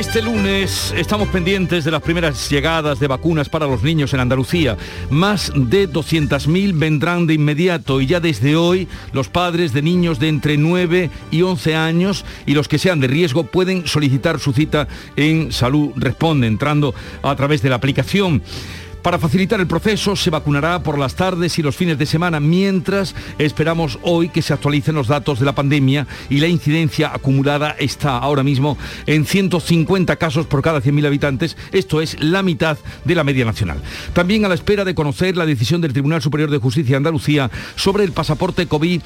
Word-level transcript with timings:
Este 0.00 0.22
lunes 0.22 0.94
estamos 0.96 1.28
pendientes 1.28 1.84
de 1.84 1.90
las 1.90 2.00
primeras 2.00 2.48
llegadas 2.48 2.98
de 3.00 3.06
vacunas 3.06 3.50
para 3.50 3.66
los 3.66 3.82
niños 3.82 4.14
en 4.14 4.20
Andalucía. 4.20 4.78
Más 5.10 5.52
de 5.54 5.86
200.000 5.86 6.72
vendrán 6.74 7.26
de 7.26 7.34
inmediato 7.34 8.00
y 8.00 8.06
ya 8.06 8.18
desde 8.18 8.56
hoy 8.56 8.88
los 9.12 9.28
padres 9.28 9.74
de 9.74 9.82
niños 9.82 10.18
de 10.18 10.28
entre 10.28 10.56
9 10.56 11.10
y 11.30 11.42
11 11.42 11.76
años 11.76 12.24
y 12.46 12.54
los 12.54 12.66
que 12.66 12.78
sean 12.78 12.98
de 13.00 13.08
riesgo 13.08 13.44
pueden 13.44 13.86
solicitar 13.86 14.40
su 14.40 14.54
cita 14.54 14.88
en 15.16 15.52
Salud 15.52 15.90
Responde 15.96 16.46
entrando 16.46 16.94
a 17.22 17.36
través 17.36 17.60
de 17.60 17.68
la 17.68 17.76
aplicación. 17.76 18.42
Para 19.02 19.18
facilitar 19.18 19.58
el 19.60 19.66
proceso 19.66 20.14
se 20.14 20.28
vacunará 20.28 20.82
por 20.82 20.98
las 20.98 21.14
tardes 21.14 21.58
y 21.58 21.62
los 21.62 21.74
fines 21.74 21.98
de 21.98 22.04
semana, 22.04 22.38
mientras 22.38 23.14
esperamos 23.38 23.98
hoy 24.02 24.28
que 24.28 24.42
se 24.42 24.52
actualicen 24.52 24.94
los 24.94 25.08
datos 25.08 25.38
de 25.38 25.46
la 25.46 25.54
pandemia 25.54 26.06
y 26.28 26.38
la 26.38 26.48
incidencia 26.48 27.10
acumulada 27.14 27.74
está 27.78 28.18
ahora 28.18 28.42
mismo 28.42 28.76
en 29.06 29.24
150 29.24 30.16
casos 30.16 30.46
por 30.46 30.60
cada 30.60 30.82
100.000 30.82 31.06
habitantes, 31.06 31.56
esto 31.72 32.02
es 32.02 32.22
la 32.22 32.42
mitad 32.42 32.76
de 33.06 33.14
la 33.14 33.24
media 33.24 33.46
nacional. 33.46 33.80
También 34.12 34.44
a 34.44 34.48
la 34.48 34.54
espera 34.54 34.84
de 34.84 34.94
conocer 34.94 35.34
la 35.34 35.46
decisión 35.46 35.80
del 35.80 35.94
Tribunal 35.94 36.20
Superior 36.20 36.50
de 36.50 36.58
Justicia 36.58 36.92
de 36.92 36.98
Andalucía 36.98 37.50
sobre 37.76 38.04
el 38.04 38.12
pasaporte 38.12 38.66
COVID 38.66 39.00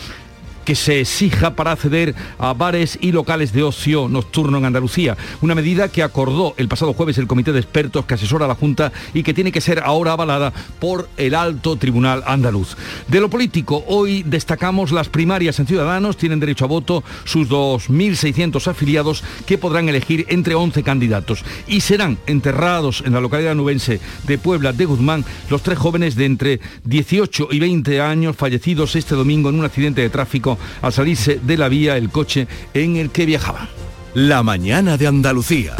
que 0.64 0.74
se 0.74 1.00
exija 1.00 1.54
para 1.54 1.72
acceder 1.72 2.14
a 2.38 2.52
bares 2.52 2.98
y 3.00 3.12
locales 3.12 3.52
de 3.52 3.62
ocio 3.62 4.08
nocturno 4.08 4.58
en 4.58 4.64
Andalucía. 4.64 5.16
Una 5.40 5.54
medida 5.54 5.88
que 5.88 6.02
acordó 6.02 6.54
el 6.56 6.68
pasado 6.68 6.94
jueves 6.94 7.18
el 7.18 7.26
comité 7.26 7.52
de 7.52 7.60
expertos 7.60 8.04
que 8.04 8.14
asesora 8.14 8.46
a 8.46 8.48
la 8.48 8.54
Junta 8.54 8.92
y 9.12 9.22
que 9.22 9.34
tiene 9.34 9.52
que 9.52 9.60
ser 9.60 9.80
ahora 9.80 10.12
avalada 10.12 10.52
por 10.78 11.08
el 11.16 11.34
alto 11.34 11.76
tribunal 11.76 12.22
andaluz. 12.26 12.76
De 13.08 13.20
lo 13.20 13.30
político, 13.30 13.84
hoy 13.86 14.22
destacamos 14.22 14.92
las 14.92 15.08
primarias 15.08 15.58
en 15.58 15.66
Ciudadanos, 15.66 16.16
tienen 16.16 16.40
derecho 16.40 16.64
a 16.64 16.68
voto 16.68 17.04
sus 17.24 17.48
2.600 17.48 18.66
afiliados 18.66 19.22
que 19.46 19.58
podrán 19.58 19.88
elegir 19.88 20.26
entre 20.28 20.54
11 20.54 20.82
candidatos 20.82 21.44
y 21.66 21.80
serán 21.80 22.18
enterrados 22.26 23.02
en 23.04 23.12
la 23.12 23.20
localidad 23.20 23.54
nubense 23.54 24.00
de 24.26 24.38
Puebla 24.38 24.72
de 24.72 24.84
Guzmán 24.84 25.24
los 25.50 25.62
tres 25.62 25.78
jóvenes 25.78 26.16
de 26.16 26.26
entre 26.26 26.60
18 26.84 27.48
y 27.50 27.58
20 27.58 28.00
años 28.00 28.36
fallecidos 28.36 28.96
este 28.96 29.14
domingo 29.14 29.50
en 29.50 29.58
un 29.58 29.64
accidente 29.64 30.00
de 30.00 30.10
tráfico 30.10 30.53
al 30.82 30.92
salirse 30.92 31.40
de 31.42 31.56
la 31.56 31.68
vía 31.68 31.96
el 31.96 32.10
coche 32.10 32.46
en 32.72 32.96
el 32.96 33.10
que 33.10 33.26
viajaban. 33.26 33.68
La 34.14 34.42
mañana 34.42 34.96
de 34.96 35.06
Andalucía. 35.06 35.76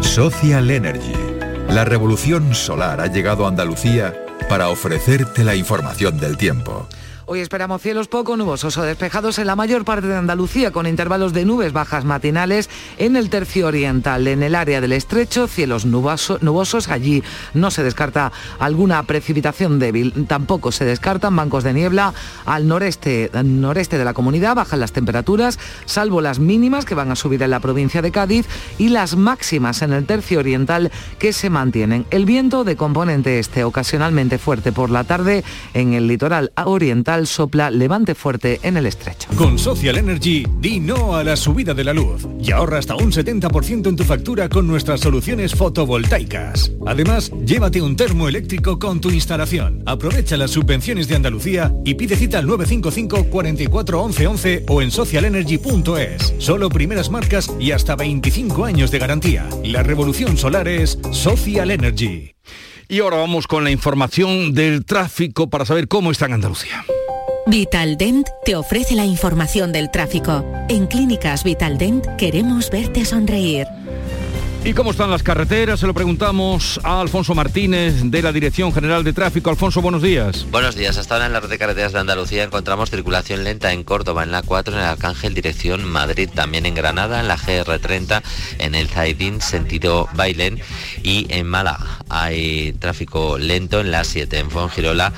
Social 0.00 0.70
Energy. 0.70 1.12
La 1.70 1.84
revolución 1.84 2.54
solar 2.54 3.00
ha 3.00 3.06
llegado 3.06 3.44
a 3.44 3.48
Andalucía 3.48 4.14
para 4.48 4.68
ofrecerte 4.68 5.44
la 5.44 5.54
información 5.54 6.18
del 6.18 6.36
tiempo. 6.36 6.88
Hoy 7.30 7.40
esperamos 7.40 7.82
cielos 7.82 8.08
poco 8.08 8.38
nubosos 8.38 8.78
o 8.78 8.82
despejados 8.84 9.38
en 9.38 9.48
la 9.48 9.54
mayor 9.54 9.84
parte 9.84 10.06
de 10.06 10.16
Andalucía, 10.16 10.70
con 10.70 10.86
intervalos 10.86 11.34
de 11.34 11.44
nubes 11.44 11.74
bajas 11.74 12.06
matinales 12.06 12.70
en 12.96 13.16
el 13.16 13.28
tercio 13.28 13.66
oriental. 13.66 14.26
En 14.26 14.42
el 14.42 14.54
área 14.54 14.80
del 14.80 14.92
estrecho, 14.92 15.46
cielos 15.46 15.84
nubosos. 15.84 16.88
Allí 16.88 17.22
no 17.52 17.70
se 17.70 17.82
descarta 17.82 18.32
alguna 18.58 19.02
precipitación 19.02 19.78
débil. 19.78 20.26
Tampoco 20.26 20.72
se 20.72 20.86
descartan 20.86 21.36
bancos 21.36 21.64
de 21.64 21.74
niebla 21.74 22.14
al 22.46 22.66
noreste, 22.66 23.30
noreste 23.44 23.98
de 23.98 24.06
la 24.06 24.14
comunidad. 24.14 24.56
Bajan 24.56 24.80
las 24.80 24.92
temperaturas, 24.92 25.58
salvo 25.84 26.22
las 26.22 26.38
mínimas 26.38 26.86
que 26.86 26.94
van 26.94 27.10
a 27.10 27.16
subir 27.16 27.42
en 27.42 27.50
la 27.50 27.60
provincia 27.60 28.00
de 28.00 28.10
Cádiz 28.10 28.46
y 28.78 28.88
las 28.88 29.16
máximas 29.16 29.82
en 29.82 29.92
el 29.92 30.06
tercio 30.06 30.38
oriental 30.38 30.90
que 31.18 31.34
se 31.34 31.50
mantienen. 31.50 32.06
El 32.10 32.24
viento 32.24 32.64
de 32.64 32.76
componente 32.76 33.38
este, 33.38 33.64
ocasionalmente 33.64 34.38
fuerte 34.38 34.72
por 34.72 34.88
la 34.88 35.04
tarde 35.04 35.44
en 35.74 35.92
el 35.92 36.06
litoral 36.06 36.52
oriental 36.64 37.17
sopla 37.26 37.70
levante 37.70 38.14
fuerte 38.14 38.60
en 38.62 38.76
el 38.76 38.86
estrecho. 38.86 39.28
Con 39.36 39.58
Social 39.58 39.98
Energy, 39.98 40.46
di 40.60 40.80
no 40.80 41.16
a 41.16 41.24
la 41.24 41.36
subida 41.36 41.74
de 41.74 41.84
la 41.84 41.92
luz 41.92 42.26
y 42.40 42.52
ahorra 42.52 42.78
hasta 42.78 42.94
un 42.94 43.12
70% 43.12 43.88
en 43.88 43.96
tu 43.96 44.04
factura 44.04 44.48
con 44.48 44.66
nuestras 44.66 45.00
soluciones 45.00 45.54
fotovoltaicas. 45.54 46.72
Además, 46.86 47.32
llévate 47.44 47.82
un 47.82 47.96
termo 47.96 48.28
eléctrico 48.28 48.78
con 48.78 49.00
tu 49.00 49.10
instalación. 49.10 49.82
Aprovecha 49.86 50.36
las 50.36 50.50
subvenciones 50.50 51.08
de 51.08 51.16
Andalucía 51.16 51.74
y 51.84 51.94
pide 51.94 52.16
cita 52.16 52.38
al 52.38 52.46
955 52.46 53.30
44 53.30 54.02
11 54.02 54.26
11 54.26 54.64
o 54.68 54.82
en 54.82 54.90
socialenergy.es. 54.90 56.34
Solo 56.38 56.68
primeras 56.68 57.10
marcas 57.10 57.50
y 57.58 57.72
hasta 57.72 57.96
25 57.96 58.64
años 58.64 58.90
de 58.90 58.98
garantía. 58.98 59.48
La 59.64 59.82
revolución 59.82 60.36
solar 60.36 60.68
es 60.68 60.98
Social 61.10 61.70
Energy. 61.70 62.34
Y 62.88 63.00
ahora 63.00 63.18
vamos 63.18 63.46
con 63.46 63.64
la 63.64 63.70
información 63.70 64.54
del 64.54 64.86
tráfico 64.86 65.50
para 65.50 65.66
saber 65.66 65.88
cómo 65.88 66.10
está 66.10 66.26
en 66.26 66.32
Andalucía. 66.34 66.84
Vitaldent 67.48 68.28
te 68.44 68.56
ofrece 68.56 68.94
la 68.94 69.06
información 69.06 69.72
del 69.72 69.90
tráfico. 69.90 70.44
En 70.68 70.86
Clínicas 70.86 71.44
Vitaldent 71.44 72.04
queremos 72.18 72.68
verte 72.68 73.06
sonreír. 73.06 73.66
¿Y 74.64 74.74
cómo 74.74 74.90
están 74.90 75.10
las 75.10 75.22
carreteras? 75.22 75.80
Se 75.80 75.86
lo 75.86 75.94
preguntamos 75.94 76.78
a 76.82 77.00
Alfonso 77.00 77.34
Martínez 77.34 78.02
de 78.04 78.20
la 78.20 78.32
Dirección 78.32 78.70
General 78.74 79.02
de 79.02 79.14
Tráfico. 79.14 79.48
Alfonso, 79.48 79.80
buenos 79.80 80.02
días. 80.02 80.46
Buenos 80.50 80.76
días. 80.76 80.98
Hasta 80.98 81.14
ahora 81.14 81.24
en 81.24 81.32
la 81.32 81.40
red 81.40 81.48
de 81.48 81.56
carreteras 81.56 81.94
de 81.94 82.00
Andalucía 82.00 82.44
encontramos 82.44 82.90
circulación 82.90 83.44
lenta 83.44 83.72
en 83.72 83.82
Córdoba, 83.82 84.24
en 84.24 84.30
la 84.30 84.42
4, 84.42 84.74
en 84.74 84.80
el 84.80 84.86
Arcángel, 84.86 85.32
dirección 85.32 85.84
Madrid, 85.84 86.28
también 86.34 86.66
en 86.66 86.74
Granada, 86.74 87.18
en 87.18 87.28
la 87.28 87.38
GR30, 87.38 88.22
en 88.58 88.74
el 88.74 88.88
Zaidín, 88.88 89.40
sentido 89.40 90.06
Bailén 90.12 90.60
y 91.02 91.26
en 91.30 91.46
Málaga. 91.46 91.97
Hay 92.08 92.72
tráfico 92.78 93.38
lento 93.38 93.80
en 93.80 93.90
la 93.90 94.04
7, 94.04 94.38
en 94.38 94.50
Fongirola, 94.50 95.12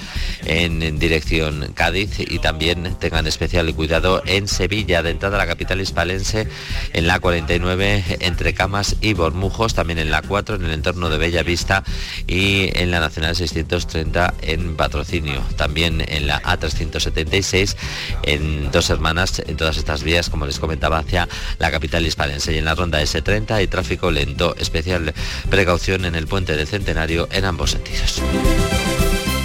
en, 0.45 0.99
dirección 0.99 1.73
Cádiz 1.75 2.21
y 2.21 2.39
también 2.39 2.97
tengan 2.99 3.27
especial 3.27 3.75
cuidado 3.75 4.23
en 4.27 4.49
Sevilla, 4.49 5.03
de 5.03 5.11
entrada 5.11 5.37
a 5.37 5.39
la 5.39 5.47
capital 5.47 5.81
hispalense, 5.81 6.49
en 6.93 7.07
la 7.07 7.21
49, 7.21 8.19
entre 8.21 8.55
Camas 8.55 8.97
y 9.01 9.15
Bormujos 9.15 9.41
Mujos, 9.41 9.75
también 9.75 9.99
en 9.99 10.11
la 10.11 10.21
4, 10.23 10.57
en 10.57 10.65
el 10.67 10.73
entorno 10.73 11.09
de 11.09 11.17
Bella 11.17 11.43
Vista 11.43 11.83
y 12.27 12.71
en 12.79 12.91
la 12.91 13.01
Nacional 13.01 13.35
630 13.35 14.35
en 14.43 14.77
Patrocinio. 14.77 15.43
También 15.57 16.05
en 16.07 16.27
la 16.27 16.43
A376 16.43 17.77
en 18.23 18.71
Dos 18.71 18.91
Hermanas, 18.91 19.43
en 19.47 19.57
todas 19.57 19.79
estas 19.79 20.03
vías, 20.03 20.29
como 20.29 20.47
les 20.47 20.59
comentaba, 20.59 20.99
hacia 20.99 21.29
la 21.59 21.71
capital 21.71 22.07
hispalense. 22.07 22.53
Y 22.53 22.59
en 22.59 22.67
la 22.67 22.75
ronda 22.75 23.01
S30 23.01 23.51
hay 23.53 23.67
tráfico 23.67 24.11
lento, 24.11 24.55
especial 24.57 25.15
precaución 25.49 26.05
en 26.05 26.15
el 26.15 26.27
puente 26.27 26.57
del 26.57 26.67
Centenario 26.81 27.29
en 27.31 27.45
ambos 27.45 27.73
sentidos. 27.73 28.23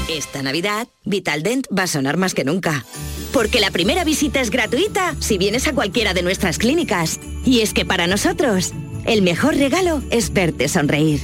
Esta 0.09 0.41
Navidad, 0.41 0.87
Vitaldent 1.03 1.67
va 1.77 1.83
a 1.83 1.87
sonar 1.87 2.15
más 2.15 2.33
que 2.33 2.45
nunca. 2.45 2.85
Porque 3.33 3.59
la 3.59 3.71
primera 3.71 4.05
visita 4.05 4.39
es 4.39 4.49
gratuita 4.49 5.13
si 5.19 5.37
vienes 5.37 5.67
a 5.67 5.73
cualquiera 5.73 6.13
de 6.13 6.21
nuestras 6.21 6.57
clínicas. 6.57 7.19
Y 7.43 7.59
es 7.59 7.73
que 7.73 7.83
para 7.83 8.07
nosotros, 8.07 8.71
el 9.05 9.21
mejor 9.21 9.57
regalo 9.57 10.01
es 10.11 10.31
verte 10.31 10.69
sonreír. 10.69 11.19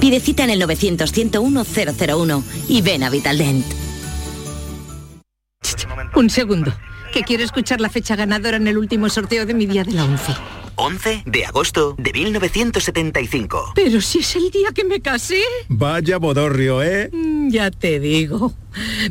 Pide 0.00 0.20
cita 0.20 0.44
en 0.44 0.50
el 0.50 0.60
900-101-001 0.60 2.42
y 2.68 2.82
ven 2.82 3.04
a 3.04 3.08
Vitaldent. 3.08 3.64
Un 6.14 6.28
segundo, 6.28 6.74
que 7.10 7.22
quiero 7.22 7.42
escuchar 7.42 7.80
la 7.80 7.88
fecha 7.88 8.16
ganadora 8.16 8.58
en 8.58 8.68
el 8.68 8.76
último 8.76 9.08
sorteo 9.08 9.46
de 9.46 9.54
mi 9.54 9.64
día 9.64 9.84
de 9.84 9.92
la 9.92 10.04
11. 10.04 10.57
11 10.78 11.24
de 11.26 11.44
agosto 11.44 11.94
de 11.98 12.12
1975. 12.12 13.72
Pero 13.74 14.00
si 14.00 14.20
es 14.20 14.36
el 14.36 14.50
día 14.50 14.68
que 14.74 14.84
me 14.84 15.00
casé. 15.00 15.42
Vaya 15.68 16.18
bodorrio, 16.18 16.82
¿eh? 16.82 17.10
Mm, 17.12 17.50
ya 17.50 17.70
te 17.70 18.00
digo. 18.00 18.54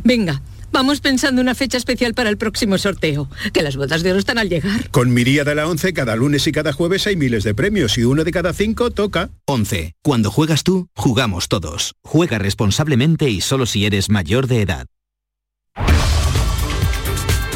Venga, 0.02 0.42
Vamos 0.70 1.00
pensando 1.00 1.40
una 1.40 1.54
fecha 1.54 1.78
especial 1.78 2.14
para 2.14 2.28
el 2.28 2.36
próximo 2.36 2.76
sorteo, 2.76 3.28
que 3.52 3.62
las 3.62 3.76
bodas 3.76 4.02
de 4.02 4.10
oro 4.10 4.18
están 4.18 4.38
al 4.38 4.48
llegar. 4.48 4.90
Con 4.90 5.12
Miría 5.12 5.44
de 5.44 5.54
la 5.54 5.66
11, 5.66 5.92
cada 5.92 6.14
lunes 6.14 6.46
y 6.46 6.52
cada 6.52 6.72
jueves 6.72 7.06
hay 7.06 7.16
miles 7.16 7.42
de 7.44 7.54
premios 7.54 7.96
y 7.96 8.04
uno 8.04 8.22
de 8.22 8.32
cada 8.32 8.52
cinco 8.52 8.90
toca. 8.90 9.30
11. 9.46 9.94
Cuando 10.02 10.30
juegas 10.30 10.64
tú, 10.64 10.88
jugamos 10.94 11.48
todos. 11.48 11.94
Juega 12.04 12.38
responsablemente 12.38 13.30
y 13.30 13.40
solo 13.40 13.66
si 13.66 13.86
eres 13.86 14.10
mayor 14.10 14.46
de 14.46 14.62
edad. 14.62 14.86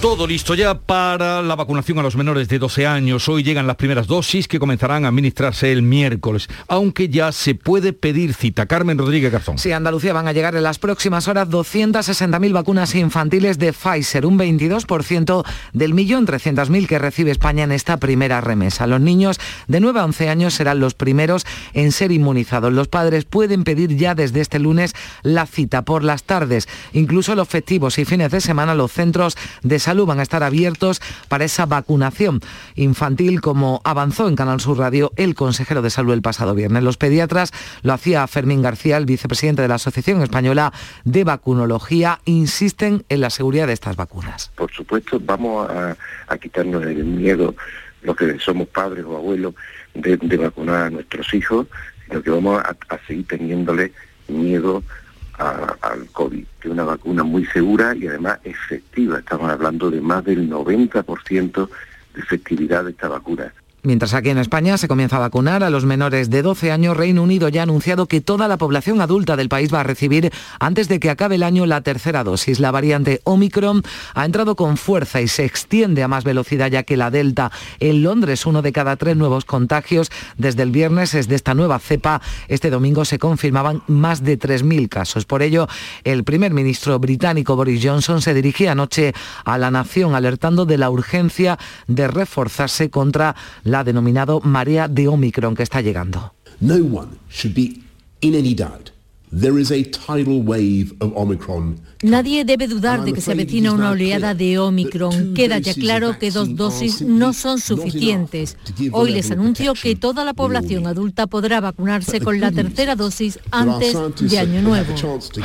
Todo 0.00 0.26
listo 0.26 0.54
ya 0.54 0.80
para 0.80 1.42
la 1.42 1.56
vacunación 1.56 1.98
a 1.98 2.02
los 2.02 2.16
menores 2.16 2.48
de 2.48 2.58
12 2.58 2.86
años. 2.86 3.28
Hoy 3.28 3.42
llegan 3.42 3.66
las 3.66 3.76
primeras 3.76 4.06
dosis 4.06 4.48
que 4.48 4.58
comenzarán 4.58 5.04
a 5.04 5.08
administrarse 5.08 5.72
el 5.72 5.82
miércoles, 5.82 6.48
aunque 6.68 7.10
ya 7.10 7.32
se 7.32 7.54
puede 7.54 7.92
pedir 7.92 8.32
cita. 8.32 8.64
Carmen 8.64 8.96
Rodríguez 8.96 9.30
Garzón. 9.30 9.58
Sí, 9.58 9.72
Andalucía 9.72 10.14
van 10.14 10.26
a 10.26 10.32
llegar 10.32 10.56
en 10.56 10.62
las 10.62 10.78
próximas 10.78 11.28
horas 11.28 11.50
260.000 11.50 12.50
vacunas 12.50 12.94
infantiles 12.94 13.58
de 13.58 13.74
Pfizer, 13.74 14.24
un 14.24 14.38
22% 14.38 15.44
del 15.74 15.92
millón 15.92 16.26
300.000 16.26 16.86
que 16.86 16.98
recibe 16.98 17.30
España 17.30 17.64
en 17.64 17.72
esta 17.72 17.98
primera 17.98 18.40
remesa. 18.40 18.86
Los 18.86 19.02
niños 19.02 19.38
de 19.68 19.80
9 19.80 20.00
a 20.00 20.06
11 20.06 20.30
años 20.30 20.54
serán 20.54 20.80
los 20.80 20.94
primeros 20.94 21.44
en 21.74 21.92
ser 21.92 22.10
inmunizados. 22.10 22.72
Los 22.72 22.88
padres 22.88 23.26
pueden 23.26 23.64
pedir 23.64 23.94
ya 23.98 24.14
desde 24.14 24.40
este 24.40 24.60
lunes 24.60 24.94
la 25.22 25.44
cita 25.44 25.82
por 25.82 26.04
las 26.04 26.22
tardes. 26.22 26.70
Incluso 26.94 27.34
los 27.34 27.48
festivos 27.48 27.98
y 27.98 28.06
fines 28.06 28.30
de 28.30 28.40
semana 28.40 28.74
los 28.74 28.92
centros 28.92 29.36
de 29.62 29.78
salud 29.78 29.89
salud 29.90 30.06
van 30.06 30.20
a 30.20 30.22
estar 30.22 30.44
abiertos 30.44 31.02
para 31.26 31.44
esa 31.44 31.66
vacunación 31.66 32.38
infantil, 32.76 33.40
como 33.40 33.80
avanzó 33.82 34.28
en 34.28 34.36
Canal 34.36 34.60
Sur 34.60 34.78
Radio 34.78 35.10
el 35.16 35.34
consejero 35.34 35.82
de 35.82 35.90
salud 35.90 36.12
el 36.12 36.22
pasado 36.22 36.54
viernes. 36.54 36.84
Los 36.84 36.96
pediatras 36.96 37.50
lo 37.82 37.92
hacía 37.92 38.24
Fermín 38.28 38.62
García, 38.62 38.98
el 38.98 39.04
vicepresidente 39.04 39.62
de 39.62 39.66
la 39.66 39.74
Asociación 39.74 40.22
Española 40.22 40.72
de 41.04 41.24
Vacunología, 41.24 42.20
insisten 42.24 43.04
en 43.08 43.20
la 43.20 43.30
seguridad 43.30 43.66
de 43.66 43.72
estas 43.72 43.96
vacunas. 43.96 44.52
Por 44.54 44.70
supuesto, 44.70 45.18
vamos 45.18 45.68
a, 45.68 46.38
quitarnos 46.38 46.84
el 46.84 47.04
miedo, 47.04 47.56
los 48.02 48.14
que 48.14 48.38
somos 48.38 48.68
padres 48.68 49.04
o 49.04 49.16
abuelos, 49.16 49.54
de, 49.94 50.36
vacunar 50.36 50.84
a 50.84 50.90
nuestros 50.90 51.34
hijos, 51.34 51.66
sino 52.06 52.22
que 52.22 52.30
vamos 52.30 52.62
a, 52.62 52.76
seguir 53.08 53.26
teniéndole 53.26 53.92
miedo 54.28 54.84
al 55.40 56.06
COVID, 56.12 56.44
que 56.60 56.68
es 56.68 56.72
una 56.72 56.84
vacuna 56.84 57.22
muy 57.22 57.46
segura 57.46 57.94
y 57.96 58.06
además 58.06 58.38
efectiva. 58.44 59.18
Estamos 59.18 59.50
hablando 59.50 59.90
de 59.90 60.00
más 60.00 60.24
del 60.24 60.48
90% 60.50 61.68
de 62.14 62.20
efectividad 62.20 62.84
de 62.84 62.90
esta 62.90 63.08
vacuna. 63.08 63.52
Mientras 63.82 64.12
aquí 64.12 64.28
en 64.28 64.36
España 64.36 64.76
se 64.76 64.88
comienza 64.88 65.16
a 65.16 65.20
vacunar 65.20 65.64
a 65.64 65.70
los 65.70 65.86
menores 65.86 66.28
de 66.28 66.42
12 66.42 66.70
años, 66.70 66.98
Reino 66.98 67.22
Unido 67.22 67.48
ya 67.48 67.60
ha 67.60 67.62
anunciado 67.62 68.04
que 68.04 68.20
toda 68.20 68.46
la 68.46 68.58
población 68.58 69.00
adulta 69.00 69.36
del 69.36 69.48
país 69.48 69.72
va 69.72 69.80
a 69.80 69.84
recibir 69.84 70.30
antes 70.58 70.86
de 70.88 71.00
que 71.00 71.08
acabe 71.08 71.36
el 71.36 71.42
año 71.42 71.64
la 71.64 71.80
tercera 71.80 72.22
dosis. 72.22 72.60
La 72.60 72.72
variante 72.72 73.22
Omicron 73.24 73.82
ha 74.14 74.26
entrado 74.26 74.54
con 74.54 74.76
fuerza 74.76 75.22
y 75.22 75.28
se 75.28 75.46
extiende 75.46 76.02
a 76.02 76.08
más 76.08 76.24
velocidad 76.24 76.70
ya 76.70 76.82
que 76.82 76.98
la 76.98 77.10
Delta 77.10 77.50
en 77.78 78.02
Londres, 78.02 78.44
uno 78.44 78.60
de 78.60 78.72
cada 78.72 78.96
tres 78.96 79.16
nuevos 79.16 79.46
contagios 79.46 80.10
desde 80.36 80.62
el 80.62 80.72
viernes 80.72 81.14
es 81.14 81.26
de 81.26 81.36
esta 81.36 81.54
nueva 81.54 81.78
cepa. 81.78 82.20
Este 82.48 82.68
domingo 82.68 83.06
se 83.06 83.18
confirmaban 83.18 83.82
más 83.86 84.22
de 84.22 84.38
3.000 84.38 84.90
casos. 84.90 85.24
Por 85.24 85.40
ello, 85.40 85.68
el 86.04 86.22
primer 86.24 86.52
ministro 86.52 86.98
británico 86.98 87.56
Boris 87.56 87.82
Johnson 87.82 88.20
se 88.20 88.34
dirigía 88.34 88.72
anoche 88.72 89.14
a 89.46 89.56
la 89.56 89.70
nación 89.70 90.14
alertando 90.14 90.66
de 90.66 90.76
la 90.76 90.90
urgencia 90.90 91.58
de 91.86 92.08
reforzarse 92.08 92.90
contra 92.90 93.36
la 93.69 93.69
denominado 93.84 94.40
marea 94.40 94.88
de 94.88 95.08
Omicron 95.08 95.54
que 95.54 95.62
está 95.62 95.80
llegando. 95.80 96.32
No 96.60 96.76
one 96.76 97.18
should 97.28 97.54
be 97.54 97.80
in 98.20 98.34
any 98.34 98.54
doubt. 98.54 98.90
There 99.32 99.58
is 99.60 99.70
a 99.70 99.84
tidal 99.84 100.42
wave 100.42 100.92
of 101.00 101.16
Omicron 101.16 101.80
Nadie 102.02 102.46
debe 102.46 102.66
dudar 102.66 103.04
de 103.04 103.12
que 103.12 103.20
se 103.20 103.32
avecina 103.32 103.72
una 103.72 103.90
oleada 103.90 104.32
de 104.32 104.58
Omicron. 104.58 105.34
Queda 105.34 105.58
ya 105.58 105.74
claro 105.74 106.18
que 106.18 106.30
dos 106.30 106.56
dosis 106.56 107.02
no 107.02 107.34
son 107.34 107.60
suficientes. 107.60 108.56
Hoy 108.92 109.12
les 109.12 109.30
anuncio 109.30 109.74
que 109.74 109.96
toda 109.96 110.24
la 110.24 110.32
población 110.32 110.86
adulta 110.86 111.26
podrá 111.26 111.60
vacunarse 111.60 112.20
con 112.20 112.40
la 112.40 112.52
tercera 112.52 112.96
dosis 112.96 113.38
antes 113.50 113.94
de 114.18 114.38
Año 114.38 114.62
Nuevo. 114.62 114.94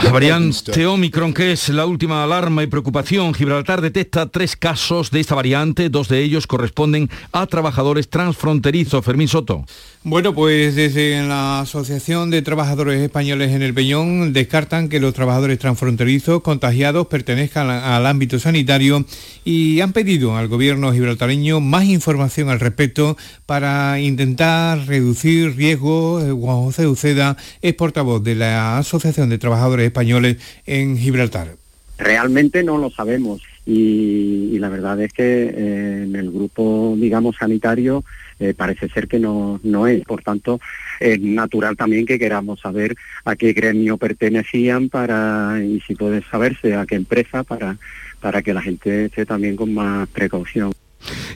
La 0.02 0.12
variante 0.12 0.86
Omicron, 0.86 1.34
que 1.34 1.52
es 1.52 1.68
la 1.68 1.86
última 1.86 2.24
alarma 2.24 2.64
y 2.64 2.68
preocupación, 2.68 3.34
Gibraltar 3.34 3.82
detecta 3.82 4.28
tres 4.28 4.56
casos 4.56 5.12
de 5.12 5.20
esta 5.20 5.36
variante, 5.36 5.90
dos 5.90 6.08
de 6.08 6.24
ellos 6.24 6.48
corresponden 6.48 7.10
a 7.34 7.48
trabajadores 7.48 8.10
transfronterizos. 8.10 9.04
Fermín 9.04 9.28
Soto. 9.28 9.66
Bueno, 10.04 10.34
pues 10.34 10.76
desde 10.76 11.22
la 11.28 11.62
Asociación 11.62 12.30
de 12.30 12.44
Trabajadores 12.44 13.02
Españoles 13.02 13.52
en 13.52 13.64
el 13.64 13.74
Peñón 13.74 14.34
descartan 14.34 14.88
que 14.88 15.00
los 15.00 15.14
trabajadores 15.16 15.58
transfronterizos 15.58 16.44
contagiados 16.46 17.08
pertenezcan 17.08 17.72
al 17.72 18.06
ámbito 18.06 18.38
sanitario 18.38 19.04
y 19.44 19.82
han 19.82 19.94
pedido 19.94 20.38
al 20.38 20.48
gobierno 20.48 20.94
gibraltareño 20.94 21.60
más 21.60 21.86
información 21.86 22.50
al 22.50 22.60
respecto 22.60 23.18
para 23.48 24.00
intentar 24.00 24.86
reducir 24.86 25.56
riesgos. 25.56 26.24
Juan 26.24 26.58
José 26.58 26.86
Uceda 26.86 27.36
es 27.64 27.74
portavoz 27.74 28.24
de 28.24 28.36
la 28.36 28.78
Asociación 28.78 29.30
de 29.30 29.40
Trabajadores 29.40 29.88
Españoles 29.88 30.38
en 30.68 31.00
Gibraltar. 31.00 31.56
Realmente 31.98 32.64
no 32.64 32.78
lo 32.78 32.92
sabemos 32.92 33.42
y, 33.66 34.58
la 34.60 34.70
verdad 34.70 35.00
es 35.02 35.12
que 35.12 35.24
eh, 35.24 36.04
en 36.04 36.16
el 36.16 36.32
grupo, 36.32 36.96
digamos, 36.98 37.36
sanitario 37.36 38.04
eh, 38.40 38.54
parece 38.56 38.90
ser 38.90 39.08
que 39.08 39.20
no, 39.20 39.60
no 39.64 39.88
es. 39.88 40.04
Por 40.06 40.22
tanto, 40.22 40.60
es 41.00 41.20
natural 41.20 41.76
también 41.76 42.06
que 42.06 42.20
queramos 42.20 42.60
saber 42.60 42.96
a 43.24 43.36
qué 43.36 43.54
gremio 43.54 43.98
pertenecían 43.98 44.90
para, 44.90 45.60
y 45.64 45.82
si 45.82 45.96
puede 45.96 46.22
saberse 46.24 46.76
a 46.76 46.86
qué 46.86 46.96
empresa 46.96 47.44
para, 47.44 47.78
para 48.20 48.42
que 48.42 48.54
la 48.54 48.62
gente 48.62 49.06
esté 49.06 49.26
también 49.26 49.56
con 49.56 49.74
más 49.74 50.08
precaución. 50.10 50.72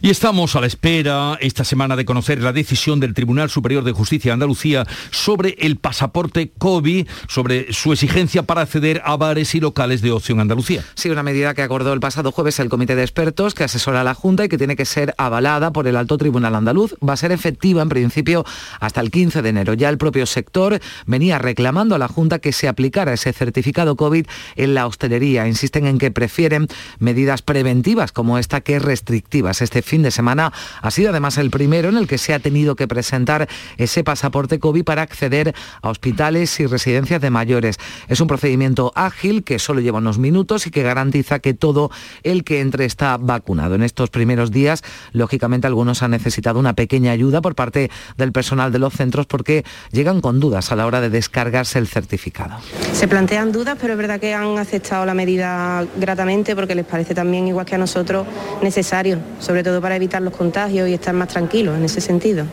Y 0.02 0.10
estamos 0.10 0.56
a 0.56 0.62
la 0.62 0.68
espera 0.68 1.38
esta 1.42 1.64
semana 1.64 1.96
de 1.96 2.06
conocer 2.06 2.42
la 2.42 2.54
decisión 2.54 3.00
del 3.00 3.14
Tribunal 3.14 3.50
Superior 3.50 3.84
de 3.84 3.92
Justicia 3.92 4.30
de 4.30 4.34
Andalucía 4.34 4.86
sobre 5.12 5.56
el 5.60 5.78
pasaporte 5.78 6.52
COVID, 6.58 7.08
sobre 7.28 7.72
su 7.74 7.92
exigencia 7.94 8.44
para 8.44 8.62
acceder 8.62 9.02
a 9.06 9.18
bares 9.18 9.56
y 9.56 9.60
locales 9.60 10.02
de 10.02 10.12
ocio 10.12 10.36
en 10.36 10.42
Andalucía. 10.42 10.84
Sí, 10.96 11.10
una 11.10 11.24
medida 11.24 11.54
que 11.54 11.62
acordó 11.62 11.94
el 11.94 12.00
pasado 12.00 12.32
jueves 12.32 12.60
el 12.60 12.70
Comité 12.70 12.96
de 12.96 13.04
Expertos 13.04 13.54
que 13.54 13.64
asesora 13.64 14.02
a 14.02 14.04
la 14.04 14.14
Junta 14.14 14.46
y 14.46 14.50
que 14.50 14.58
tiene 14.58 14.76
que 14.76 14.86
ser 14.86 15.14
avalada 15.18 15.72
por 15.72 15.88
el 15.88 15.96
Alto 15.96 16.18
Tribunal 16.18 16.56
Andaluz. 16.56 16.96
Va 17.08 17.14
a 17.14 17.18
ser 17.18 17.32
efectiva 17.32 17.82
en 17.82 17.90
principio 17.90 18.46
hasta 18.80 19.02
el 19.02 19.12
15 19.12 19.42
de 19.42 19.50
enero. 19.50 19.74
Ya 19.74 19.90
el 19.90 19.98
propio 19.98 20.26
sector 20.26 20.80
venía 21.06 21.40
reclamando 21.40 21.96
a 21.96 21.98
la 22.00 22.08
Junta 22.08 22.40
que 22.40 22.52
se 22.52 22.68
aplicara 22.68 23.14
ese 23.14 23.34
certificado 23.34 23.96
COVID 23.96 24.26
en 24.56 24.74
la 24.74 24.88
hostelería. 24.88 25.48
Insisten 25.48 25.86
en 25.86 25.98
que 25.98 26.12
prefieren 26.12 26.68
medidas 27.00 27.42
preventivas 27.42 28.12
como 28.12 28.38
esta 28.38 28.62
que 28.62 28.80
restrictivas. 28.80 29.59
Este 29.62 29.82
fin 29.82 30.04
de 30.04 30.12
semana 30.12 30.52
ha 30.82 30.92
sido 30.92 31.10
además 31.10 31.38
el 31.38 31.50
primero 31.50 31.90
en 31.90 31.98
el 31.98 32.08
que 32.08 32.18
se 32.18 32.34
ha 32.34 32.40
tenido 32.40 32.76
que 32.76 32.88
presentar 32.88 33.48
ese 33.78 34.04
pasaporte 34.04 34.60
COVID 34.60 34.84
para 34.84 35.02
acceder 35.02 35.54
a 35.82 35.90
hospitales 35.90 36.60
y 36.60 36.66
residencias 36.66 37.22
de 37.22 37.30
mayores. 37.30 37.78
Es 38.08 38.22
un 38.22 38.28
procedimiento 38.28 38.92
ágil 38.96 39.44
que 39.44 39.60
solo 39.60 39.82
lleva 39.82 40.00
unos 40.00 40.18
minutos 40.18 40.68
y 40.68 40.72
que 40.72 40.84
garantiza 40.84 41.40
que 41.40 41.54
todo 41.54 41.92
el 42.24 42.44
que 42.44 42.62
entre 42.62 42.86
está 42.86 43.18
vacunado. 43.18 43.76
En 43.76 43.84
estos 43.84 44.10
primeros 44.10 44.52
días, 44.52 44.84
lógicamente, 45.12 45.68
algunos 45.68 46.04
han 46.04 46.12
necesitado 46.12 46.60
una 46.60 46.74
pequeña 46.74 47.12
ayuda 47.12 47.42
por 47.42 47.56
parte 47.56 47.90
del 48.18 48.32
personal 48.32 48.72
de 48.72 48.80
los 48.80 48.94
centros 48.94 49.26
porque 49.26 49.64
llegan 49.92 50.22
con 50.22 50.40
dudas 50.40 50.72
a 50.72 50.76
la 50.76 50.86
hora 50.86 51.02
de 51.02 51.10
descargarse 51.10 51.80
el 51.80 51.88
certificado. 51.88 52.58
Se 52.94 53.08
plantean 53.08 53.52
dudas, 53.52 53.78
pero 53.80 53.94
es 53.94 53.98
verdad 53.98 54.20
que 54.20 54.34
han 54.34 54.58
aceptado 54.58 55.06
la 55.06 55.14
medida 55.14 55.86
gratamente 55.98 56.56
porque 56.56 56.76
les 56.76 56.86
parece 56.86 57.14
también, 57.14 57.48
igual 57.48 57.66
que 57.66 57.76
a 57.76 57.78
nosotros, 57.78 58.26
necesario 58.62 59.20
sobre 59.40 59.64
todo 59.64 59.82
para 59.82 59.96
evitar 59.96 60.22
los 60.22 60.36
contagios 60.36 60.88
y 60.90 60.94
estar 60.94 61.14
más 61.14 61.30
tranquilos 61.30 61.78
en 61.78 61.86
ese 61.86 62.02
sentido. 62.02 62.46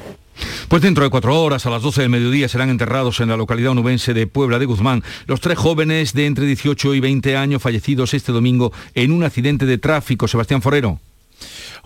Pues 0.69 0.83
dentro 0.83 1.05
de 1.05 1.11
cuatro 1.11 1.41
horas, 1.41 1.65
a 1.67 1.71
las 1.71 1.83
12 1.83 2.03
del 2.03 2.11
mediodía, 2.11 2.49
serán 2.49 2.71
enterrados 2.71 3.21
en 3.21 3.29
la 3.29 3.37
localidad 3.37 3.71
onubense 3.71 4.15
de 4.15 4.27
Puebla 4.27 4.59
de 4.59 4.67
Guzmán 4.67 5.03
los 5.27 5.41
tres 5.41 5.59
jóvenes 5.59 6.13
de 6.13 6.27
entre 6.27 6.47
18 6.47 6.95
y 6.95 7.01
20 7.01 7.37
años 7.37 7.63
fallecidos 7.63 8.15
este 8.15 8.33
domingo 8.33 8.73
en 8.95 9.13
un 9.13 9.25
accidente 9.25 9.65
de 9.67 9.79
tráfico. 9.79 10.29
Sebastián 10.29 10.63
Forero. 10.63 11.01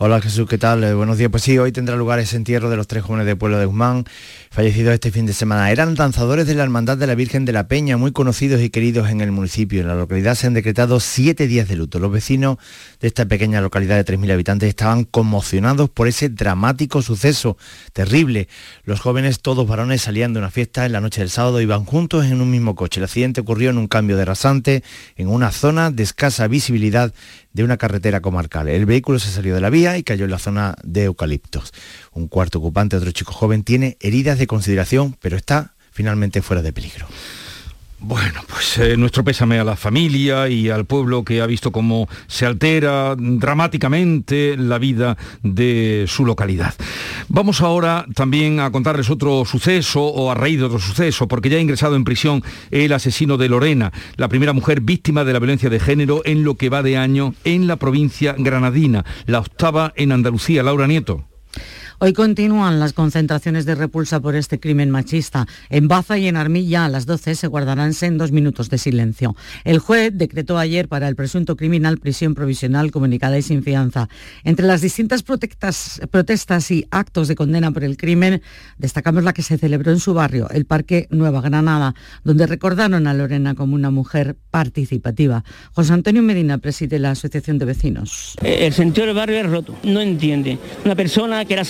Hola 0.03 0.23
Jesús, 0.23 0.49
¿qué 0.49 0.57
tal? 0.57 0.83
Eh, 0.83 0.95
buenos 0.95 1.19
días. 1.19 1.31
Pues 1.31 1.43
sí, 1.43 1.59
hoy 1.59 1.73
tendrá 1.73 1.95
lugar 1.95 2.19
ese 2.21 2.35
entierro 2.35 2.71
de 2.71 2.77
los 2.79 2.87
tres 2.87 3.03
jóvenes 3.03 3.27
de 3.27 3.37
Pueblo 3.37 3.59
de 3.59 3.67
Guzmán, 3.67 4.07
fallecidos 4.51 4.95
este 4.95 5.11
fin 5.11 5.27
de 5.27 5.35
semana. 5.35 5.71
Eran 5.71 5.95
danzadores 5.95 6.47
de 6.47 6.55
la 6.55 6.63
Hermandad 6.63 6.97
de 6.97 7.07
la 7.07 7.15
Virgen 7.15 7.45
de 7.45 7.53
la 7.53 7.69
Peña, 7.69 7.99
muy 7.99 8.11
conocidos 8.11 8.63
y 8.63 8.71
queridos 8.71 9.11
en 9.11 9.21
el 9.21 9.31
municipio. 9.31 9.83
En 9.83 9.89
la 9.89 9.95
localidad 9.95 10.37
se 10.37 10.47
han 10.47 10.55
decretado 10.55 11.01
siete 11.01 11.47
días 11.47 11.69
de 11.69 11.77
luto. 11.77 11.99
Los 11.99 12.11
vecinos 12.11 12.57
de 12.99 13.09
esta 13.09 13.27
pequeña 13.27 13.61
localidad 13.61 14.03
de 14.03 14.11
3.000 14.11 14.33
habitantes 14.33 14.71
estaban 14.71 15.05
conmocionados 15.05 15.91
por 15.91 16.09
ese 16.09 16.31
dramático 16.31 17.03
suceso 17.03 17.59
terrible. 17.93 18.49
Los 18.85 19.01
jóvenes, 19.01 19.41
todos 19.43 19.69
varones, 19.69 20.01
salían 20.01 20.33
de 20.33 20.39
una 20.39 20.51
fiesta 20.51 20.87
en 20.87 20.93
la 20.93 21.03
noche 21.03 21.21
del 21.21 21.29
sábado, 21.29 21.61
iban 21.61 21.85
juntos 21.85 22.25
en 22.25 22.41
un 22.41 22.51
mismo 22.51 22.75
coche. 22.75 23.01
El 23.01 23.05
accidente 23.05 23.43
ocurrió 23.43 23.69
en 23.69 23.77
un 23.77 23.87
cambio 23.87 24.17
de 24.17 24.25
rasante, 24.25 24.83
en 25.17 25.29
una 25.29 25.53
zona 25.53 25.91
de 25.91 26.05
escasa 26.05 26.49
visibilidad 26.49 27.13
de 27.53 27.65
una 27.65 27.77
carretera 27.77 28.21
comarcal. 28.21 28.69
El 28.69 28.87
vehículo 28.87 29.19
se 29.19 29.31
salió 29.31 29.55
de 29.55 29.61
la 29.61 29.71
vía 29.71 29.99
y 29.99 30.03
cayó 30.03 30.25
en 30.25 30.31
la 30.31 30.39
zona 30.39 30.77
de 30.85 31.05
eucaliptos. 31.05 31.73
Un 32.13 32.29
cuarto 32.29 32.59
ocupante, 32.59 32.97
otro 32.97 33.11
chico 33.13 33.33
joven, 33.33 33.65
tiene 33.65 33.97
heridas 34.01 34.39
de 34.39 34.47
consideración, 34.47 35.17
pero 35.21 35.37
está 35.37 35.75
finalmente 35.91 36.43
fuera 36.43 36.63
de 36.63 36.73
peligro. 36.73 37.07
Bueno, 38.03 38.41
pues 38.49 38.79
eh, 38.79 38.97
nuestro 38.97 39.23
pésame 39.23 39.59
a 39.59 39.65
la 39.65 39.77
familia 39.77 40.49
y 40.49 40.71
al 40.71 40.87
pueblo 40.87 41.23
que 41.23 41.43
ha 41.43 41.47
visto 41.47 41.71
cómo 41.71 42.09
se 42.29 42.47
altera 42.47 43.15
dramáticamente 43.15 44.57
la 44.57 44.79
vida 44.79 45.19
de 45.43 46.07
su 46.09 46.25
localidad. 46.25 46.75
Vamos 47.29 47.61
ahora 47.61 48.07
también 48.15 48.59
a 48.59 48.73
contarles 48.73 49.11
otro 49.11 49.45
suceso 49.45 50.03
o 50.03 50.31
a 50.31 50.35
raíz 50.35 50.59
de 50.59 50.65
otro 50.65 50.79
suceso, 50.79 51.29
porque 51.29 51.51
ya 51.51 51.59
ha 51.59 51.61
ingresado 51.61 51.95
en 51.95 52.05
prisión 52.05 52.43
el 52.71 52.95
asesino 52.95 53.37
de 53.37 53.51
Lorena, 53.51 53.93
la 54.17 54.29
primera 54.29 54.55
mujer 54.55 54.81
víctima 54.81 55.25
de 55.25 55.35
la 55.35 55.39
violencia 55.39 55.69
de 55.69 55.79
género 55.79 56.23
en 56.25 56.43
lo 56.43 56.55
que 56.55 56.71
va 56.71 56.83
de 56.83 56.97
año 56.97 57.35
en 57.45 57.67
la 57.67 57.77
provincia 57.77 58.35
granadina, 58.39 59.05
la 59.27 59.41
octava 59.41 59.93
en 59.95 60.13
Andalucía. 60.13 60.63
Laura 60.63 60.87
Nieto. 60.87 61.27
Hoy 62.03 62.15
continúan 62.15 62.81
las 62.81 62.95
concentraciones 62.95 63.67
de 63.67 63.75
repulsa 63.75 64.21
por 64.21 64.35
este 64.35 64.59
crimen 64.59 64.89
machista. 64.89 65.47
En 65.69 65.87
Baza 65.87 66.17
y 66.17 66.29
en 66.29 66.37
Armilla 66.39 66.87
a 66.87 66.89
las 66.89 67.05
12 67.05 67.35
se 67.35 67.47
guardarán 67.47 67.93
dos 68.13 68.33
minutos 68.33 68.71
de 68.71 68.79
silencio. 68.79 69.37
El 69.65 69.81
juez 69.81 70.11
decretó 70.15 70.57
ayer 70.57 70.89
para 70.89 71.09
el 71.09 71.15
presunto 71.15 71.57
criminal 71.57 71.99
prisión 71.99 72.35
provisional 72.35 72.91
comunicada 72.91 73.37
y 73.37 73.43
sin 73.43 73.63
fianza. 73.63 74.09
Entre 74.45 74.67
las 74.67 74.81
distintas 74.81 75.23
protestas 75.23 76.71
y 76.71 76.87
actos 76.91 77.29
de 77.29 77.35
condena 77.35 77.71
por 77.71 77.85
el 77.85 77.99
crimen, 77.99 78.41
destacamos 78.79 79.23
la 79.23 79.35
que 79.35 79.43
se 79.43 79.59
celebró 79.59 79.93
en 79.93 80.01
su 80.01 80.15
barrio, 80.15 80.49
el 80.49 80.65
Parque 80.65 81.07
Nueva 81.11 81.43
Granada, 81.43 81.95
donde 82.25 82.47
recordaron 82.47 83.09
a 83.09 83.13
Lorena 83.13 83.55
como 83.55 83.75
una 83.75 83.91
mujer 83.91 84.39
participativa. 84.51 85.45
José 85.73 85.93
Antonio 85.93 86.23
Medina 86.23 86.57
preside 86.57 86.99
la 86.99 87.11
Asociación 87.11 87.59
de 87.59 87.67
Vecinos. 87.67 88.37
El 88.43 88.73
sentido 88.73 89.07
del 89.07 89.17
barrio 89.17 89.37
es 89.37 89.51
roto, 89.51 89.77
no 89.83 90.01
entiende. 90.01 90.59
Una 90.83 90.95
persona 90.95 91.45
que 91.45 91.53
era 91.53 91.67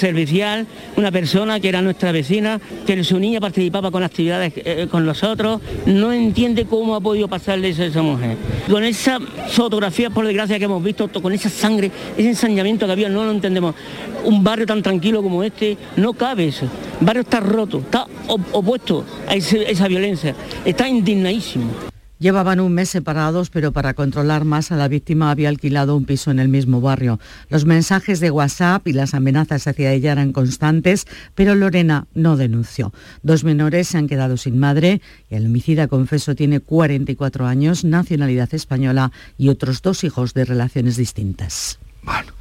una 0.96 1.10
persona 1.10 1.60
que 1.60 1.68
era 1.68 1.82
nuestra 1.82 2.12
vecina, 2.12 2.60
que 2.86 3.02
su 3.04 3.18
niña 3.18 3.40
participaba 3.40 3.90
con 3.90 4.02
actividades 4.02 4.52
eh, 4.56 4.86
con 4.90 5.04
nosotros, 5.06 5.60
no 5.86 6.12
entiende 6.12 6.66
cómo 6.66 6.94
ha 6.94 7.00
podido 7.00 7.28
pasarle 7.28 7.70
eso 7.70 7.82
a 7.82 7.86
esa 7.86 8.02
mujer. 8.02 8.36
Con 8.70 8.84
esa 8.84 9.18
fotografía, 9.48 10.10
por 10.10 10.26
desgracia, 10.26 10.58
que 10.58 10.64
hemos 10.64 10.82
visto, 10.82 11.08
con 11.08 11.32
esa 11.32 11.48
sangre, 11.48 11.90
ese 12.16 12.28
ensañamiento 12.28 12.86
que 12.86 12.92
había, 12.92 13.08
no 13.08 13.24
lo 13.24 13.30
entendemos. 13.30 13.74
Un 14.24 14.44
barrio 14.44 14.66
tan 14.66 14.82
tranquilo 14.82 15.22
como 15.22 15.42
este, 15.42 15.76
no 15.96 16.12
cabe 16.12 16.48
eso. 16.48 16.66
El 17.00 17.06
barrio 17.06 17.22
está 17.22 17.40
roto, 17.40 17.78
está 17.78 18.06
opuesto 18.28 19.04
a 19.26 19.34
esa 19.34 19.88
violencia, 19.88 20.34
está 20.64 20.88
indignadísimo. 20.88 21.89
Llevaban 22.20 22.60
un 22.60 22.74
mes 22.74 22.90
separados, 22.90 23.48
pero 23.48 23.72
para 23.72 23.94
controlar 23.94 24.44
más 24.44 24.70
a 24.70 24.76
la 24.76 24.88
víctima 24.88 25.30
había 25.30 25.48
alquilado 25.48 25.96
un 25.96 26.04
piso 26.04 26.30
en 26.30 26.38
el 26.38 26.48
mismo 26.48 26.82
barrio. 26.82 27.18
Los 27.48 27.64
mensajes 27.64 28.20
de 28.20 28.30
WhatsApp 28.30 28.86
y 28.86 28.92
las 28.92 29.14
amenazas 29.14 29.66
hacia 29.66 29.90
ella 29.94 30.12
eran 30.12 30.32
constantes, 30.32 31.06
pero 31.34 31.54
Lorena 31.54 32.08
no 32.12 32.36
denunció. 32.36 32.92
Dos 33.22 33.42
menores 33.42 33.88
se 33.88 33.96
han 33.96 34.06
quedado 34.06 34.36
sin 34.36 34.58
madre 34.58 35.00
y 35.30 35.36
el 35.36 35.46
homicida 35.46 35.88
confeso 35.88 36.34
tiene 36.34 36.60
44 36.60 37.46
años, 37.46 37.84
nacionalidad 37.84 38.52
española 38.52 39.12
y 39.38 39.48
otros 39.48 39.80
dos 39.80 40.04
hijos 40.04 40.34
de 40.34 40.44
relaciones 40.44 40.98
distintas. 40.98 41.78
Bueno. 42.02 42.34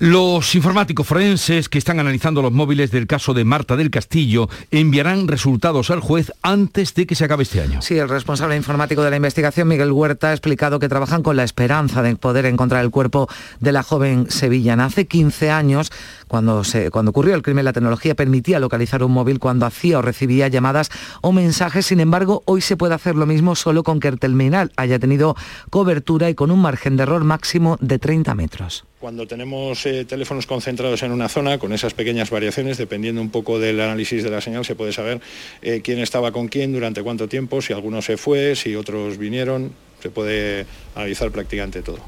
Los 0.00 0.56
informáticos 0.56 1.06
forenses 1.06 1.68
que 1.68 1.78
están 1.78 2.00
analizando 2.00 2.42
los 2.42 2.50
móviles 2.50 2.90
del 2.90 3.06
caso 3.06 3.32
de 3.32 3.44
Marta 3.44 3.76
del 3.76 3.92
Castillo 3.92 4.48
enviarán 4.72 5.28
resultados 5.28 5.88
al 5.90 6.00
juez 6.00 6.32
antes 6.42 6.94
de 6.94 7.06
que 7.06 7.14
se 7.14 7.24
acabe 7.24 7.44
este 7.44 7.60
año. 7.60 7.80
Sí, 7.80 7.96
el 7.96 8.08
responsable 8.08 8.56
informático 8.56 9.04
de 9.04 9.10
la 9.10 9.16
investigación, 9.16 9.68
Miguel 9.68 9.92
Huerta, 9.92 10.30
ha 10.30 10.32
explicado 10.32 10.80
que 10.80 10.88
trabajan 10.88 11.22
con 11.22 11.36
la 11.36 11.44
esperanza 11.44 12.02
de 12.02 12.16
poder 12.16 12.44
encontrar 12.46 12.84
el 12.84 12.90
cuerpo 12.90 13.28
de 13.60 13.70
la 13.70 13.84
joven 13.84 14.26
sevillana. 14.30 14.86
Hace 14.86 15.06
15 15.06 15.52
años, 15.52 15.92
cuando, 16.26 16.64
se, 16.64 16.90
cuando 16.90 17.10
ocurrió 17.12 17.36
el 17.36 17.42
crimen, 17.42 17.64
la 17.64 17.72
tecnología 17.72 18.16
permitía 18.16 18.58
localizar 18.58 19.04
un 19.04 19.12
móvil 19.12 19.38
cuando 19.38 19.64
hacía 19.64 20.00
o 20.00 20.02
recibía 20.02 20.48
llamadas 20.48 20.90
o 21.20 21.30
mensajes. 21.30 21.86
Sin 21.86 22.00
embargo, 22.00 22.42
hoy 22.46 22.62
se 22.62 22.76
puede 22.76 22.94
hacer 22.94 23.14
lo 23.14 23.26
mismo 23.26 23.54
solo 23.54 23.84
con 23.84 24.00
que 24.00 24.08
el 24.08 24.18
terminal 24.18 24.72
haya 24.76 24.98
tenido 24.98 25.36
cobertura 25.70 26.28
y 26.30 26.34
con 26.34 26.50
un 26.50 26.60
margen 26.60 26.96
de 26.96 27.04
error 27.04 27.22
máximo 27.22 27.78
de 27.80 28.00
30 28.00 28.34
metros. 28.34 28.84
Cuando 29.04 29.26
tenemos 29.26 29.84
eh, 29.84 30.06
teléfonos 30.06 30.46
concentrados 30.46 31.02
en 31.02 31.12
una 31.12 31.28
zona, 31.28 31.58
con 31.58 31.74
esas 31.74 31.92
pequeñas 31.92 32.30
variaciones, 32.30 32.78
dependiendo 32.78 33.20
un 33.20 33.28
poco 33.28 33.58
del 33.58 33.78
análisis 33.78 34.24
de 34.24 34.30
la 34.30 34.40
señal, 34.40 34.64
se 34.64 34.76
puede 34.76 34.94
saber 34.94 35.20
eh, 35.60 35.82
quién 35.84 35.98
estaba 35.98 36.32
con 36.32 36.48
quién, 36.48 36.72
durante 36.72 37.02
cuánto 37.02 37.28
tiempo, 37.28 37.60
si 37.60 37.74
alguno 37.74 38.00
se 38.00 38.16
fue, 38.16 38.56
si 38.56 38.74
otros 38.74 39.18
vinieron, 39.18 39.74
se 40.02 40.08
puede 40.08 40.64
analizar 40.94 41.30
prácticamente 41.30 41.82
todo. 41.82 41.98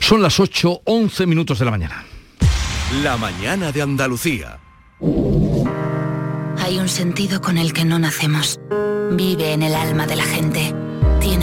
Son 0.00 0.20
las 0.20 0.40
8, 0.40 0.80
11 0.82 1.24
minutos 1.26 1.60
de 1.60 1.66
la 1.66 1.70
mañana. 1.70 2.04
La 3.04 3.16
mañana 3.16 3.70
de 3.70 3.82
Andalucía. 3.82 4.58
Hay 6.58 6.78
un 6.80 6.88
sentido 6.88 7.40
con 7.40 7.58
el 7.58 7.72
que 7.72 7.84
no 7.84 8.00
nacemos. 8.00 8.58
Vive 9.12 9.52
en 9.52 9.62
el 9.62 9.76
alma 9.76 10.08
de 10.08 10.16
la 10.16 10.24
gente. 10.24 10.74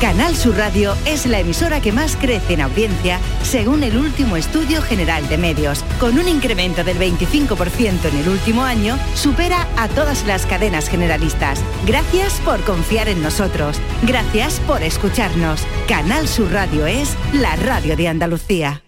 Canal 0.00 0.36
Sur 0.36 0.56
Radio 0.58 0.94
es 1.06 1.24
la 1.24 1.40
emisora 1.40 1.80
que 1.80 1.90
más 1.90 2.16
crece 2.16 2.52
en 2.52 2.60
audiencia 2.60 3.18
según 3.42 3.82
el 3.82 3.96
último 3.96 4.36
estudio 4.36 4.82
general 4.82 5.26
de 5.28 5.38
medios. 5.38 5.82
Con 5.98 6.18
un 6.18 6.28
incremento 6.28 6.84
del 6.84 6.98
25% 6.98 8.04
en 8.04 8.16
el 8.18 8.28
último 8.28 8.62
año, 8.62 8.98
supera 9.14 9.66
a 9.78 9.88
todas 9.88 10.26
las 10.26 10.44
cadenas 10.44 10.90
generalistas. 10.90 11.62
Gracias 11.86 12.34
por 12.44 12.60
confiar 12.64 13.08
en 13.08 13.22
nosotros. 13.22 13.78
Gracias 14.02 14.60
por 14.60 14.82
escucharnos. 14.82 15.62
Canal 15.88 16.28
Sur 16.28 16.52
Radio 16.52 16.86
es 16.86 17.16
la 17.32 17.56
radio 17.56 17.96
de 17.96 18.08
Andalucía. 18.08 18.82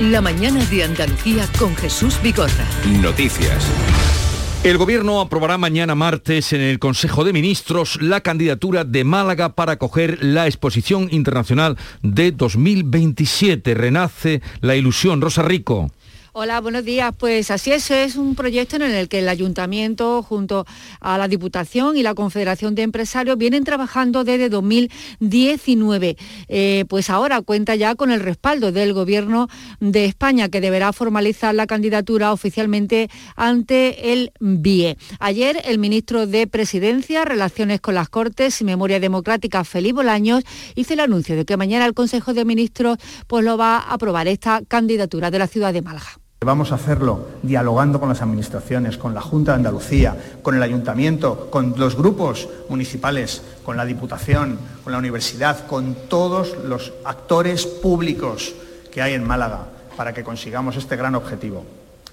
La 0.00 0.22
mañana 0.22 0.64
de 0.64 0.84
Andalucía 0.84 1.46
con 1.58 1.76
Jesús 1.76 2.20
Bigorra. 2.22 2.64
Noticias. 2.86 3.66
El 4.64 4.78
Gobierno 4.78 5.20
aprobará 5.20 5.58
mañana 5.58 5.94
martes 5.94 6.52
en 6.52 6.60
el 6.60 6.80
Consejo 6.80 7.24
de 7.24 7.32
Ministros 7.32 8.00
la 8.02 8.20
candidatura 8.20 8.82
de 8.82 9.04
Málaga 9.04 9.54
para 9.54 9.72
acoger 9.72 10.18
la 10.22 10.46
Exposición 10.46 11.08
Internacional 11.12 11.76
de 12.02 12.32
2027. 12.32 13.74
Renace 13.74 14.42
la 14.60 14.74
ilusión. 14.74 15.20
Rosa 15.20 15.42
Rico. 15.42 15.92
Hola, 16.38 16.60
buenos 16.60 16.84
días. 16.84 17.14
Pues 17.16 17.50
así 17.50 17.72
es, 17.72 17.90
es 17.90 18.16
un 18.16 18.34
proyecto 18.34 18.76
en 18.76 18.82
el 18.82 19.08
que 19.08 19.20
el 19.20 19.28
Ayuntamiento 19.30 20.22
junto 20.22 20.66
a 21.00 21.16
la 21.16 21.28
Diputación 21.28 21.96
y 21.96 22.02
la 22.02 22.14
Confederación 22.14 22.74
de 22.74 22.82
Empresarios 22.82 23.38
vienen 23.38 23.64
trabajando 23.64 24.22
desde 24.22 24.50
2019. 24.50 26.18
Eh, 26.48 26.84
pues 26.90 27.08
ahora 27.08 27.40
cuenta 27.40 27.74
ya 27.74 27.94
con 27.94 28.10
el 28.10 28.20
respaldo 28.20 28.70
del 28.70 28.92
Gobierno 28.92 29.48
de 29.80 30.04
España 30.04 30.50
que 30.50 30.60
deberá 30.60 30.92
formalizar 30.92 31.54
la 31.54 31.66
candidatura 31.66 32.34
oficialmente 32.34 33.08
ante 33.34 34.12
el 34.12 34.30
BIE. 34.38 34.98
Ayer 35.18 35.62
el 35.64 35.78
ministro 35.78 36.26
de 36.26 36.46
Presidencia, 36.46 37.24
Relaciones 37.24 37.80
con 37.80 37.94
las 37.94 38.10
Cortes 38.10 38.60
y 38.60 38.64
Memoria 38.64 39.00
Democrática, 39.00 39.64
Felipe 39.64 39.94
Bolaños, 39.94 40.44
hizo 40.74 40.92
el 40.92 41.00
anuncio 41.00 41.34
de 41.34 41.46
que 41.46 41.56
mañana 41.56 41.86
el 41.86 41.94
Consejo 41.94 42.34
de 42.34 42.44
Ministros 42.44 42.98
pues, 43.26 43.42
lo 43.42 43.56
va 43.56 43.78
a 43.78 43.94
aprobar 43.94 44.28
esta 44.28 44.60
candidatura 44.68 45.30
de 45.30 45.38
la 45.38 45.46
ciudad 45.46 45.72
de 45.72 45.80
Málaga. 45.80 46.25
Vamos 46.44 46.70
a 46.70 46.74
hacerlo 46.74 47.28
dialogando 47.42 47.98
con 47.98 48.10
las 48.10 48.20
administraciones, 48.20 48.98
con 48.98 49.14
la 49.14 49.22
Junta 49.22 49.52
de 49.52 49.56
Andalucía, 49.56 50.16
con 50.42 50.54
el 50.54 50.62
Ayuntamiento, 50.62 51.48
con 51.50 51.74
los 51.78 51.96
grupos 51.96 52.48
municipales, 52.68 53.40
con 53.64 53.78
la 53.78 53.86
Diputación, 53.86 54.58
con 54.84 54.92
la 54.92 54.98
Universidad, 54.98 55.66
con 55.66 55.94
todos 56.08 56.54
los 56.62 56.92
actores 57.04 57.64
públicos 57.64 58.54
que 58.92 59.00
hay 59.00 59.14
en 59.14 59.26
Málaga 59.26 59.66
para 59.96 60.12
que 60.12 60.24
consigamos 60.24 60.76
este 60.76 60.94
gran 60.94 61.14
objetivo. 61.14 61.64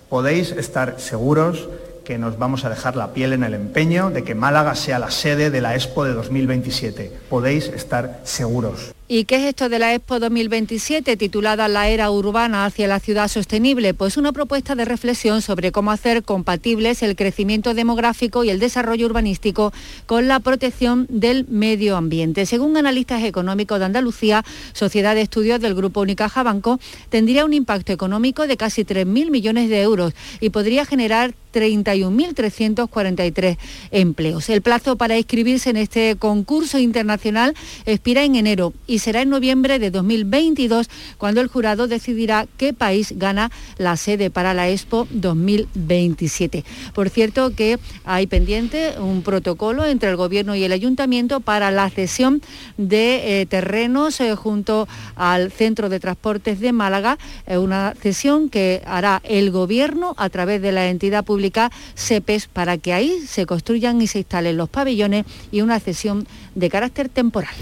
Podéis 0.08 0.51
estar 0.51 1.01
seguros 1.01 1.68
que 2.06 2.18
nos 2.18 2.39
vamos 2.39 2.63
a 2.63 2.70
dejar 2.70 2.96
la 2.96 3.13
piel 3.13 3.34
en 3.34 3.44
el 3.44 3.53
empeño 3.53 4.10
de 4.10 4.24
que 4.24 4.36
Málaga 4.36 4.75
sea 4.75 5.00
la 5.00 5.12
sede 5.12 5.50
de 5.50 5.60
la 5.60 5.75
Expo 5.75 6.06
de 6.06 6.13
2027. 6.13 7.12
Podéis 7.30 7.68
estar 7.68 8.22
seguros. 8.24 8.94
¿Y 9.10 9.25
qué 9.25 9.36
es 9.36 9.43
esto 9.43 9.67
de 9.67 9.79
la 9.79 9.93
Expo 9.93 10.17
2027 10.17 11.17
titulada 11.17 11.67
La 11.67 11.89
era 11.89 12.10
urbana 12.10 12.63
hacia 12.63 12.88
la 12.88 13.01
ciudad 13.01 13.27
sostenible? 13.27 13.93
Pues 13.93 14.15
una 14.15 14.31
propuesta 14.31 14.75
de 14.75 14.86
reflexión 14.86 15.41
sobre 15.41 15.74
cómo 15.74 15.91
hacer 15.91 16.24
compatibles 16.24 17.03
el 17.03 17.17
crecimiento 17.17 17.74
demográfico 17.74 18.45
y 18.45 18.50
el 18.50 18.60
desarrollo 18.60 19.07
urbanístico 19.07 19.74
con 20.05 20.29
la 20.29 20.39
protección 20.39 21.05
del 21.10 21.45
medio 21.50 21.98
ambiente. 21.98 22.45
Según 22.45 22.77
analistas 22.77 23.25
económicos 23.25 23.79
de 23.79 23.86
Andalucía, 23.86 24.45
Sociedad 24.72 25.15
de 25.15 25.22
Estudios 25.22 25.60
del 25.60 25.75
Grupo 25.75 26.00
Unicaja 26.00 26.41
Banco, 26.41 26.79
tendría 27.10 27.43
un 27.43 27.53
impacto 27.53 27.91
económico 27.91 28.48
de 28.48 28.55
casi 28.55 28.86
3.000 28.86 29.29
millones 29.29 29.69
de 29.69 29.81
euros 29.81 30.13
y 30.39 30.51
podría 30.51 30.86
generar 30.86 31.33
31.343 31.53 33.57
empleos. 33.91 34.50
El 34.50 34.62
plazo 34.62 34.98
para 34.98 35.17
inscribirse 35.17 35.69
en 35.69 35.77
este 35.77 36.17
concurso 36.17 36.79
internacional 36.79 37.55
expira 37.86 38.24
en 38.24 38.36
enero 38.36 38.74
será 39.00 39.22
en 39.22 39.30
noviembre 39.30 39.80
de 39.80 39.92
2022 39.92 40.90
cuando 41.18 41.42
el 41.42 41.48
jurado 41.48 41.88
decidirá 41.88 42.48
qué 42.58 42.74
país 42.74 43.14
gana 43.18 43.52
la 43.78 43.98
sede 43.98 44.30
para 44.30 44.54
la 44.54 44.70
Expo 44.70 45.08
2027. 45.12 46.64
Por 46.94 47.10
cierto 47.10 47.56
que 47.56 47.80
hay 48.06 48.28
pendiente 48.28 48.94
un 49.00 49.22
protocolo 49.22 49.86
entre 49.86 50.10
el 50.10 50.16
Gobierno 50.16 50.56
y 50.56 50.64
el 50.64 50.72
Ayuntamiento 50.72 51.40
para 51.40 51.72
la 51.72 51.90
cesión 51.90 52.42
de 52.78 53.42
eh, 53.42 53.46
terrenos 53.46 54.20
eh, 54.20 54.36
junto 54.36 54.88
al 55.16 55.52
Centro 55.52 55.90
de 55.90 56.00
Transportes 56.00 56.60
de 56.60 56.72
Málaga, 56.72 57.18
eh, 57.48 57.58
una 57.58 57.94
cesión 58.00 58.50
que 58.50 58.82
hará 58.86 59.22
el 59.24 59.52
Gobierno 59.52 60.14
a 60.18 60.30
través 60.30 60.62
de 60.62 60.72
la 60.72 60.88
entidad 60.88 61.24
pública 61.24 61.72
CEPES 61.96 62.48
para 62.48 62.78
que 62.78 62.94
ahí 62.94 63.22
se 63.28 63.46
construyan 63.46 64.02
y 64.02 64.08
se 64.08 64.20
instalen 64.20 64.58
los 64.58 64.70
pabellones 64.70 65.26
y 65.52 65.62
una 65.62 65.80
cesión 65.80 66.28
de 66.56 66.70
carácter 66.70 67.10
temporal. 67.10 67.54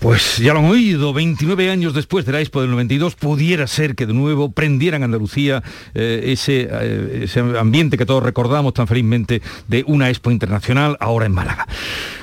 Pues 0.00 0.38
ya 0.38 0.54
lo 0.54 0.60
han 0.60 0.64
oído, 0.64 1.12
29 1.12 1.70
años 1.70 1.92
después 1.92 2.24
de 2.24 2.32
la 2.32 2.40
Expo 2.40 2.62
del 2.62 2.70
92, 2.70 3.16
pudiera 3.16 3.66
ser 3.66 3.94
que 3.94 4.06
de 4.06 4.14
nuevo 4.14 4.50
prendieran 4.50 5.02
Andalucía 5.02 5.62
eh, 5.92 6.22
ese, 6.24 6.68
eh, 6.72 7.20
ese 7.24 7.40
ambiente 7.40 7.98
que 7.98 8.06
todos 8.06 8.22
recordamos 8.22 8.72
tan 8.72 8.86
felizmente 8.86 9.42
de 9.68 9.84
una 9.86 10.08
Expo 10.08 10.30
internacional 10.30 10.96
ahora 11.00 11.26
en 11.26 11.32
Málaga. 11.32 11.66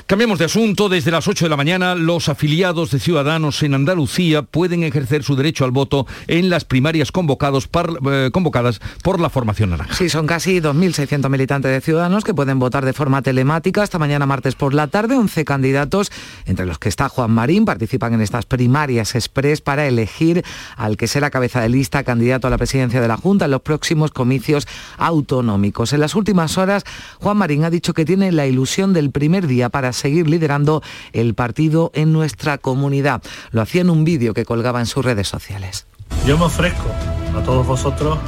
Cambiamos 0.08 0.38
de 0.38 0.46
asunto. 0.46 0.88
Desde 0.88 1.10
las 1.10 1.28
8 1.28 1.44
de 1.44 1.48
la 1.50 1.58
mañana, 1.58 1.94
los 1.94 2.30
afiliados 2.30 2.90
de 2.92 2.98
Ciudadanos 2.98 3.62
en 3.62 3.74
Andalucía 3.74 4.40
pueden 4.40 4.82
ejercer 4.82 5.22
su 5.22 5.36
derecho 5.36 5.66
al 5.66 5.70
voto 5.70 6.06
en 6.28 6.48
las 6.48 6.64
primarias 6.64 7.10
eh, 7.10 8.30
convocadas 8.32 8.80
por 9.02 9.20
la 9.20 9.28
Formación 9.28 9.68
Naranja. 9.68 9.94
Sí, 9.94 10.08
son 10.08 10.26
casi 10.26 10.62
2.600 10.62 11.28
militantes 11.28 11.70
de 11.70 11.82
Ciudadanos 11.82 12.24
que 12.24 12.32
pueden 12.32 12.58
votar 12.58 12.86
de 12.86 12.94
forma 12.94 13.20
telemática 13.20 13.84
esta 13.84 13.98
mañana 13.98 14.24
martes 14.24 14.54
por 14.54 14.72
la 14.72 14.86
tarde. 14.86 15.14
11 15.14 15.44
candidatos, 15.44 16.10
entre 16.46 16.64
los 16.64 16.78
que 16.78 16.88
está 16.88 17.10
Juan 17.10 17.30
Marín, 17.30 17.66
participan 17.68 18.14
en 18.14 18.22
estas 18.22 18.46
primarias 18.46 19.14
express 19.14 19.60
para 19.60 19.86
elegir 19.86 20.42
al 20.78 20.96
que 20.96 21.06
será 21.06 21.28
cabeza 21.28 21.60
de 21.60 21.68
lista 21.68 22.02
candidato 22.02 22.46
a 22.46 22.50
la 22.50 22.56
presidencia 22.56 23.02
de 23.02 23.08
la 23.08 23.18
Junta 23.18 23.44
en 23.44 23.50
los 23.50 23.60
próximos 23.60 24.10
comicios 24.10 24.66
autonómicos. 24.96 25.92
En 25.92 26.00
las 26.00 26.14
últimas 26.14 26.56
horas, 26.56 26.84
Juan 27.20 27.36
Marín 27.36 27.64
ha 27.64 27.70
dicho 27.70 27.92
que 27.92 28.06
tiene 28.06 28.32
la 28.32 28.46
ilusión 28.46 28.94
del 28.94 29.10
primer 29.10 29.46
día 29.46 29.68
para 29.68 29.92
seguir 29.92 30.30
liderando 30.30 30.82
el 31.12 31.34
partido 31.34 31.90
en 31.92 32.10
nuestra 32.10 32.56
comunidad. 32.56 33.20
Lo 33.50 33.60
hacía 33.60 33.82
en 33.82 33.90
un 33.90 34.02
vídeo 34.02 34.32
que 34.32 34.46
colgaba 34.46 34.80
en 34.80 34.86
sus 34.86 35.04
redes 35.04 35.28
sociales. 35.28 35.86
Yo 36.26 36.38
me 36.38 36.46
ofrezco 36.46 36.88
a 37.36 37.42
todos 37.42 37.66
vosotros 37.66 38.18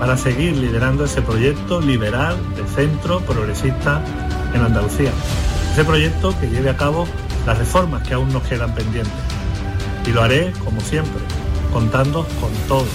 para 0.00 0.16
seguir 0.16 0.56
liderando 0.56 1.04
ese 1.04 1.22
proyecto 1.22 1.80
liberal 1.80 2.36
de 2.56 2.64
centro 2.66 3.20
progresista 3.20 4.02
en 4.52 4.60
Andalucía. 4.62 5.12
Ese 5.72 5.84
proyecto 5.84 6.34
que 6.40 6.48
lleve 6.48 6.70
a 6.70 6.76
cabo 6.76 7.06
las 7.48 7.56
reformas 7.56 8.06
que 8.06 8.12
aún 8.12 8.30
nos 8.30 8.46
quedan 8.46 8.74
pendientes. 8.74 9.10
Y 10.06 10.12
lo 10.12 10.22
haré, 10.22 10.52
como 10.62 10.82
siempre, 10.82 11.22
contando 11.72 12.26
con 12.40 12.52
todos 12.68 12.88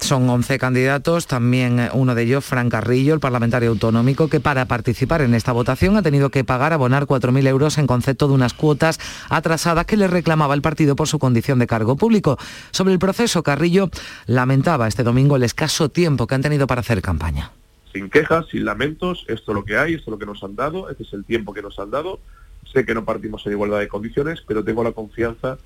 son 0.00 0.30
11 0.30 0.58
candidatos, 0.58 1.26
también 1.26 1.80
eh, 1.80 1.90
uno 1.92 2.14
de 2.14 2.22
ellos, 2.22 2.42
Fran 2.42 2.70
Carrillo, 2.70 3.12
el 3.12 3.20
parlamentario 3.20 3.68
autonómico, 3.68 4.28
que 4.28 4.40
para 4.40 4.64
participar 4.64 5.20
en 5.20 5.34
esta 5.34 5.52
votación 5.52 5.98
ha 5.98 6.02
tenido 6.02 6.30
que 6.30 6.44
pagar, 6.44 6.72
abonar 6.72 7.04
4.000 7.04 7.46
euros 7.46 7.76
en 7.76 7.86
concepto 7.86 8.26
de 8.26 8.32
unas 8.32 8.54
cuotas 8.54 8.98
atrasadas 9.28 9.84
que 9.84 9.98
le 9.98 10.06
reclamaba 10.06 10.54
el 10.54 10.62
partido 10.62 10.96
por 10.96 11.08
su 11.08 11.18
condición 11.18 11.58
de 11.58 11.66
cargo 11.66 11.96
público. 11.96 12.38
Sobre 12.70 12.94
el 12.94 12.98
proceso, 12.98 13.42
Carrillo 13.42 13.90
lamentaba 14.26 14.88
este 14.88 15.02
domingo 15.02 15.36
el 15.36 15.42
escaso 15.42 15.90
tiempo 15.90 16.26
que 16.26 16.36
han 16.36 16.42
tenido 16.42 16.66
para 16.66 16.80
hacer 16.80 17.02
campaña. 17.02 17.50
Sin 17.92 18.08
quejas, 18.08 18.46
sin 18.50 18.64
lamentos, 18.64 19.26
esto 19.28 19.52
es 19.52 19.54
lo 19.54 19.64
que 19.66 19.76
hay, 19.76 19.94
esto 19.94 20.04
es 20.04 20.12
lo 20.12 20.18
que 20.18 20.26
nos 20.26 20.42
han 20.42 20.56
dado, 20.56 20.88
este 20.88 21.02
es 21.02 21.12
el 21.12 21.26
tiempo 21.26 21.52
que 21.52 21.60
nos 21.60 21.78
han 21.78 21.90
dado. 21.90 22.20
Sé 22.72 22.84
que 22.84 22.94
no 22.94 23.04
partimos 23.04 23.44
en 23.46 23.52
igualdad 23.52 23.78
de 23.78 23.88
condiciones, 23.88 24.42
pero 24.46 24.64
tengo 24.64 24.84
la 24.84 24.92
confianza 24.92 25.58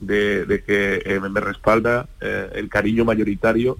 de, 0.00 0.62
que 0.66 1.02
eh, 1.04 1.20
me 1.20 1.40
respalda 1.40 2.08
eh, 2.20 2.50
el 2.54 2.68
cariño 2.68 3.04
mayoritario 3.04 3.78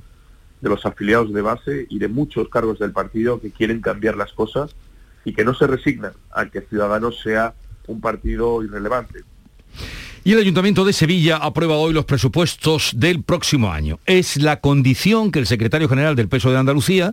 de 0.60 0.68
los 0.68 0.84
afiliados 0.84 1.32
de 1.32 1.42
base 1.42 1.86
y 1.88 1.98
de 1.98 2.08
muchos 2.08 2.48
cargos 2.48 2.78
del 2.78 2.92
partido 2.92 3.40
que 3.40 3.50
quieren 3.50 3.80
cambiar 3.80 4.16
las 4.16 4.32
cosas 4.32 4.74
y 5.24 5.32
que 5.32 5.44
no 5.44 5.54
se 5.54 5.66
resignan 5.66 6.12
a 6.30 6.46
que 6.46 6.60
Ciudadanos 6.62 7.20
sea 7.22 7.54
un 7.86 8.00
partido 8.00 8.62
irrelevante. 8.62 9.20
Y 10.22 10.32
el 10.32 10.38
Ayuntamiento 10.38 10.84
de 10.84 10.92
Sevilla 10.92 11.38
aprueba 11.38 11.76
hoy 11.76 11.94
los 11.94 12.04
presupuestos 12.04 12.92
del 12.94 13.22
próximo 13.22 13.72
año. 13.72 14.00
Es 14.04 14.36
la 14.36 14.60
condición 14.60 15.32
que 15.32 15.38
el 15.38 15.46
secretario 15.46 15.88
general 15.88 16.14
del 16.14 16.28
Peso 16.28 16.50
de 16.50 16.58
Andalucía 16.58 17.12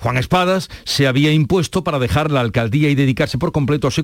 Juan 0.00 0.16
Espadas 0.16 0.68
se 0.84 1.06
había 1.06 1.32
impuesto 1.32 1.84
para 1.84 1.98
dejar 1.98 2.30
la 2.30 2.40
alcaldía 2.40 2.88
y 2.90 2.94
dedicarse 2.94 3.38
por 3.38 3.52
completo 3.52 3.88
a 3.88 3.90
su 3.90 4.02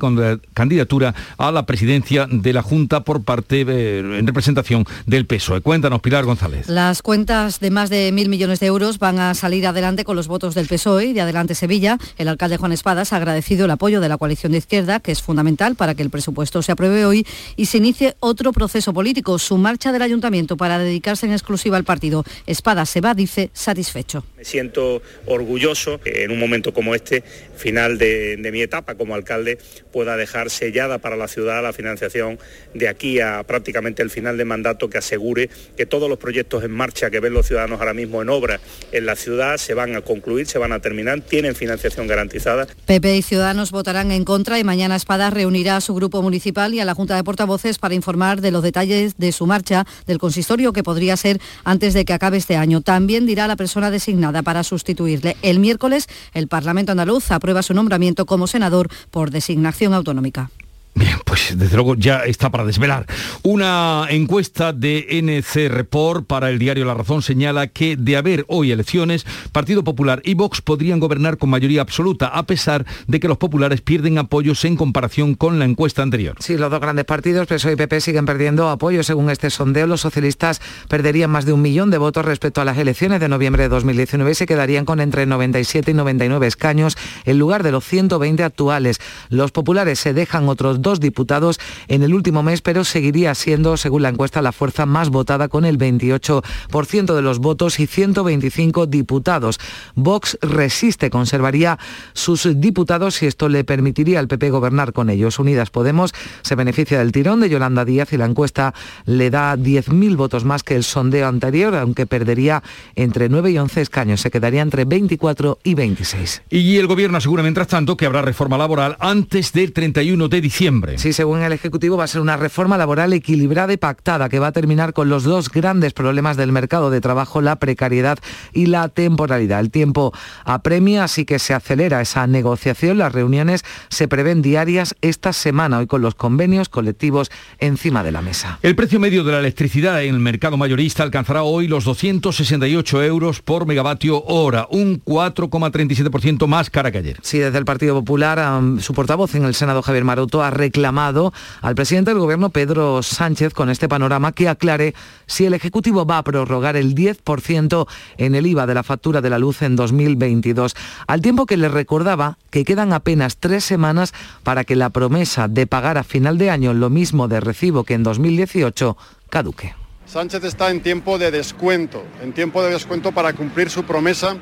candidatura 0.54 1.14
a 1.38 1.52
la 1.52 1.66
presidencia 1.66 2.26
de 2.30 2.52
la 2.52 2.62
Junta 2.62 3.04
por 3.04 3.22
parte, 3.22 3.64
eh, 3.66 3.98
en 3.98 4.26
representación 4.26 4.84
del 5.06 5.26
PSOE. 5.26 5.60
Cuéntanos, 5.60 6.00
Pilar 6.00 6.24
González. 6.24 6.68
Las 6.68 7.02
cuentas 7.02 7.60
de 7.60 7.70
más 7.70 7.90
de 7.90 8.12
mil 8.12 8.28
millones 8.28 8.60
de 8.60 8.66
euros 8.66 8.98
van 8.98 9.18
a 9.18 9.34
salir 9.34 9.66
adelante 9.66 10.04
con 10.04 10.16
los 10.16 10.28
votos 10.28 10.54
del 10.54 10.66
PSOE 10.66 11.06
y 11.06 11.12
de 11.12 11.20
Adelante 11.20 11.54
Sevilla. 11.54 11.98
El 12.18 12.28
alcalde 12.28 12.56
Juan 12.56 12.72
Espadas 12.72 13.12
ha 13.12 13.16
agradecido 13.16 13.64
el 13.64 13.70
apoyo 13.70 14.00
de 14.00 14.08
la 14.08 14.18
coalición 14.18 14.52
de 14.52 14.58
izquierda, 14.58 15.00
que 15.00 15.12
es 15.12 15.22
fundamental 15.22 15.76
para 15.76 15.94
que 15.94 16.02
el 16.02 16.10
presupuesto 16.10 16.62
se 16.62 16.72
apruebe 16.72 17.06
hoy 17.06 17.26
y 17.56 17.66
se 17.66 17.78
inicie 17.78 18.16
otro 18.20 18.52
proceso 18.52 18.92
político, 18.92 19.38
su 19.38 19.58
marcha 19.58 19.92
del 19.92 20.02
ayuntamiento 20.02 20.56
para 20.56 20.78
dedicarse 20.78 21.26
en 21.26 21.32
exclusiva 21.32 21.76
al 21.76 21.84
partido. 21.84 22.24
Espadas 22.46 22.90
se 22.90 23.00
va, 23.00 23.14
dice, 23.14 23.50
satisfecho. 23.52 24.24
Siento 24.44 25.02
orgulloso 25.26 26.00
en 26.04 26.30
un 26.30 26.38
momento 26.38 26.72
como 26.72 26.94
este, 26.94 27.24
final 27.56 27.98
de, 27.98 28.38
mi 28.52 28.62
etapa 28.62 28.94
como 28.94 29.14
alcalde, 29.14 29.58
pueda 29.92 30.16
dejar 30.16 30.50
sellada 30.50 30.98
para 30.98 31.16
la 31.16 31.28
ciudad 31.28 31.62
la 31.62 31.72
financiación 31.72 32.38
de 32.72 32.88
aquí 32.88 33.20
a 33.20 33.42
prácticamente 33.44 34.02
el 34.02 34.10
final 34.10 34.36
de 34.36 34.44
mandato 34.44 34.88
que 34.88 34.98
asegure 34.98 35.50
que 35.76 35.86
todos 35.86 36.08
los 36.08 36.18
proyectos 36.18 36.64
en 36.64 36.70
marcha 36.70 37.10
que 37.10 37.20
ven 37.20 37.34
los 37.34 37.46
ciudadanos 37.46 37.80
ahora 37.80 37.94
mismo 37.94 38.22
en 38.22 38.28
obra 38.28 38.60
en 38.92 39.06
la 39.06 39.16
ciudad 39.16 39.56
se 39.58 39.74
van 39.74 39.94
a 39.94 40.00
concluir, 40.00 40.46
se 40.46 40.58
van 40.58 40.72
a 40.72 40.80
terminar, 40.80 41.20
tienen 41.20 41.54
financiación 41.54 42.06
garantizada. 42.06 42.66
PP 42.86 43.16
y 43.16 43.22
Ciudadanos 43.22 43.70
votarán 43.70 44.10
en 44.10 44.24
contra 44.24 44.58
y 44.58 44.64
mañana 44.64 44.96
Espada 44.96 45.30
reunirá 45.30 45.76
a 45.76 45.80
su 45.80 45.94
grupo 45.94 46.22
municipal 46.22 46.74
y 46.74 46.80
a 46.80 46.84
la 46.84 46.94
Junta 46.94 47.16
de 47.16 47.24
Portavoces 47.24 47.78
para 47.78 47.94
informar 47.94 48.40
de 48.40 48.50
los 48.50 48.62
detalles 48.62 49.16
de 49.18 49.32
su 49.32 49.46
marcha 49.46 49.86
del 50.06 50.18
consistorio 50.18 50.72
que 50.72 50.82
podría 50.82 51.16
ser 51.16 51.40
antes 51.64 51.94
de 51.94 52.04
que 52.04 52.12
acabe 52.12 52.36
este 52.36 52.56
año. 52.56 52.80
También 52.80 53.26
dirá 53.26 53.46
la 53.46 53.56
persona 53.56 53.90
designada 53.90 54.42
para 54.42 54.64
sustituirle. 54.64 55.36
El 55.42 55.60
miércoles 55.60 55.74
miércoles 55.74 56.06
el 56.34 56.46
Parlamento 56.46 56.92
andaluz 56.92 57.32
aprueba 57.44 57.62
su 57.62 57.74
nombramiento 57.74 58.24
como 58.24 58.46
senador 58.46 58.88
por 59.10 59.30
designación 59.30 59.92
autonómica. 59.92 60.50
Bien, 60.94 61.18
pues 61.24 61.58
desde 61.58 61.74
luego 61.74 61.96
ya 61.96 62.18
está 62.18 62.50
para 62.50 62.64
desvelar. 62.64 63.06
Una 63.42 64.06
encuesta 64.10 64.72
de 64.72 65.06
NC 65.10 65.68
Report 65.68 66.24
para 66.24 66.50
el 66.50 66.60
diario 66.60 66.84
La 66.84 66.94
Razón 66.94 67.20
señala 67.20 67.66
que 67.66 67.96
de 67.96 68.16
haber 68.16 68.44
hoy 68.46 68.70
elecciones, 68.70 69.26
Partido 69.50 69.82
Popular 69.82 70.22
y 70.24 70.34
Vox 70.34 70.60
podrían 70.60 71.00
gobernar 71.00 71.36
con 71.36 71.50
mayoría 71.50 71.80
absoluta, 71.80 72.28
a 72.28 72.46
pesar 72.46 72.86
de 73.08 73.18
que 73.18 73.26
los 73.26 73.38
populares 73.38 73.80
pierden 73.80 74.18
apoyos 74.18 74.64
en 74.64 74.76
comparación 74.76 75.34
con 75.34 75.58
la 75.58 75.64
encuesta 75.64 76.02
anterior. 76.02 76.36
Sí, 76.38 76.56
los 76.56 76.70
dos 76.70 76.80
grandes 76.80 77.06
partidos, 77.06 77.48
PSOE 77.48 77.72
y 77.72 77.76
PP, 77.76 78.00
siguen 78.00 78.24
perdiendo 78.24 78.68
apoyo. 78.68 79.02
Según 79.02 79.30
este 79.30 79.50
sondeo, 79.50 79.88
los 79.88 80.00
socialistas 80.00 80.60
perderían 80.88 81.30
más 81.30 81.44
de 81.44 81.52
un 81.52 81.62
millón 81.62 81.90
de 81.90 81.98
votos 81.98 82.24
respecto 82.24 82.60
a 82.60 82.64
las 82.64 82.78
elecciones 82.78 83.18
de 83.18 83.28
noviembre 83.28 83.64
de 83.64 83.68
2019 83.68 84.30
y 84.30 84.34
se 84.36 84.46
quedarían 84.46 84.84
con 84.84 85.00
entre 85.00 85.26
97 85.26 85.90
y 85.90 85.94
99 85.94 86.46
escaños 86.46 86.96
en 87.24 87.38
lugar 87.40 87.64
de 87.64 87.72
los 87.72 87.84
120 87.84 88.44
actuales. 88.44 89.00
Los 89.28 89.50
populares 89.50 89.98
se 89.98 90.14
dejan 90.14 90.48
otros 90.48 90.82
dos 90.84 91.00
diputados 91.00 91.58
en 91.88 92.04
el 92.04 92.14
último 92.14 92.44
mes, 92.44 92.62
pero 92.62 92.84
seguiría 92.84 93.34
siendo, 93.34 93.76
según 93.76 94.02
la 94.02 94.10
encuesta, 94.10 94.40
la 94.42 94.52
fuerza 94.52 94.86
más 94.86 95.10
votada 95.10 95.48
con 95.48 95.64
el 95.64 95.78
28% 95.78 97.14
de 97.14 97.22
los 97.22 97.40
votos 97.40 97.80
y 97.80 97.88
125 97.88 98.86
diputados. 98.86 99.58
Vox 99.96 100.38
resiste, 100.40 101.10
conservaría 101.10 101.80
sus 102.12 102.60
diputados 102.60 103.20
y 103.22 103.26
esto 103.26 103.48
le 103.48 103.64
permitiría 103.64 104.20
al 104.20 104.28
PP 104.28 104.50
gobernar 104.50 104.92
con 104.92 105.10
ellos. 105.10 105.40
Unidas 105.40 105.70
Podemos 105.70 106.12
se 106.42 106.54
beneficia 106.54 106.98
del 106.98 107.10
tirón 107.10 107.40
de 107.40 107.48
Yolanda 107.48 107.84
Díaz 107.84 108.12
y 108.12 108.18
la 108.18 108.26
encuesta 108.26 108.74
le 109.06 109.30
da 109.30 109.56
10.000 109.56 110.16
votos 110.16 110.44
más 110.44 110.62
que 110.62 110.76
el 110.76 110.84
sondeo 110.84 111.26
anterior, 111.26 111.74
aunque 111.74 112.06
perdería 112.06 112.62
entre 112.94 113.28
9 113.28 113.50
y 113.50 113.58
11 113.58 113.80
escaños. 113.80 114.20
Se 114.20 114.30
quedaría 114.30 114.60
entre 114.60 114.84
24 114.84 115.58
y 115.64 115.74
26. 115.74 116.42
Y 116.50 116.76
el 116.76 116.86
gobierno 116.86 117.16
asegura, 117.16 117.42
mientras 117.42 117.68
tanto, 117.68 117.96
que 117.96 118.04
habrá 118.04 118.20
reforma 118.20 118.58
laboral 118.58 118.96
antes 119.00 119.52
del 119.52 119.72
31 119.72 120.28
de 120.28 120.40
diciembre 120.42 120.73
Sí, 120.96 121.12
según 121.12 121.42
el 121.42 121.52
Ejecutivo 121.52 121.96
va 121.96 122.04
a 122.04 122.08
ser 122.08 122.20
una 122.20 122.36
reforma 122.36 122.78
laboral 122.78 123.12
equilibrada 123.12 123.72
y 123.72 123.76
pactada 123.76 124.28
que 124.28 124.38
va 124.38 124.48
a 124.48 124.52
terminar 124.52 124.92
con 124.92 125.08
los 125.08 125.24
dos 125.24 125.50
grandes 125.50 125.92
problemas 125.92 126.36
del 126.36 126.52
mercado 126.52 126.90
de 126.90 127.00
trabajo, 127.00 127.40
la 127.40 127.56
precariedad 127.56 128.18
y 128.52 128.66
la 128.66 128.88
temporalidad. 128.88 129.60
El 129.60 129.70
tiempo 129.70 130.12
apremia, 130.44 131.04
así 131.04 131.24
que 131.24 131.38
se 131.38 131.54
acelera 131.54 132.00
esa 132.00 132.26
negociación. 132.26 132.98
Las 132.98 133.12
reuniones 133.12 133.64
se 133.88 134.08
prevén 134.08 134.42
diarias 134.42 134.94
esta 135.00 135.32
semana, 135.32 135.78
hoy 135.78 135.86
con 135.86 136.02
los 136.02 136.14
convenios 136.14 136.68
colectivos 136.68 137.30
encima 137.58 138.02
de 138.02 138.12
la 138.12 138.22
mesa. 138.22 138.58
El 138.62 138.76
precio 138.76 139.00
medio 139.00 139.24
de 139.24 139.32
la 139.32 139.38
electricidad 139.40 140.02
en 140.02 140.14
el 140.14 140.20
mercado 140.20 140.56
mayorista 140.56 141.02
alcanzará 141.02 141.42
hoy 141.42 141.68
los 141.68 141.84
268 141.84 143.02
euros 143.02 143.42
por 143.42 143.66
megavatio 143.66 144.22
hora, 144.24 144.66
un 144.70 145.02
4,37% 145.04 146.46
más 146.46 146.70
cara 146.70 146.90
que 146.90 146.98
ayer. 146.98 147.18
Sí, 147.22 147.38
desde 147.38 147.58
el 147.58 147.64
Partido 147.64 147.94
Popular, 147.94 148.60
su 148.80 148.94
portavoz 148.94 149.34
en 149.34 149.44
el 149.44 149.54
Senado, 149.54 149.82
Javier 149.82 150.04
Maroto, 150.04 150.42
ha 150.42 150.50
reclamado 150.64 151.34
al 151.60 151.74
presidente 151.74 152.10
del 152.10 152.20
gobierno 152.20 152.48
Pedro 152.48 153.02
Sánchez 153.02 153.52
con 153.52 153.68
este 153.68 153.86
panorama 153.86 154.32
que 154.32 154.48
aclare 154.48 154.94
si 155.26 155.44
el 155.44 155.52
Ejecutivo 155.52 156.06
va 156.06 156.16
a 156.16 156.24
prorrogar 156.24 156.74
el 156.74 156.94
10% 156.94 157.86
en 158.16 158.34
el 158.34 158.46
IVA 158.46 158.66
de 158.66 158.72
la 158.72 158.82
factura 158.82 159.20
de 159.20 159.28
la 159.28 159.38
luz 159.38 159.60
en 159.60 159.76
2022, 159.76 160.74
al 161.06 161.20
tiempo 161.20 161.44
que 161.44 161.58
le 161.58 161.68
recordaba 161.68 162.38
que 162.48 162.64
quedan 162.64 162.94
apenas 162.94 163.36
tres 163.36 163.62
semanas 163.62 164.14
para 164.42 164.64
que 164.64 164.74
la 164.74 164.88
promesa 164.88 165.48
de 165.48 165.66
pagar 165.66 165.98
a 165.98 166.02
final 166.02 166.38
de 166.38 166.48
año 166.48 166.72
lo 166.72 166.88
mismo 166.88 167.28
de 167.28 167.40
recibo 167.40 167.84
que 167.84 167.92
en 167.92 168.02
2018 168.02 168.96
caduque. 169.28 169.74
Sánchez 170.06 170.44
está 170.44 170.70
en 170.70 170.80
tiempo 170.80 171.18
de 171.18 171.30
descuento, 171.30 172.04
en 172.22 172.32
tiempo 172.32 172.62
de 172.62 172.70
descuento 172.70 173.12
para 173.12 173.34
cumplir 173.34 173.68
su 173.68 173.84
promesa 173.84 174.38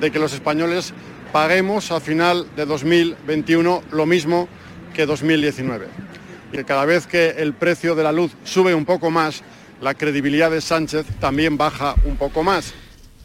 de 0.00 0.10
que 0.10 0.18
los 0.18 0.32
españoles 0.32 0.92
paguemos 1.32 1.92
a 1.92 2.00
final 2.00 2.48
de 2.56 2.66
2021 2.66 3.82
lo 3.92 4.06
mismo 4.06 4.48
que 5.00 5.06
2019. 5.06 5.86
Y 6.52 6.64
cada 6.64 6.84
vez 6.84 7.06
que 7.06 7.30
el 7.38 7.54
precio 7.54 7.94
de 7.94 8.02
la 8.02 8.12
luz 8.12 8.32
sube 8.44 8.74
un 8.74 8.84
poco 8.84 9.10
más, 9.10 9.42
la 9.80 9.94
credibilidad 9.94 10.50
de 10.50 10.60
Sánchez 10.60 11.06
también 11.18 11.56
baja 11.56 11.94
un 12.04 12.16
poco 12.16 12.42
más. 12.42 12.74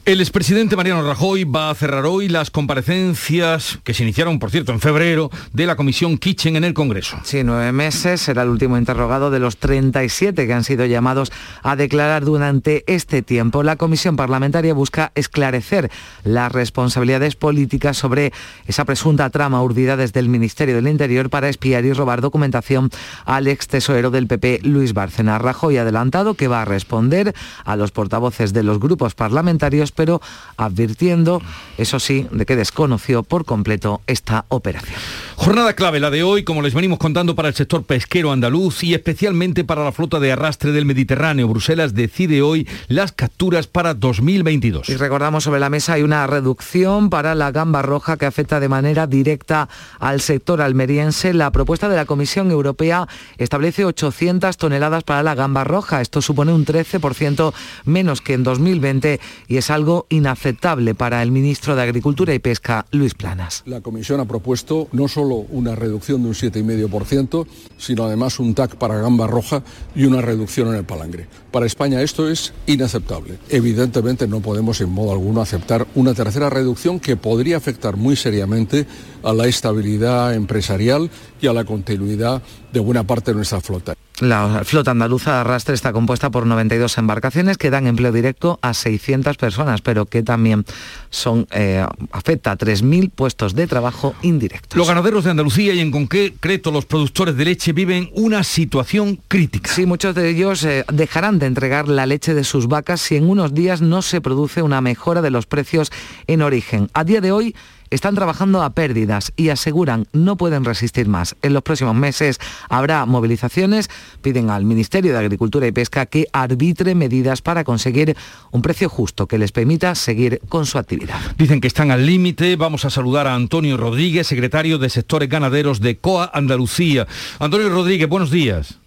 El 0.06 0.22
expresidente 0.22 0.76
Mariano 0.76 1.02
Rajoy 1.02 1.46
va 1.46 1.72
a 1.72 1.74
cerrar 1.74 2.06
hoy 2.06 2.30
las 2.30 2.52
comparecencias 2.52 3.80
que 3.84 3.96
se 3.96 4.04
iniciaron, 4.04 4.38
por 4.38 4.52
cierto, 4.52 4.72
en 4.72 4.80
febrero, 4.80 5.32
de 5.52 5.66
la 5.66 5.76
Comisión 5.76 6.20
Kitchen 6.20 6.56
en 6.56 6.64
el 6.64 6.76
Congreso. 6.76 7.18
Sí, 7.24 7.42
nueve 7.44 7.72
meses 7.72 8.22
será 8.22 8.44
el 8.44 8.50
último 8.50 8.78
interrogado 8.78 9.32
de 9.32 9.40
los 9.40 9.58
37 9.58 10.46
que 10.46 10.54
han 10.54 10.64
sido 10.64 10.86
llamados 10.86 11.32
a 11.64 11.76
declarar 11.76 12.24
durante 12.24 12.84
este 12.86 13.24
tiempo. 13.24 13.64
La 13.64 13.78
Comisión 13.78 14.16
Parlamentaria 14.16 14.76
busca 14.76 15.12
esclarecer 15.16 15.90
las 16.24 16.52
responsabilidades 16.52 17.36
políticas 17.36 17.98
sobre 17.98 18.32
esa 18.68 18.86
presunta 18.86 19.32
trama 19.32 19.64
urdida 19.64 19.98
desde 19.98 20.20
el 20.20 20.30
Ministerio 20.30 20.76
del 20.76 20.88
Interior 20.88 21.32
para 21.32 21.50
espiar 21.50 21.84
y 21.84 21.94
robar 21.94 22.22
documentación 22.22 22.92
al 23.26 23.48
ex 23.48 23.68
tesorero 23.68 24.12
del 24.12 24.28
PP, 24.28 24.60
Luis 24.62 24.94
Bárcena. 24.94 25.40
Rajoy 25.40 25.78
ha 25.78 25.82
adelantado 25.82 26.36
que 26.36 26.48
va 26.48 26.62
a 26.62 26.66
responder 26.66 27.34
a 27.64 27.76
los 27.76 27.90
portavoces 27.90 28.54
de 28.54 28.62
los 28.62 28.80
grupos 28.80 29.16
parlamentarios 29.16 29.95
pero 29.96 30.22
advirtiendo, 30.58 31.42
eso 31.78 32.00
sí, 32.00 32.28
de 32.32 32.46
que 32.46 32.56
desconoció 32.56 33.24
por 33.24 33.46
completo 33.46 34.02
esta 34.08 34.46
operación. 34.50 35.00
Jornada 35.38 35.74
clave 35.74 36.00
la 36.00 36.10
de 36.10 36.24
hoy, 36.24 36.44
como 36.44 36.62
les 36.62 36.74
venimos 36.74 36.98
contando 36.98 37.36
para 37.36 37.50
el 37.50 37.54
sector 37.54 37.84
pesquero 37.84 38.32
andaluz 38.32 38.84
y 38.84 38.94
especialmente 38.94 39.64
para 39.64 39.84
la 39.84 39.92
flota 39.92 40.20
de 40.20 40.32
arrastre 40.32 40.72
del 40.72 40.86
Mediterráneo. 40.86 41.48
Bruselas 41.48 41.94
decide 41.94 42.42
hoy 42.42 42.68
las 42.88 43.12
capturas 43.12 43.68
para 43.68 43.94
2022. 43.94 44.90
Y 44.90 44.96
recordamos 44.96 45.44
sobre 45.44 45.60
la 45.60 45.70
mesa 45.70 45.94
hay 45.94 46.04
una 46.04 46.26
reducción 46.26 47.10
para 47.10 47.36
la 47.36 47.52
gamba 47.52 47.82
roja 47.82 48.18
que 48.18 48.26
afecta 48.26 48.60
de 48.60 48.70
manera 48.70 49.08
directa 49.08 49.68
al 50.00 50.22
sector 50.22 50.62
almeriense. 50.62 51.34
La 51.34 51.52
propuesta 51.52 51.90
de 51.90 51.98
la 51.98 52.06
Comisión 52.06 52.50
Europea 52.50 53.08
establece 53.38 53.86
800 53.86 54.56
toneladas 54.58 55.04
para 55.04 55.22
la 55.22 55.36
gamba 55.36 55.64
roja. 55.64 56.02
Esto 56.02 56.22
supone 56.22 56.54
un 56.54 56.66
13% 56.66 57.54
menos 57.84 58.22
que 58.22 58.34
en 58.34 58.44
2020 58.44 59.20
y 59.48 59.58
es 59.58 59.70
algo 59.70 60.08
inaceptable 60.10 60.96
para 60.96 61.22
el 61.22 61.32
ministro 61.32 61.76
de 61.76 61.84
Agricultura 61.84 62.34
y 62.34 62.40
Pesca, 62.40 62.86
Luis 62.92 63.14
Planas. 63.14 63.64
La 63.66 63.82
Comisión 63.82 64.22
ha 64.22 64.26
propuesto 64.26 64.88
no 64.92 65.08
solo 65.08 65.25
una 65.34 65.76
reducción 65.76 66.22
de 66.22 66.30
un 66.30 66.34
7,5%, 66.34 67.48
sino 67.78 68.04
además 68.06 68.40
un 68.40 68.54
TAC 68.54 68.76
para 68.76 68.98
gamba 68.98 69.28
roja 69.28 69.64
y 69.96 70.06
una 70.06 70.22
reducción 70.22 70.70
en 70.70 70.76
el 70.76 70.86
palangre. 70.86 71.28
Para 71.52 71.66
España 71.66 72.02
esto 72.02 72.30
es 72.30 72.54
inaceptable. 72.68 73.38
Evidentemente 73.50 74.28
no 74.28 74.42
podemos 74.42 74.82
en 74.82 74.90
modo 74.90 75.12
alguno 75.12 75.42
aceptar 75.42 75.88
una 75.96 76.14
tercera 76.14 76.50
reducción 76.50 77.00
que 77.00 77.18
podría 77.18 77.58
afectar 77.58 77.98
muy 77.98 78.16
seriamente 78.16 78.86
a 79.24 79.34
la 79.34 79.48
estabilidad 79.48 80.34
empresarial 80.34 81.10
y 81.42 81.48
a 81.48 81.54
la 81.54 81.66
continuidad 81.66 82.42
de 82.72 82.80
buena 82.80 83.06
parte 83.06 83.32
de 83.32 83.36
nuestra 83.36 83.62
flota. 83.62 83.96
La 84.22 84.62
flota 84.64 84.92
andaluza 84.92 85.34
de 85.34 85.38
arrastre 85.40 85.76
está 85.76 85.92
compuesta 85.92 86.30
por 86.30 86.46
92 86.46 86.98
embarcaciones 86.98 87.58
que 87.58 87.70
dan 87.70 87.86
empleo 87.86 88.14
directo 88.14 88.60
a 88.62 88.74
600 88.74 89.36
personas, 89.36 89.82
pero 89.82 90.06
que 90.06 90.24
también 90.24 90.64
son, 91.10 91.48
eh, 91.52 91.86
afecta 92.12 92.52
a 92.52 92.58
3.000 92.58 93.12
puestos 93.12 93.56
de 93.56 93.68
trabajo 93.68 94.16
indirectos. 94.22 94.78
Los 94.78 94.88
ganaderos 94.88 95.26
de 95.26 95.32
Andalucía 95.32 95.74
y 95.74 95.82
en 95.82 95.92
concreto 95.92 96.72
los 96.72 96.86
productores 96.86 97.36
de 97.36 97.44
leche 97.44 97.74
viven 97.74 98.10
una 98.14 98.46
situación 98.46 99.20
crítica. 99.28 99.70
Sí, 99.70 99.86
muchos 99.86 100.16
de 100.16 100.30
ellos 100.30 100.64
eh, 100.64 100.86
dejarán 100.94 101.38
de 101.38 101.48
entregar 101.48 101.90
la 101.90 102.06
leche 102.06 102.34
de 102.34 102.46
sus 102.46 102.68
vacas 102.68 103.02
si 103.02 103.18
en 103.18 103.30
unos 103.30 103.54
días 103.54 103.82
no 103.82 104.02
se 104.02 104.22
produce 104.22 104.62
una 104.62 104.80
mejora 104.80 105.22
de 105.22 105.32
los 105.32 105.46
precios 105.46 105.92
en 106.28 106.42
origen. 106.42 106.90
A 106.94 107.04
día 107.04 107.20
de 107.20 107.34
hoy, 107.34 107.54
están 107.96 108.16
trabajando 108.16 108.62
a 108.62 108.72
pérdidas 108.72 109.34
y 109.36 109.50
aseguran 109.50 110.08
no 110.14 110.38
pueden 110.38 110.66
resistir 110.66 111.08
más. 111.08 111.36
En 111.42 111.54
los 111.54 111.64
próximos 111.64 111.96
meses 111.96 112.40
habrá 112.70 113.06
movilizaciones, 113.06 113.90
piden 114.22 114.50
al 114.50 114.66
Ministerio 114.66 115.14
de 115.14 115.20
Agricultura 115.20 115.68
y 115.68 115.72
Pesca 115.72 116.06
que 116.06 116.28
arbitre 116.32 116.96
medidas 116.96 117.42
para 117.42 117.64
conseguir 117.64 118.16
un 118.52 118.62
precio 118.62 118.90
justo 118.90 119.28
que 119.28 119.38
les 119.38 119.52
permita 119.52 119.96
seguir 119.96 120.42
con 120.50 120.66
su 120.66 120.78
actividad. 120.78 121.20
Dicen 121.38 121.62
que 121.62 121.68
están 121.68 121.92
al 121.92 122.06
límite. 122.06 122.56
Vamos 122.56 122.86
a 122.86 122.90
saludar 122.90 123.28
a 123.28 123.36
Antonio 123.36 123.78
Rodríguez, 123.78 124.28
secretario 124.28 124.78
de 124.78 124.90
Sectores 124.90 125.30
Ganaderos 125.30 125.80
de 125.80 125.98
COA 125.98 126.32
Andalucía. 126.34 127.08
Antonio 127.40 127.70
Rodríguez, 127.70 128.08
buenos 128.08 128.32
días. 128.32 128.80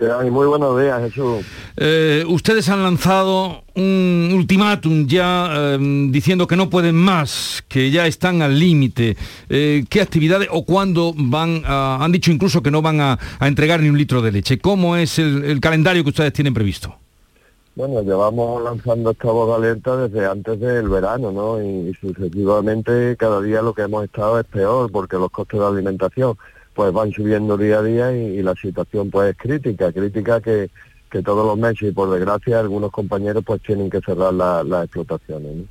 Muy 0.00 0.46
buenos 0.46 0.80
días, 0.80 1.02
Jesús. 1.02 1.44
Eh, 1.76 2.24
ustedes 2.28 2.68
han 2.68 2.84
lanzado 2.84 3.64
un 3.74 4.30
ultimátum 4.32 5.06
ya 5.08 5.74
em, 5.74 6.12
diciendo 6.12 6.46
que 6.46 6.54
no 6.54 6.70
pueden 6.70 6.94
más, 6.94 7.64
que 7.66 7.90
ya 7.90 8.06
están 8.06 8.40
al 8.42 8.58
límite. 8.58 9.16
Eh, 9.48 9.84
¿Qué 9.88 10.00
actividades 10.00 10.48
o 10.52 10.64
cuándo 10.64 11.12
van 11.16 11.62
a, 11.64 12.04
han 12.04 12.12
dicho 12.12 12.30
incluso 12.30 12.62
que 12.62 12.70
no 12.70 12.80
van 12.80 13.00
a, 13.00 13.18
entregar 13.40 13.80
ni 13.80 13.88
un 13.88 13.98
litro 13.98 14.22
de 14.22 14.30
leche? 14.30 14.58
¿Cómo 14.58 14.96
es 14.96 15.18
el, 15.18 15.60
calendario 15.60 16.04
que 16.04 16.10
ustedes 16.10 16.32
tienen 16.32 16.54
previsto? 16.54 16.94
Bueno, 17.74 18.00
llevamos 18.02 18.62
lanzando 18.62 19.10
esta 19.10 19.30
voz 19.30 19.56
alerta 19.56 19.96
desde 19.96 20.26
antes 20.26 20.60
del 20.60 20.88
verano, 20.88 21.32
¿no? 21.32 21.62
Y, 21.62 21.90
y 21.90 21.94
sucesivamente 21.94 23.16
cada 23.16 23.40
día 23.40 23.62
lo 23.62 23.72
que 23.72 23.82
hemos 23.82 24.04
estado 24.04 24.38
es 24.38 24.46
peor 24.46 24.90
porque 24.92 25.16
los 25.16 25.30
costes 25.30 25.58
de 25.58 25.66
alimentación 25.66 26.36
pues 26.78 26.92
van 26.92 27.10
subiendo 27.10 27.56
día 27.56 27.80
a 27.80 27.82
día 27.82 28.12
y, 28.12 28.40
la 28.40 28.54
situación 28.54 29.10
pues 29.10 29.30
es 29.30 29.36
crítica, 29.36 29.90
crítica 29.90 30.40
que, 30.40 30.70
todos 31.24 31.44
los 31.44 31.58
meses 31.58 31.88
y 31.88 31.90
por 31.90 32.08
desgracia 32.08 32.60
algunos 32.60 32.92
compañeros 32.92 33.42
pues 33.44 33.60
tienen 33.62 33.90
que 33.90 34.00
cerrar 34.00 34.32
las 34.32 34.84
explotaciones. 34.84 35.66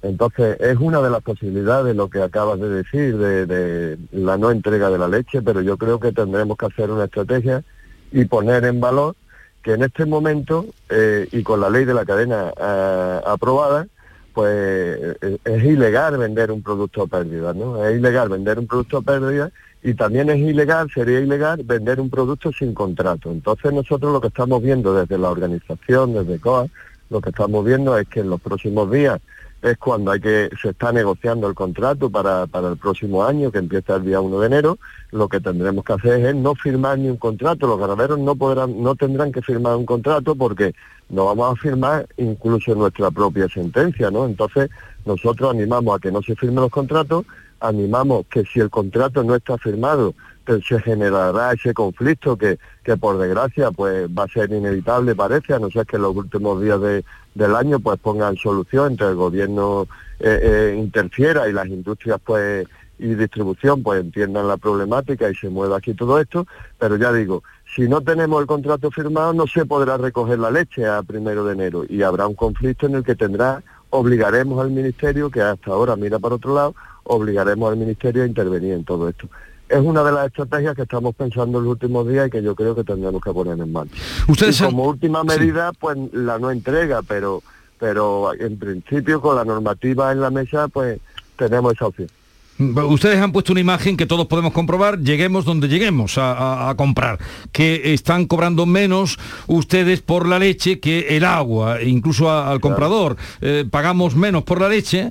Entonces 0.00 0.56
es 0.60 0.76
una 0.78 1.02
de 1.02 1.10
las 1.10 1.22
posibilidades 1.22 1.96
lo 1.96 2.08
que 2.08 2.22
acabas 2.22 2.60
de 2.60 2.68
decir 2.68 3.18
de, 3.18 3.98
la 4.12 4.38
no 4.38 4.52
entrega 4.52 4.90
de 4.90 4.98
la 4.98 5.08
leche, 5.08 5.42
pero 5.42 5.60
yo 5.60 5.76
creo 5.76 5.98
que 5.98 6.12
tendremos 6.12 6.56
que 6.56 6.66
hacer 6.66 6.88
una 6.88 7.06
estrategia 7.06 7.64
y 8.12 8.24
poner 8.26 8.64
en 8.64 8.78
valor 8.78 9.16
que 9.60 9.72
en 9.72 9.82
este 9.82 10.04
momento 10.06 10.66
eh, 10.88 11.26
y 11.32 11.42
con 11.42 11.60
la 11.60 11.68
ley 11.68 11.84
de 11.84 11.94
la 11.94 12.04
cadena 12.04 12.52
eh, 12.56 13.20
aprobada, 13.26 13.88
pues 14.32 15.16
eh, 15.20 15.38
es 15.44 15.64
ilegal 15.64 16.16
vender 16.16 16.52
un 16.52 16.62
producto 16.62 17.02
a 17.02 17.06
pérdida, 17.08 17.52
¿no? 17.54 17.84
Es 17.84 17.98
ilegal 17.98 18.28
vender 18.28 18.60
un 18.60 18.68
producto 18.68 18.98
a 18.98 19.02
pérdida 19.02 19.50
y 19.84 19.92
también 19.92 20.30
es 20.30 20.38
ilegal, 20.38 20.90
sería 20.92 21.20
ilegal 21.20 21.62
vender 21.62 22.00
un 22.00 22.08
producto 22.08 22.50
sin 22.50 22.72
contrato. 22.72 23.30
Entonces 23.30 23.70
nosotros 23.70 24.14
lo 24.14 24.20
que 24.20 24.28
estamos 24.28 24.62
viendo 24.62 24.94
desde 24.94 25.18
la 25.18 25.30
organización, 25.30 26.14
desde 26.14 26.40
COA, 26.40 26.68
lo 27.10 27.20
que 27.20 27.28
estamos 27.28 27.62
viendo 27.62 27.96
es 27.98 28.08
que 28.08 28.20
en 28.20 28.30
los 28.30 28.40
próximos 28.40 28.90
días 28.90 29.20
es 29.60 29.76
cuando 29.76 30.10
hay 30.10 30.20
que 30.20 30.48
se 30.60 30.70
está 30.70 30.90
negociando 30.90 31.46
el 31.48 31.54
contrato 31.54 32.08
para, 32.08 32.46
para 32.46 32.68
el 32.70 32.78
próximo 32.78 33.24
año, 33.24 33.52
que 33.52 33.58
empieza 33.58 33.96
el 33.96 34.04
día 34.04 34.22
1 34.22 34.40
de 34.40 34.46
enero, 34.46 34.78
lo 35.10 35.28
que 35.28 35.40
tendremos 35.40 35.84
que 35.84 35.92
hacer 35.92 36.24
es 36.24 36.34
no 36.34 36.54
firmar 36.54 36.98
ni 36.98 37.10
un 37.10 37.18
contrato. 37.18 37.66
Los 37.66 37.78
ganaderos 37.78 38.18
no 38.18 38.34
podrán, 38.36 38.82
no 38.82 38.94
tendrán 38.94 39.32
que 39.32 39.42
firmar 39.42 39.76
un 39.76 39.84
contrato 39.84 40.34
porque 40.34 40.74
no 41.10 41.26
vamos 41.26 41.52
a 41.52 41.60
firmar 41.60 42.06
incluso 42.16 42.74
nuestra 42.74 43.10
propia 43.10 43.48
sentencia, 43.48 44.10
¿no? 44.10 44.24
Entonces, 44.24 44.70
nosotros 45.04 45.50
animamos 45.50 45.94
a 45.94 45.98
que 45.98 46.10
no 46.10 46.22
se 46.22 46.34
firmen 46.36 46.62
los 46.62 46.70
contratos 46.70 47.26
animamos 47.68 48.26
que 48.30 48.44
si 48.44 48.60
el 48.60 48.70
contrato 48.70 49.22
no 49.24 49.34
está 49.34 49.58
firmado, 49.58 50.14
pues 50.44 50.64
se 50.66 50.80
generará 50.80 51.52
ese 51.52 51.72
conflicto 51.72 52.36
que, 52.36 52.58
que 52.82 52.96
por 52.96 53.18
desgracia 53.18 53.70
pues 53.70 54.08
va 54.08 54.24
a 54.24 54.28
ser 54.28 54.52
inevitable 54.52 55.14
parece, 55.14 55.54
a 55.54 55.58
no 55.58 55.70
ser 55.70 55.86
que 55.86 55.96
en 55.96 56.02
los 56.02 56.14
últimos 56.14 56.60
días 56.60 56.80
del 56.80 57.56
año 57.56 57.80
pues 57.80 57.98
pongan 57.98 58.36
solución 58.36 58.92
entre 58.92 59.08
el 59.08 59.14
gobierno 59.14 59.86
eh, 60.20 60.40
eh, 60.42 60.76
interfiera 60.78 61.48
y 61.48 61.52
las 61.52 61.66
industrias 61.66 62.20
pues 62.24 62.66
y 62.98 63.14
distribución 63.14 63.82
pues 63.82 64.00
entiendan 64.00 64.46
la 64.46 64.56
problemática 64.56 65.28
y 65.28 65.34
se 65.34 65.48
mueva 65.48 65.78
aquí 65.78 65.94
todo 65.94 66.20
esto, 66.20 66.46
pero 66.78 66.96
ya 66.96 67.12
digo, 67.12 67.42
si 67.74 67.88
no 67.88 68.02
tenemos 68.02 68.40
el 68.40 68.46
contrato 68.46 68.90
firmado 68.90 69.32
no 69.32 69.46
se 69.46 69.64
podrá 69.64 69.96
recoger 69.96 70.38
la 70.38 70.50
leche 70.50 70.86
a 70.86 71.02
primero 71.02 71.44
de 71.44 71.54
enero 71.54 71.84
y 71.88 72.02
habrá 72.02 72.26
un 72.26 72.34
conflicto 72.34 72.86
en 72.86 72.96
el 72.96 73.04
que 73.04 73.16
tendrá, 73.16 73.62
obligaremos 73.90 74.60
al 74.60 74.70
ministerio 74.70 75.30
que 75.30 75.40
hasta 75.40 75.70
ahora 75.70 75.96
mira 75.96 76.18
para 76.18 76.36
otro 76.36 76.54
lado, 76.54 76.74
obligaremos 77.04 77.70
al 77.70 77.78
Ministerio 77.78 78.22
a 78.22 78.26
intervenir 78.26 78.72
en 78.72 78.84
todo 78.84 79.08
esto. 79.08 79.28
Es 79.68 79.80
una 79.80 80.04
de 80.04 80.12
las 80.12 80.26
estrategias 80.26 80.76
que 80.76 80.82
estamos 80.82 81.14
pensando 81.14 81.58
en 81.58 81.64
los 81.64 81.72
últimos 81.72 82.06
días 82.06 82.28
y 82.28 82.30
que 82.30 82.42
yo 82.42 82.54
creo 82.54 82.74
que 82.74 82.84
tendremos 82.84 83.22
que 83.22 83.32
poner 83.32 83.58
en 83.58 83.72
marcha. 83.72 83.94
Ustedes 84.28 84.60
como 84.60 84.84
última 84.84 85.24
medida, 85.24 85.72
pues 85.72 85.96
la 86.12 86.38
no 86.38 86.50
entrega, 86.50 87.00
pero 87.02 87.42
pero 87.78 88.32
en 88.38 88.58
principio 88.58 89.20
con 89.20 89.36
la 89.36 89.44
normativa 89.44 90.12
en 90.12 90.20
la 90.20 90.30
mesa, 90.30 90.68
pues 90.68 91.00
tenemos 91.36 91.74
esa 91.74 91.86
opción. 91.86 92.08
Ustedes 92.56 93.20
han 93.20 93.32
puesto 93.32 93.52
una 93.52 93.60
imagen 93.60 93.96
que 93.96 94.06
todos 94.06 94.26
podemos 94.26 94.52
comprobar, 94.52 95.00
lleguemos 95.00 95.44
donde 95.44 95.66
lleguemos 95.66 96.14
a, 96.18 96.72
comprar, 96.76 97.18
que 97.50 97.92
están 97.94 98.26
cobrando 98.26 98.64
menos 98.64 99.18
ustedes 99.48 100.02
por 100.02 100.28
la 100.28 100.38
leche 100.38 100.78
que 100.78 101.16
el 101.16 101.24
agua, 101.24 101.82
incluso 101.82 102.30
al 102.30 102.60
comprador. 102.60 103.16
Eh, 103.40 103.64
pagamos 103.68 104.14
menos 104.14 104.44
por 104.44 104.60
la 104.60 104.68
leche 104.68 105.10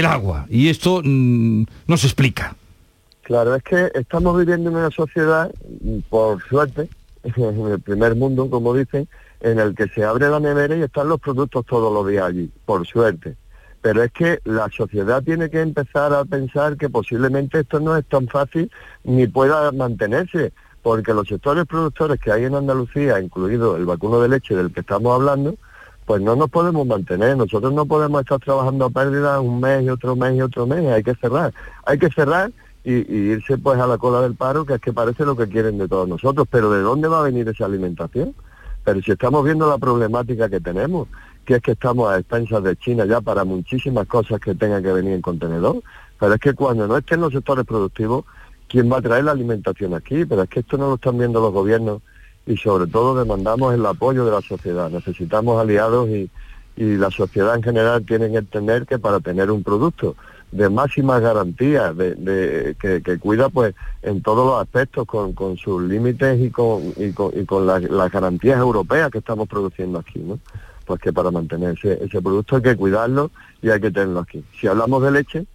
el 0.00 0.06
agua, 0.06 0.46
y 0.48 0.68
esto 0.68 1.00
mm, 1.04 1.64
no 1.86 1.96
se 1.96 2.06
explica. 2.06 2.56
Claro, 3.22 3.54
es 3.54 3.62
que 3.62 3.90
estamos 3.94 4.36
viviendo 4.38 4.70
en 4.70 4.76
una 4.76 4.90
sociedad, 4.90 5.50
por 6.08 6.42
suerte, 6.48 6.88
en 7.22 7.66
el 7.66 7.80
primer 7.80 8.14
mundo, 8.14 8.50
como 8.50 8.74
dicen, 8.74 9.08
en 9.40 9.58
el 9.58 9.74
que 9.74 9.88
se 9.88 10.04
abre 10.04 10.28
la 10.28 10.40
nevera 10.40 10.76
y 10.76 10.82
están 10.82 11.08
los 11.08 11.20
productos 11.20 11.64
todos 11.66 11.92
los 11.92 12.06
días 12.06 12.24
allí, 12.24 12.50
por 12.64 12.86
suerte 12.86 13.36
pero 13.84 14.02
es 14.02 14.12
que 14.12 14.40
la 14.44 14.70
sociedad 14.70 15.22
tiene 15.22 15.50
que 15.50 15.60
empezar 15.60 16.14
a 16.14 16.24
pensar 16.24 16.78
que 16.78 16.88
posiblemente 16.88 17.60
esto 17.60 17.80
no 17.80 17.94
es 17.94 18.06
tan 18.06 18.28
fácil 18.28 18.70
ni 19.02 19.26
pueda 19.26 19.70
mantenerse, 19.72 20.54
porque 20.80 21.12
los 21.12 21.28
sectores 21.28 21.66
productores 21.66 22.18
que 22.18 22.32
hay 22.32 22.44
en 22.44 22.54
Andalucía, 22.54 23.20
incluido 23.20 23.76
el 23.76 23.84
vacuno 23.84 24.22
de 24.22 24.30
leche 24.30 24.54
del 24.56 24.72
que 24.72 24.80
estamos 24.80 25.14
hablando, 25.14 25.56
pues 26.06 26.20
no 26.20 26.36
nos 26.36 26.50
podemos 26.50 26.86
mantener, 26.86 27.36
nosotros 27.36 27.72
no 27.72 27.86
podemos 27.86 28.20
estar 28.20 28.38
trabajando 28.38 28.86
a 28.86 28.90
pérdida 28.90 29.40
un 29.40 29.60
mes 29.60 29.82
y 29.84 29.88
otro 29.88 30.16
mes 30.16 30.36
y 30.36 30.42
otro 30.42 30.66
mes, 30.66 30.86
hay 30.86 31.02
que 31.02 31.14
cerrar, 31.14 31.54
hay 31.86 31.98
que 31.98 32.10
cerrar 32.10 32.52
y, 32.84 32.92
irse 32.92 33.56
pues 33.56 33.80
a 33.80 33.86
la 33.86 33.96
cola 33.96 34.20
del 34.20 34.34
paro, 34.34 34.66
que 34.66 34.74
es 34.74 34.80
que 34.80 34.92
parece 34.92 35.24
lo 35.24 35.36
que 35.36 35.48
quieren 35.48 35.78
de 35.78 35.88
todos 35.88 36.08
nosotros, 36.08 36.46
pero 36.50 36.70
¿de 36.70 36.82
dónde 36.82 37.08
va 37.08 37.20
a 37.20 37.22
venir 37.22 37.48
esa 37.48 37.64
alimentación? 37.64 38.34
Pero 38.84 39.00
si 39.00 39.12
estamos 39.12 39.42
viendo 39.44 39.68
la 39.68 39.78
problemática 39.78 40.50
que 40.50 40.60
tenemos, 40.60 41.08
que 41.46 41.54
es 41.54 41.62
que 41.62 41.72
estamos 41.72 42.10
a 42.10 42.18
expensas 42.18 42.62
de 42.62 42.76
China 42.76 43.06
ya 43.06 43.22
para 43.22 43.44
muchísimas 43.44 44.06
cosas 44.06 44.40
que 44.40 44.54
tengan 44.54 44.82
que 44.82 44.92
venir 44.92 45.14
en 45.14 45.22
contenedor, 45.22 45.82
pero 46.20 46.34
es 46.34 46.40
que 46.40 46.52
cuando 46.52 46.86
no 46.86 46.98
estén 46.98 47.22
los 47.22 47.32
sectores 47.32 47.64
productivos, 47.64 48.26
¿quién 48.68 48.92
va 48.92 48.98
a 48.98 49.02
traer 49.02 49.24
la 49.24 49.32
alimentación 49.32 49.94
aquí? 49.94 50.26
Pero 50.26 50.42
es 50.42 50.50
que 50.50 50.60
esto 50.60 50.76
no 50.76 50.88
lo 50.88 50.94
están 50.96 51.16
viendo 51.16 51.40
los 51.40 51.52
gobiernos 51.52 52.02
y 52.46 52.56
sobre 52.56 52.86
todo 52.86 53.14
demandamos 53.16 53.74
el 53.74 53.84
apoyo 53.86 54.24
de 54.24 54.32
la 54.32 54.42
sociedad. 54.42 54.90
Necesitamos 54.90 55.60
aliados 55.60 56.08
y, 56.08 56.30
la 56.76 57.08
sociedad 57.12 57.54
en 57.54 57.62
general 57.62 58.04
tiene 58.04 58.28
que 58.32 58.38
entender 58.38 58.84
que 58.84 58.98
para 58.98 59.20
tener 59.20 59.48
un 59.48 59.62
producto 59.62 60.16
de 60.50 60.68
máxima 60.68 61.20
garantía, 61.20 61.92
de, 61.92 62.74
que, 62.80 63.18
cuida 63.20 63.48
pues 63.48 63.76
en 64.02 64.22
todos 64.22 64.44
los 64.44 64.60
aspectos 64.60 65.06
con, 65.06 65.56
sus 65.56 65.82
límites 65.82 66.40
y 66.40 66.50
con, 66.50 66.92
y 66.96 67.12
con, 67.12 67.66
las, 67.66 67.80
las 67.84 68.10
garantías 68.10 68.58
europeas 68.58 69.12
que 69.12 69.18
estamos 69.18 69.48
produciendo 69.48 70.00
aquí, 70.00 70.18
¿no? 70.18 70.40
pues 70.84 71.00
que 71.00 71.12
para 71.12 71.30
mantener 71.30 71.76
ese, 71.82 72.22
producto 72.22 72.56
hay 72.56 72.62
que 72.62 72.76
cuidarlo 72.76 73.30
y 73.62 73.70
hay 73.70 73.80
que 73.80 73.90
tenerlo 73.90 74.20
aquí. 74.20 74.44
Si 74.60 74.66
hablamos 74.66 75.02
de 75.02 75.10
leche, 75.10 75.46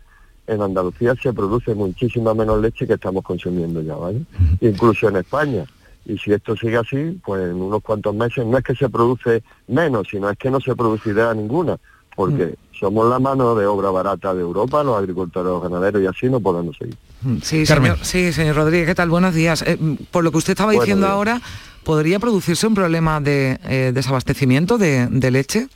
en 0.47 0.62
Andalucía 0.62 1.15
se 1.21 1.34
produce 1.34 1.75
muchísima 1.75 2.34
menos 2.34 2.62
leche 2.62 2.88
que 2.88 2.93
estamos 2.93 3.23
consumiendo 3.23 3.82
ya, 3.82 3.95
¿vale? 3.95 4.21
Incluso 4.62 5.10
en 5.10 5.17
España. 5.17 5.65
Y 6.10 6.17
si 6.17 6.34
esto 6.34 6.56
sigue 6.58 6.78
así, 6.78 7.19
pues 7.24 7.43
en 7.43 7.62
unos 7.62 7.84
cuantos 7.84 8.15
meses 8.15 8.43
no 8.43 8.58
es 8.58 8.63
que 8.63 8.74
se 8.74 8.89
produce 8.89 9.43
menos, 9.67 10.08
sino 10.10 10.28
es 10.28 10.38
que 10.39 10.50
no 10.50 10.60
se 10.60 10.76
producirá 10.76 11.36
ninguna, 11.36 11.78
porque 12.15 12.56
somos 12.72 13.08
la 13.08 13.19
mano 13.19 13.54
de 13.54 13.67
obra 13.67 13.91
barata 13.91 14.34
de 14.34 14.41
Europa, 14.41 14.84
los 14.84 14.98
agricultores, 14.98 15.52
los 15.52 15.62
ganaderos 15.62 16.02
y 16.02 16.08
así 16.08 16.28
no 16.28 16.39
podemos 16.39 16.76
seguir. 16.78 16.98
Sí, 17.43 17.63
señor, 17.63 18.00
sí, 18.02 18.34
señor 18.34 18.56
Rodríguez, 18.56 18.88
¿qué 18.88 18.95
tal? 18.95 19.10
Buenos 19.10 19.36
días. 19.36 19.63
Eh, 19.67 19.78
por 20.10 20.24
lo 20.24 20.32
que 20.32 20.38
usted 20.38 20.54
estaba 20.54 20.72
diciendo 20.72 21.06
ahora, 21.06 21.41
¿podría 21.84 22.17
producirse 22.17 22.65
un 22.65 22.74
problema 22.74 23.22
de 23.22 23.60
eh, 23.65 23.91
desabastecimiento 23.93 24.80
de, 24.80 25.30
leche? 25.30 25.67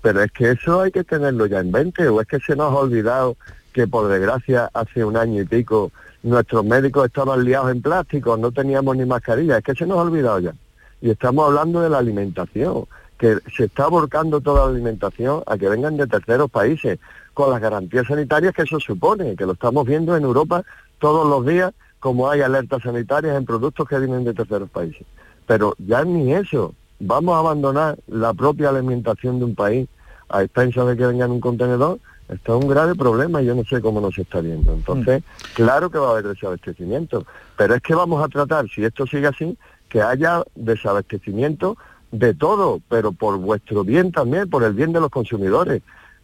Pero 0.00 0.22
es 0.22 0.32
que 0.32 0.52
eso 0.52 0.80
hay 0.80 0.90
que 0.90 1.04
tenerlo 1.04 1.44
ya 1.44 1.60
en 1.60 1.70
mente, 1.70 2.08
o 2.08 2.18
es 2.22 2.26
que 2.26 2.40
se 2.40 2.56
nos 2.56 2.72
ha 2.72 2.76
olvidado 2.76 3.36
que 3.72 3.86
por 3.86 4.08
desgracia 4.08 4.70
hace 4.72 5.04
un 5.04 5.16
año 5.16 5.42
y 5.42 5.44
pico 5.44 5.92
nuestros 6.22 6.64
médicos 6.64 7.06
estaban 7.06 7.44
liados 7.44 7.70
en 7.70 7.80
plástico, 7.82 8.36
no 8.36 8.52
teníamos 8.52 8.96
ni 8.96 9.06
mascarilla, 9.06 9.58
es 9.58 9.64
que 9.64 9.74
se 9.74 9.86
nos 9.86 9.98
ha 9.98 10.02
olvidado 10.02 10.38
ya. 10.40 10.54
Y 11.00 11.10
estamos 11.10 11.46
hablando 11.46 11.80
de 11.80 11.88
la 11.88 11.98
alimentación, 11.98 12.84
que 13.16 13.38
se 13.56 13.64
está 13.64 13.84
aborcando 13.84 14.40
toda 14.40 14.66
la 14.66 14.72
alimentación 14.72 15.42
a 15.46 15.56
que 15.56 15.68
vengan 15.68 15.96
de 15.96 16.06
terceros 16.06 16.50
países, 16.50 16.98
con 17.34 17.50
las 17.50 17.60
garantías 17.60 18.06
sanitarias 18.06 18.54
que 18.54 18.62
eso 18.62 18.80
supone, 18.80 19.36
que 19.36 19.46
lo 19.46 19.52
estamos 19.52 19.86
viendo 19.86 20.16
en 20.16 20.24
Europa 20.24 20.62
todos 20.98 21.26
los 21.26 21.46
días, 21.46 21.72
como 21.98 22.30
hay 22.30 22.40
alertas 22.40 22.82
sanitarias 22.82 23.36
en 23.36 23.44
productos 23.44 23.88
que 23.88 23.98
vienen 23.98 24.24
de 24.24 24.34
terceros 24.34 24.68
países. 24.70 25.06
Pero 25.46 25.74
ya 25.78 26.04
ni 26.04 26.34
eso. 26.34 26.74
Vamos 26.98 27.34
a 27.34 27.38
abandonar 27.38 27.98
la 28.08 28.34
propia 28.34 28.68
alimentación 28.68 29.38
de 29.38 29.46
un 29.46 29.54
país 29.54 29.88
a 30.28 30.42
expensas 30.42 30.86
de 30.86 30.96
que 30.96 31.06
venga 31.06 31.24
en 31.24 31.30
un 31.32 31.40
contenedor. 31.40 31.98
Esto 32.32 32.58
es 32.58 32.64
un 32.64 32.70
grave 32.70 32.94
problema 32.94 33.42
y 33.42 33.46
yo 33.46 33.54
no 33.54 33.64
sé 33.64 33.80
cómo 33.80 34.00
nos 34.00 34.16
está 34.16 34.40
viendo. 34.40 34.72
Entonces, 34.72 35.22
mm. 35.22 35.54
claro 35.54 35.90
que 35.90 35.98
va 35.98 36.08
a 36.08 36.10
haber 36.12 36.28
desabastecimiento. 36.28 37.26
Pero 37.56 37.74
es 37.74 37.82
que 37.82 37.94
vamos 37.94 38.22
a 38.24 38.28
tratar, 38.28 38.68
si 38.68 38.84
esto 38.84 39.06
sigue 39.06 39.26
así, 39.26 39.58
que 39.88 40.00
haya 40.00 40.44
desabastecimiento 40.54 41.76
de 42.12 42.34
todo, 42.34 42.80
pero 42.88 43.12
por 43.12 43.38
vuestro 43.38 43.84
bien 43.84 44.12
también, 44.12 44.48
por 44.48 44.62
el 44.62 44.74
bien 44.74 44.92
de 44.92 45.00
los 45.00 45.10
consumidores. 45.10 45.82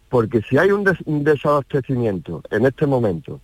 Porque 0.09 0.41
si 0.41 0.57
hay 0.57 0.71
un 0.71 0.85
desabastecimiento 1.23 2.41
en 2.49 2.65
este 2.65 2.85
momento 2.85 3.41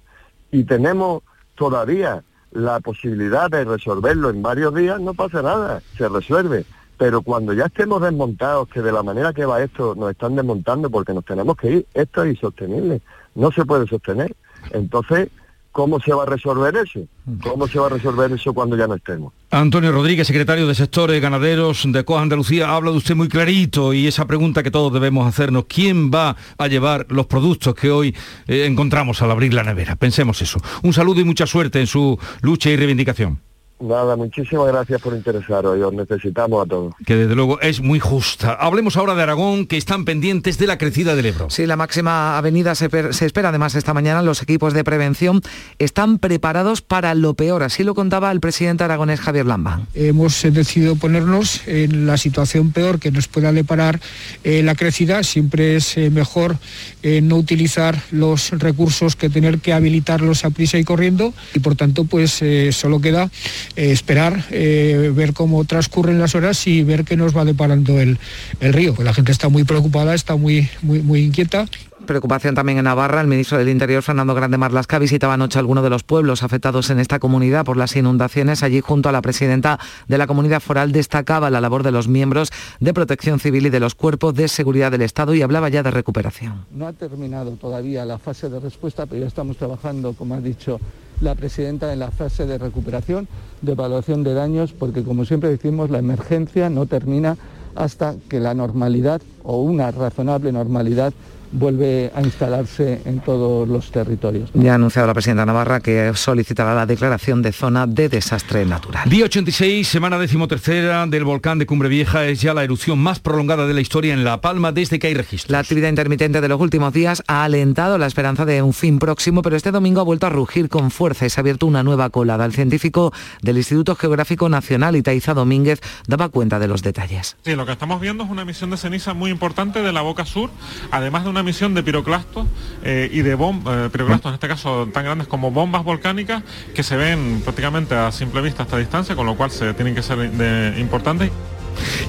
y 0.52 0.64
tenemos 0.64 1.24
todavía 1.56 2.24
la 2.52 2.80
posibilidad 2.80 3.50
de 3.50 3.66
resolverlo 3.66 4.30
en 4.30 4.42
varios 4.42 4.74
días, 4.74 5.02
no 5.02 5.14
pasa 5.14 5.42
nada, 5.42 5.82
se 5.98 6.08
resuelve. 6.08 6.66
Pero 6.98 7.22
cuando 7.22 7.54
ya 7.54 7.66
estemos 7.66 8.02
desmontados, 8.02 8.70
que 8.70 8.82
de 8.82 8.92
la 8.92 9.04
manera 9.04 9.34
que 9.34 9.46
va 9.46 9.64
esto 9.64 9.96
nos 9.96 10.12
están 10.12 10.36
desmontando 10.36 10.90
porque 10.90 11.14
nos 11.14 11.26
tenemos 11.26 11.58
que 11.58 11.72
ir, 11.72 11.86
esto 11.94 12.24
es 12.24 12.36
insostenible, 12.36 13.02
no 13.36 13.52
se 13.52 13.66
puede 13.66 13.88
sostener. 13.88 14.36
Entonces, 14.72 15.30
¿Cómo 15.74 16.00
se 16.00 16.14
va 16.14 16.22
a 16.22 16.26
resolver 16.28 16.76
eso? 16.78 17.00
¿Cómo 17.42 17.68
se 17.68 17.80
va 17.80 17.88
a 17.88 17.90
resolver 17.90 18.32
eso 18.32 18.54
cuando 18.54 18.78
ya 18.78 18.86
no 18.86 18.94
estemos? 18.94 19.34
Antonio 19.50 19.92
Rodríguez, 19.92 20.28
secretario 20.28 20.68
de 20.68 20.76
Sectores 20.76 21.20
Ganaderos 21.20 21.92
de 21.92 22.06
COA 22.06 22.22
Andalucía, 22.22 22.76
habla 22.76 22.92
de 22.92 22.98
usted 22.98 23.16
muy 23.16 23.28
clarito 23.28 23.92
y 23.92 24.06
esa 24.06 24.28
pregunta 24.28 24.62
que 24.62 24.70
todos 24.70 24.94
debemos 24.94 25.28
hacernos, 25.28 25.66
¿quién 25.68 26.12
va 26.12 26.36
a 26.60 26.68
llevar 26.68 27.08
los 27.10 27.26
productos 27.26 27.74
que 27.74 27.90
hoy 27.90 28.16
eh, 28.46 28.66
encontramos 28.68 29.24
al 29.24 29.32
abrir 29.32 29.56
la 29.56 29.64
nevera? 29.64 29.96
Pensemos 29.96 30.44
eso. 30.44 30.60
Un 30.84 30.94
saludo 30.94 31.22
y 31.22 31.24
mucha 31.24 31.48
suerte 31.48 31.80
en 31.80 31.88
su 31.88 32.20
lucha 32.44 32.70
y 32.70 32.76
reivindicación. 32.76 33.40
Nada, 33.84 34.16
muchísimas 34.16 34.68
gracias 34.68 35.02
por 35.02 35.14
interesaros, 35.14 35.78
os 35.78 35.94
necesitamos 35.94 36.66
a 36.66 36.70
todos. 36.70 36.94
Que 37.06 37.18
desde 37.18 37.36
luego 37.36 37.60
es 37.60 37.82
muy 37.82 38.00
justa. 38.00 38.54
Hablemos 38.54 38.96
ahora 38.96 39.14
de 39.14 39.24
Aragón, 39.24 39.68
que 39.68 39.76
están 39.76 40.06
pendientes 40.06 40.58
de 40.58 40.68
la 40.68 40.78
crecida 40.78 41.18
del 41.18 41.26
Ebro. 41.26 41.50
Sí, 41.50 41.66
la 41.66 41.76
máxima 41.76 42.38
avenida 42.38 42.76
se, 42.76 42.86
espera 42.86 43.50
además 43.50 43.76
esta 43.76 43.94
mañana. 43.94 44.22
Los 44.22 44.42
equipos 44.42 44.74
de 44.74 44.86
prevención 44.86 45.42
están 45.80 46.18
preparados 46.18 46.82
para 46.82 47.14
lo 47.14 47.34
peor. 47.34 47.62
Así 47.62 47.84
lo 47.84 47.94
contaba 47.94 48.32
el 48.32 48.40
presidente 48.40 48.86
aragonés 48.86 49.20
Javier 49.20 49.48
Lamba. 49.48 49.82
Hemos 49.94 50.46
eh, 50.46 50.52
decidido 50.52 50.96
ponernos 50.96 51.68
en 51.68 52.08
la 52.08 52.16
situación 52.16 52.72
peor 52.72 53.00
que 53.00 53.12
nos 53.12 53.28
pueda 53.28 53.52
deparar 53.52 54.00
eh, 54.46 54.64
la 54.64 54.76
crecida. 54.76 55.24
Siempre 55.24 55.76
es 55.76 55.98
eh, 55.98 56.10
mejor 56.10 56.56
no 57.04 57.36
utilizar 57.36 58.02
los 58.12 58.52
recursos 58.52 59.18
que 59.18 59.30
tener 59.30 59.60
que 59.60 59.74
habilitarlos 59.74 60.46
a 60.46 60.52
prisa 60.52 60.78
y 60.78 60.86
corriendo. 60.86 61.34
Y 61.54 61.60
por 61.60 61.76
tanto, 61.76 62.06
pues 62.06 62.42
solo 62.72 63.02
queda 63.02 63.30
eh, 63.76 63.92
esperar, 63.92 64.46
eh, 64.52 65.12
ver 65.14 65.34
cómo 65.34 65.64
transcurren 65.66 66.20
las 66.20 66.36
horas 66.36 66.68
y 66.68 66.84
ver 66.84 67.04
qué 67.04 67.18
nos 67.18 67.36
va 67.36 67.46
deparando 67.46 68.00
el, 68.00 68.18
el 68.60 68.74
río. 68.74 68.94
Pues 68.94 69.06
la 69.06 69.14
gente 69.14 69.32
está 69.32 69.50
muy 69.50 69.64
preocupada, 69.64 70.14
está 70.14 70.36
muy, 70.36 70.70
muy, 70.82 71.00
muy 71.02 71.22
inquieta 71.22 71.68
Preocupación 72.06 72.54
también 72.54 72.78
en 72.78 72.84
Navarra. 72.86 73.22
El 73.22 73.28
ministro 73.28 73.58
del 73.58 73.70
Interior, 73.70 74.04
Fernando 74.04 74.36
Grande 74.36 74.58
Marlasca, 74.58 75.00
visitaba 75.00 75.36
anoche 75.36 75.60
algunos 75.60 75.84
de 75.84 75.90
los 75.90 76.04
pueblos 76.04 76.44
afectados 76.44 76.90
en 76.90 77.00
esta 77.00 77.20
comunidad 77.20 77.64
por 77.64 77.78
las 77.78 77.96
inundaciones. 77.96 78.62
Allí, 78.62 78.82
junto 78.82 79.10
a 79.10 79.12
la 79.12 79.22
presidenta 79.22 79.80
de 80.08 80.18
la 80.18 80.28
comunidad 80.28 80.60
foral, 80.60 80.92
destacaba 80.92 81.50
la 81.50 81.62
labor 81.62 81.84
de 81.84 81.92
los 81.92 82.08
miembros 82.08 82.52
de 82.80 82.94
protección 82.94 83.40
civil 83.40 83.68
y 83.68 83.70
de 83.70 83.80
los 83.80 83.96
cuerpos 83.96 84.34
de 84.34 84.48
seguridad 84.50 84.92
del 84.92 85.02
Estado 85.02 85.34
y 85.34 85.42
hablaba 85.42 85.70
ya 85.70 85.82
de 85.82 85.92
recuperación. 85.92 86.66
No 86.72 86.88
ha 86.88 86.94
terminado 86.94 87.52
todavía 87.52 88.04
la 88.06 88.18
fase 88.18 88.50
de 88.50 88.60
respuesta, 88.60 89.06
pero 89.06 89.22
ya 89.22 89.28
estamos 89.28 89.56
trabajando, 89.56 90.14
como 90.14 90.36
ha 90.36 90.42
dicho 90.42 90.82
la 91.24 91.36
presidenta, 91.36 91.92
en 91.94 92.00
la 92.00 92.12
fase 92.12 92.46
de 92.46 92.58
recuperación, 92.58 93.28
de 93.62 93.72
evaluación 93.72 94.24
de 94.24 94.34
daños, 94.34 94.74
porque 94.74 95.04
como 95.04 95.26
siempre 95.26 95.50
decimos, 95.50 95.90
la 95.90 96.00
emergencia 96.00 96.70
no 96.70 96.86
termina 96.86 97.38
hasta 97.76 98.16
que 98.30 98.40
la 98.40 98.54
normalidad 98.54 99.22
o 99.44 99.62
una 99.62 99.92
razonable 99.92 100.52
normalidad 100.52 101.14
vuelve 101.54 102.12
a 102.14 102.22
instalarse 102.22 103.02
en 103.06 103.20
todos 103.20 103.68
los 103.68 103.92
territorios. 103.92 104.50
Ya 104.54 104.74
ha 104.74 104.76
anunciado 104.76 105.08
la 105.08 105.14
presidenta 105.14 105.46
Navarra 105.46 105.80
que 105.80 106.12
solicitará 106.16 106.76
la 106.76 106.86
declaración 106.86 107.42
de 107.42 107.52
zona 107.52 107.88
de 107.88 108.10
desastre 108.10 108.66
natural. 108.66 109.10
Día 109.10 109.26
86, 109.26 109.88
semana 109.88 110.18
decimotercera 110.18 111.06
del 111.08 111.24
volcán 111.24 111.60
de 111.60 111.66
Cumbre 111.66 111.90
Vieja, 111.90 112.26
es 112.26 112.42
ya 112.42 112.54
la 112.54 112.64
erupción 112.64 113.00
más 113.00 113.20
prolongada 113.20 113.68
de 113.68 113.74
la 113.74 113.82
historia 113.82 114.14
en 114.14 114.24
La 114.24 114.42
Palma 114.42 114.72
desde 114.72 115.00
que 115.00 115.08
hay 115.08 115.14
registros. 115.14 115.52
La 115.52 115.60
actividad 115.60 115.90
intermitente 115.90 116.42
de 116.42 116.48
los 116.48 116.60
últimos 116.60 116.94
días 116.94 117.24
ha 117.28 117.44
alentado 117.44 117.98
la 117.98 118.08
esperanza 118.08 118.46
de 118.46 118.62
un 118.62 118.74
fin 118.74 119.00
próximo, 119.00 119.42
pero 119.42 119.56
este 119.56 119.72
domingo 119.72 120.02
ha 120.02 120.04
vuelto 120.04 120.28
a 120.28 120.30
rugir 120.30 120.70
con 120.70 120.92
fuerza 120.92 121.26
y 121.26 121.30
se 121.30 121.40
ha 121.40 121.42
abierto 121.42 121.66
una 121.66 121.84
nueva 121.84 122.10
colada. 122.10 122.46
El 122.46 122.54
científico 122.54 123.14
del 123.42 123.58
Instituto 123.58 123.96
Geográfico 123.96 124.50
Nacional, 124.50 124.96
Itaiza 124.96 125.34
Domínguez, 125.34 125.82
daba 126.08 126.30
cuenta 126.30 126.60
de 126.60 126.68
los 126.68 126.82
detalles. 126.82 127.38
Sí, 127.44 127.56
lo 127.56 127.66
que 127.66 127.74
estamos 127.74 128.02
viendo 128.02 128.24
es 128.24 128.30
una 128.30 128.42
emisión 128.42 128.70
de 128.70 128.78
ceniza 128.78 129.14
muy 129.14 129.32
importante 129.32 129.82
de 129.82 129.92
la 129.92 130.02
boca 130.02 130.26
sur, 130.26 130.50
además 130.92 131.24
de 131.24 131.30
una 131.30 131.43
emisión 131.44 131.74
de 131.74 131.84
piroclastos 131.84 132.48
eh, 132.84 133.10
y 133.12 133.22
de 133.22 133.36
bombas, 133.36 133.92
piroclastos 133.92 134.32
en 134.32 134.34
este 134.36 134.48
caso 134.48 134.88
tan 134.92 135.04
grandes 135.06 135.28
como 135.28 135.52
bombas 135.52 135.84
volcánicas 135.84 136.44
que 136.74 136.84
se 136.84 136.98
ven 136.98 137.42
prácticamente 137.44 137.96
a 137.96 138.12
simple 138.12 138.42
vista 138.42 138.64
a 138.64 138.66
esta 138.66 138.78
distancia, 138.78 139.16
con 139.16 139.26
lo 139.26 139.36
cual 139.36 139.52
se 139.52 139.74
tienen 139.74 139.96
que 139.96 140.02
ser 140.02 140.18
de, 140.32 140.80
importantes. 140.80 141.32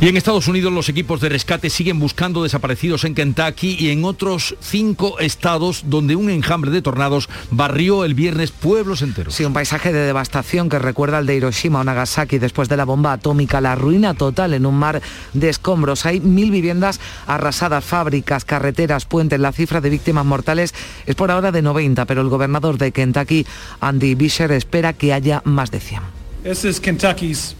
Y 0.00 0.08
en 0.08 0.16
Estados 0.16 0.48
Unidos 0.48 0.72
los 0.72 0.88
equipos 0.88 1.20
de 1.20 1.28
rescate 1.28 1.70
siguen 1.70 1.98
buscando 1.98 2.42
desaparecidos 2.42 3.04
en 3.04 3.14
Kentucky 3.14 3.76
y 3.78 3.90
en 3.90 4.04
otros 4.04 4.56
cinco 4.60 5.18
estados 5.18 5.84
donde 5.86 6.16
un 6.16 6.30
enjambre 6.30 6.70
de 6.70 6.82
tornados 6.82 7.28
barrió 7.50 8.04
el 8.04 8.14
viernes 8.14 8.50
pueblos 8.50 9.02
enteros. 9.02 9.34
Sí, 9.34 9.44
un 9.44 9.52
paisaje 9.52 9.92
de 9.92 10.00
devastación 10.00 10.68
que 10.68 10.78
recuerda 10.78 11.18
al 11.18 11.26
de 11.26 11.36
Hiroshima 11.36 11.80
o 11.80 11.84
Nagasaki 11.84 12.38
después 12.38 12.68
de 12.68 12.76
la 12.76 12.84
bomba 12.84 13.12
atómica, 13.12 13.60
la 13.60 13.74
ruina 13.74 14.14
total 14.14 14.54
en 14.54 14.66
un 14.66 14.76
mar 14.76 15.00
de 15.32 15.48
escombros. 15.48 16.06
Hay 16.06 16.20
mil 16.20 16.50
viviendas 16.50 17.00
arrasadas, 17.26 17.84
fábricas, 17.84 18.44
carreteras, 18.44 19.06
puentes. 19.06 19.40
La 19.40 19.52
cifra 19.52 19.80
de 19.80 19.90
víctimas 19.90 20.24
mortales 20.24 20.74
es 21.06 21.14
por 21.14 21.30
ahora 21.30 21.52
de 21.52 21.62
90, 21.62 22.04
pero 22.04 22.20
el 22.20 22.28
gobernador 22.28 22.78
de 22.78 22.92
Kentucky, 22.92 23.46
Andy 23.80 24.14
Bisher, 24.14 24.52
espera 24.52 24.92
que 24.92 25.12
haya 25.12 25.42
más 25.44 25.70
de 25.70 25.80
100. 25.80 26.00
This 26.42 26.64
is 26.64 26.80
Kentucky's 26.80 27.56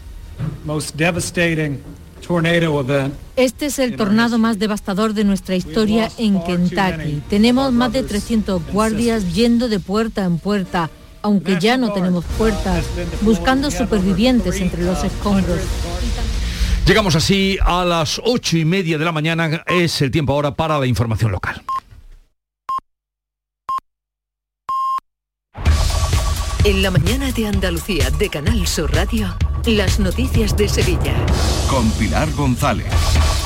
este 3.35 3.67
es 3.67 3.79
el 3.79 3.95
tornado 3.95 4.37
más 4.39 4.57
devastador 4.57 5.13
de 5.13 5.23
nuestra 5.23 5.55
historia 5.55 6.09
en 6.17 6.41
Kentucky. 6.41 7.21
Tenemos 7.29 7.71
más 7.71 7.93
de 7.93 8.03
300 8.03 8.61
guardias 8.71 9.33
yendo 9.33 9.67
de 9.67 9.79
puerta 9.79 10.23
en 10.23 10.39
puerta, 10.39 10.89
aunque 11.21 11.59
ya 11.59 11.77
no 11.77 11.93
tenemos 11.93 12.25
puertas, 12.37 12.85
buscando 13.21 13.69
supervivientes 13.69 14.59
entre 14.59 14.83
los 14.83 15.03
escombros. 15.03 15.59
Llegamos 16.87 17.15
así 17.15 17.57
a 17.63 17.83
las 17.83 18.21
ocho 18.23 18.57
y 18.57 18.65
media 18.65 18.97
de 18.97 19.05
la 19.05 19.11
mañana. 19.11 19.63
Es 19.67 20.01
el 20.01 20.11
tiempo 20.11 20.33
ahora 20.33 20.51
para 20.55 20.79
la 20.79 20.85
información 20.85 21.31
local. 21.31 21.63
En 26.63 26.81
la 26.81 26.89
mañana 26.89 27.31
de 27.31 27.47
Andalucía 27.47 28.09
de 28.11 28.29
Canal 28.29 28.65
Sur 28.65 28.91
Radio. 28.93 29.35
Las 29.65 29.99
noticias 29.99 30.55
de 30.55 30.69
Sevilla. 30.69 31.15
Con 31.69 31.89
Pilar 31.91 32.31
González. 32.33 32.85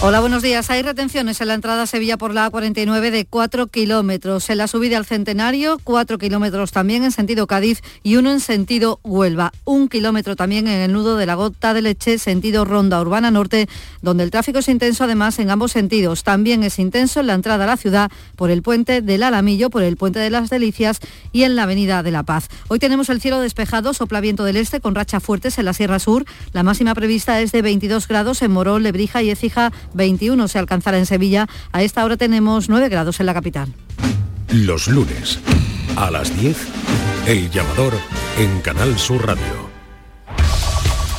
Hola, 0.01 0.21
buenos 0.21 0.41
días. 0.41 0.69
Hay 0.69 0.81
retenciones 0.81 1.41
en 1.41 1.49
la 1.49 1.55
entrada 1.55 1.83
a 1.83 1.85
Sevilla 1.85 2.17
por 2.17 2.33
la 2.33 2.49
A49 2.49 3.11
de 3.11 3.25
4 3.25 3.67
kilómetros. 3.67 4.49
En 4.49 4.57
la 4.57 4.67
subida 4.69 4.97
al 4.97 5.05
Centenario, 5.05 5.77
4 5.83 6.17
kilómetros 6.17 6.71
también 6.71 7.03
en 7.03 7.11
sentido 7.11 7.47
Cádiz 7.47 7.81
y 8.01 8.15
uno 8.15 8.31
en 8.31 8.39
sentido 8.39 9.01
Huelva. 9.03 9.51
Un 9.65 9.89
kilómetro 9.89 10.37
también 10.37 10.69
en 10.69 10.79
el 10.79 10.93
nudo 10.93 11.17
de 11.17 11.25
la 11.25 11.35
Gota 11.35 11.73
de 11.73 11.81
Leche, 11.81 12.17
sentido 12.17 12.63
Ronda 12.63 13.01
Urbana 13.01 13.29
Norte, 13.29 13.67
donde 14.01 14.23
el 14.23 14.31
tráfico 14.31 14.59
es 14.59 14.69
intenso 14.69 15.03
además 15.03 15.37
en 15.39 15.51
ambos 15.51 15.73
sentidos. 15.73 16.23
También 16.23 16.63
es 16.63 16.79
intenso 16.79 17.19
en 17.19 17.27
la 17.27 17.33
entrada 17.33 17.65
a 17.65 17.67
la 17.67 17.77
ciudad 17.77 18.09
por 18.37 18.51
el 18.51 18.61
puente 18.61 19.01
del 19.01 19.21
Alamillo, 19.21 19.69
por 19.69 19.83
el 19.83 19.97
puente 19.97 20.19
de 20.19 20.29
las 20.29 20.49
Delicias 20.49 21.01
y 21.33 21.43
en 21.43 21.57
la 21.57 21.63
avenida 21.63 22.03
de 22.03 22.11
la 22.11 22.23
Paz. 22.23 22.47
Hoy 22.69 22.79
tenemos 22.79 23.09
el 23.09 23.19
cielo 23.19 23.41
despejado, 23.41 23.93
sopla 23.93 24.21
viento 24.21 24.45
del 24.45 24.55
este 24.55 24.79
con 24.79 24.95
racha 24.95 25.19
fuertes 25.19 25.59
en 25.59 25.65
la 25.65 25.73
Sierra 25.73 25.98
Sur 25.99 26.25
la 26.53 26.63
máxima 26.63 26.95
prevista 26.95 27.41
es 27.41 27.51
de 27.51 27.61
22 27.61 28.07
grados 28.07 28.41
en 28.41 28.51
Morón, 28.51 28.83
Lebrija 28.83 29.21
y 29.21 29.29
Écija, 29.29 29.71
21 29.93 30.47
se 30.47 30.59
alcanzará 30.59 30.97
en 30.97 31.05
Sevilla. 31.05 31.47
A 31.71 31.83
esta 31.83 32.03
hora 32.05 32.17
tenemos 32.17 32.69
9 32.69 32.89
grados 32.89 33.19
en 33.19 33.25
la 33.25 33.33
capital. 33.33 33.73
Los 34.49 34.87
lunes, 34.87 35.39
a 35.95 36.09
las 36.09 36.35
10, 36.39 36.57
El 37.27 37.49
Llamador 37.51 37.93
en 38.37 38.61
Canal 38.61 38.97
Sur 38.97 39.27
Radio. 39.27 39.68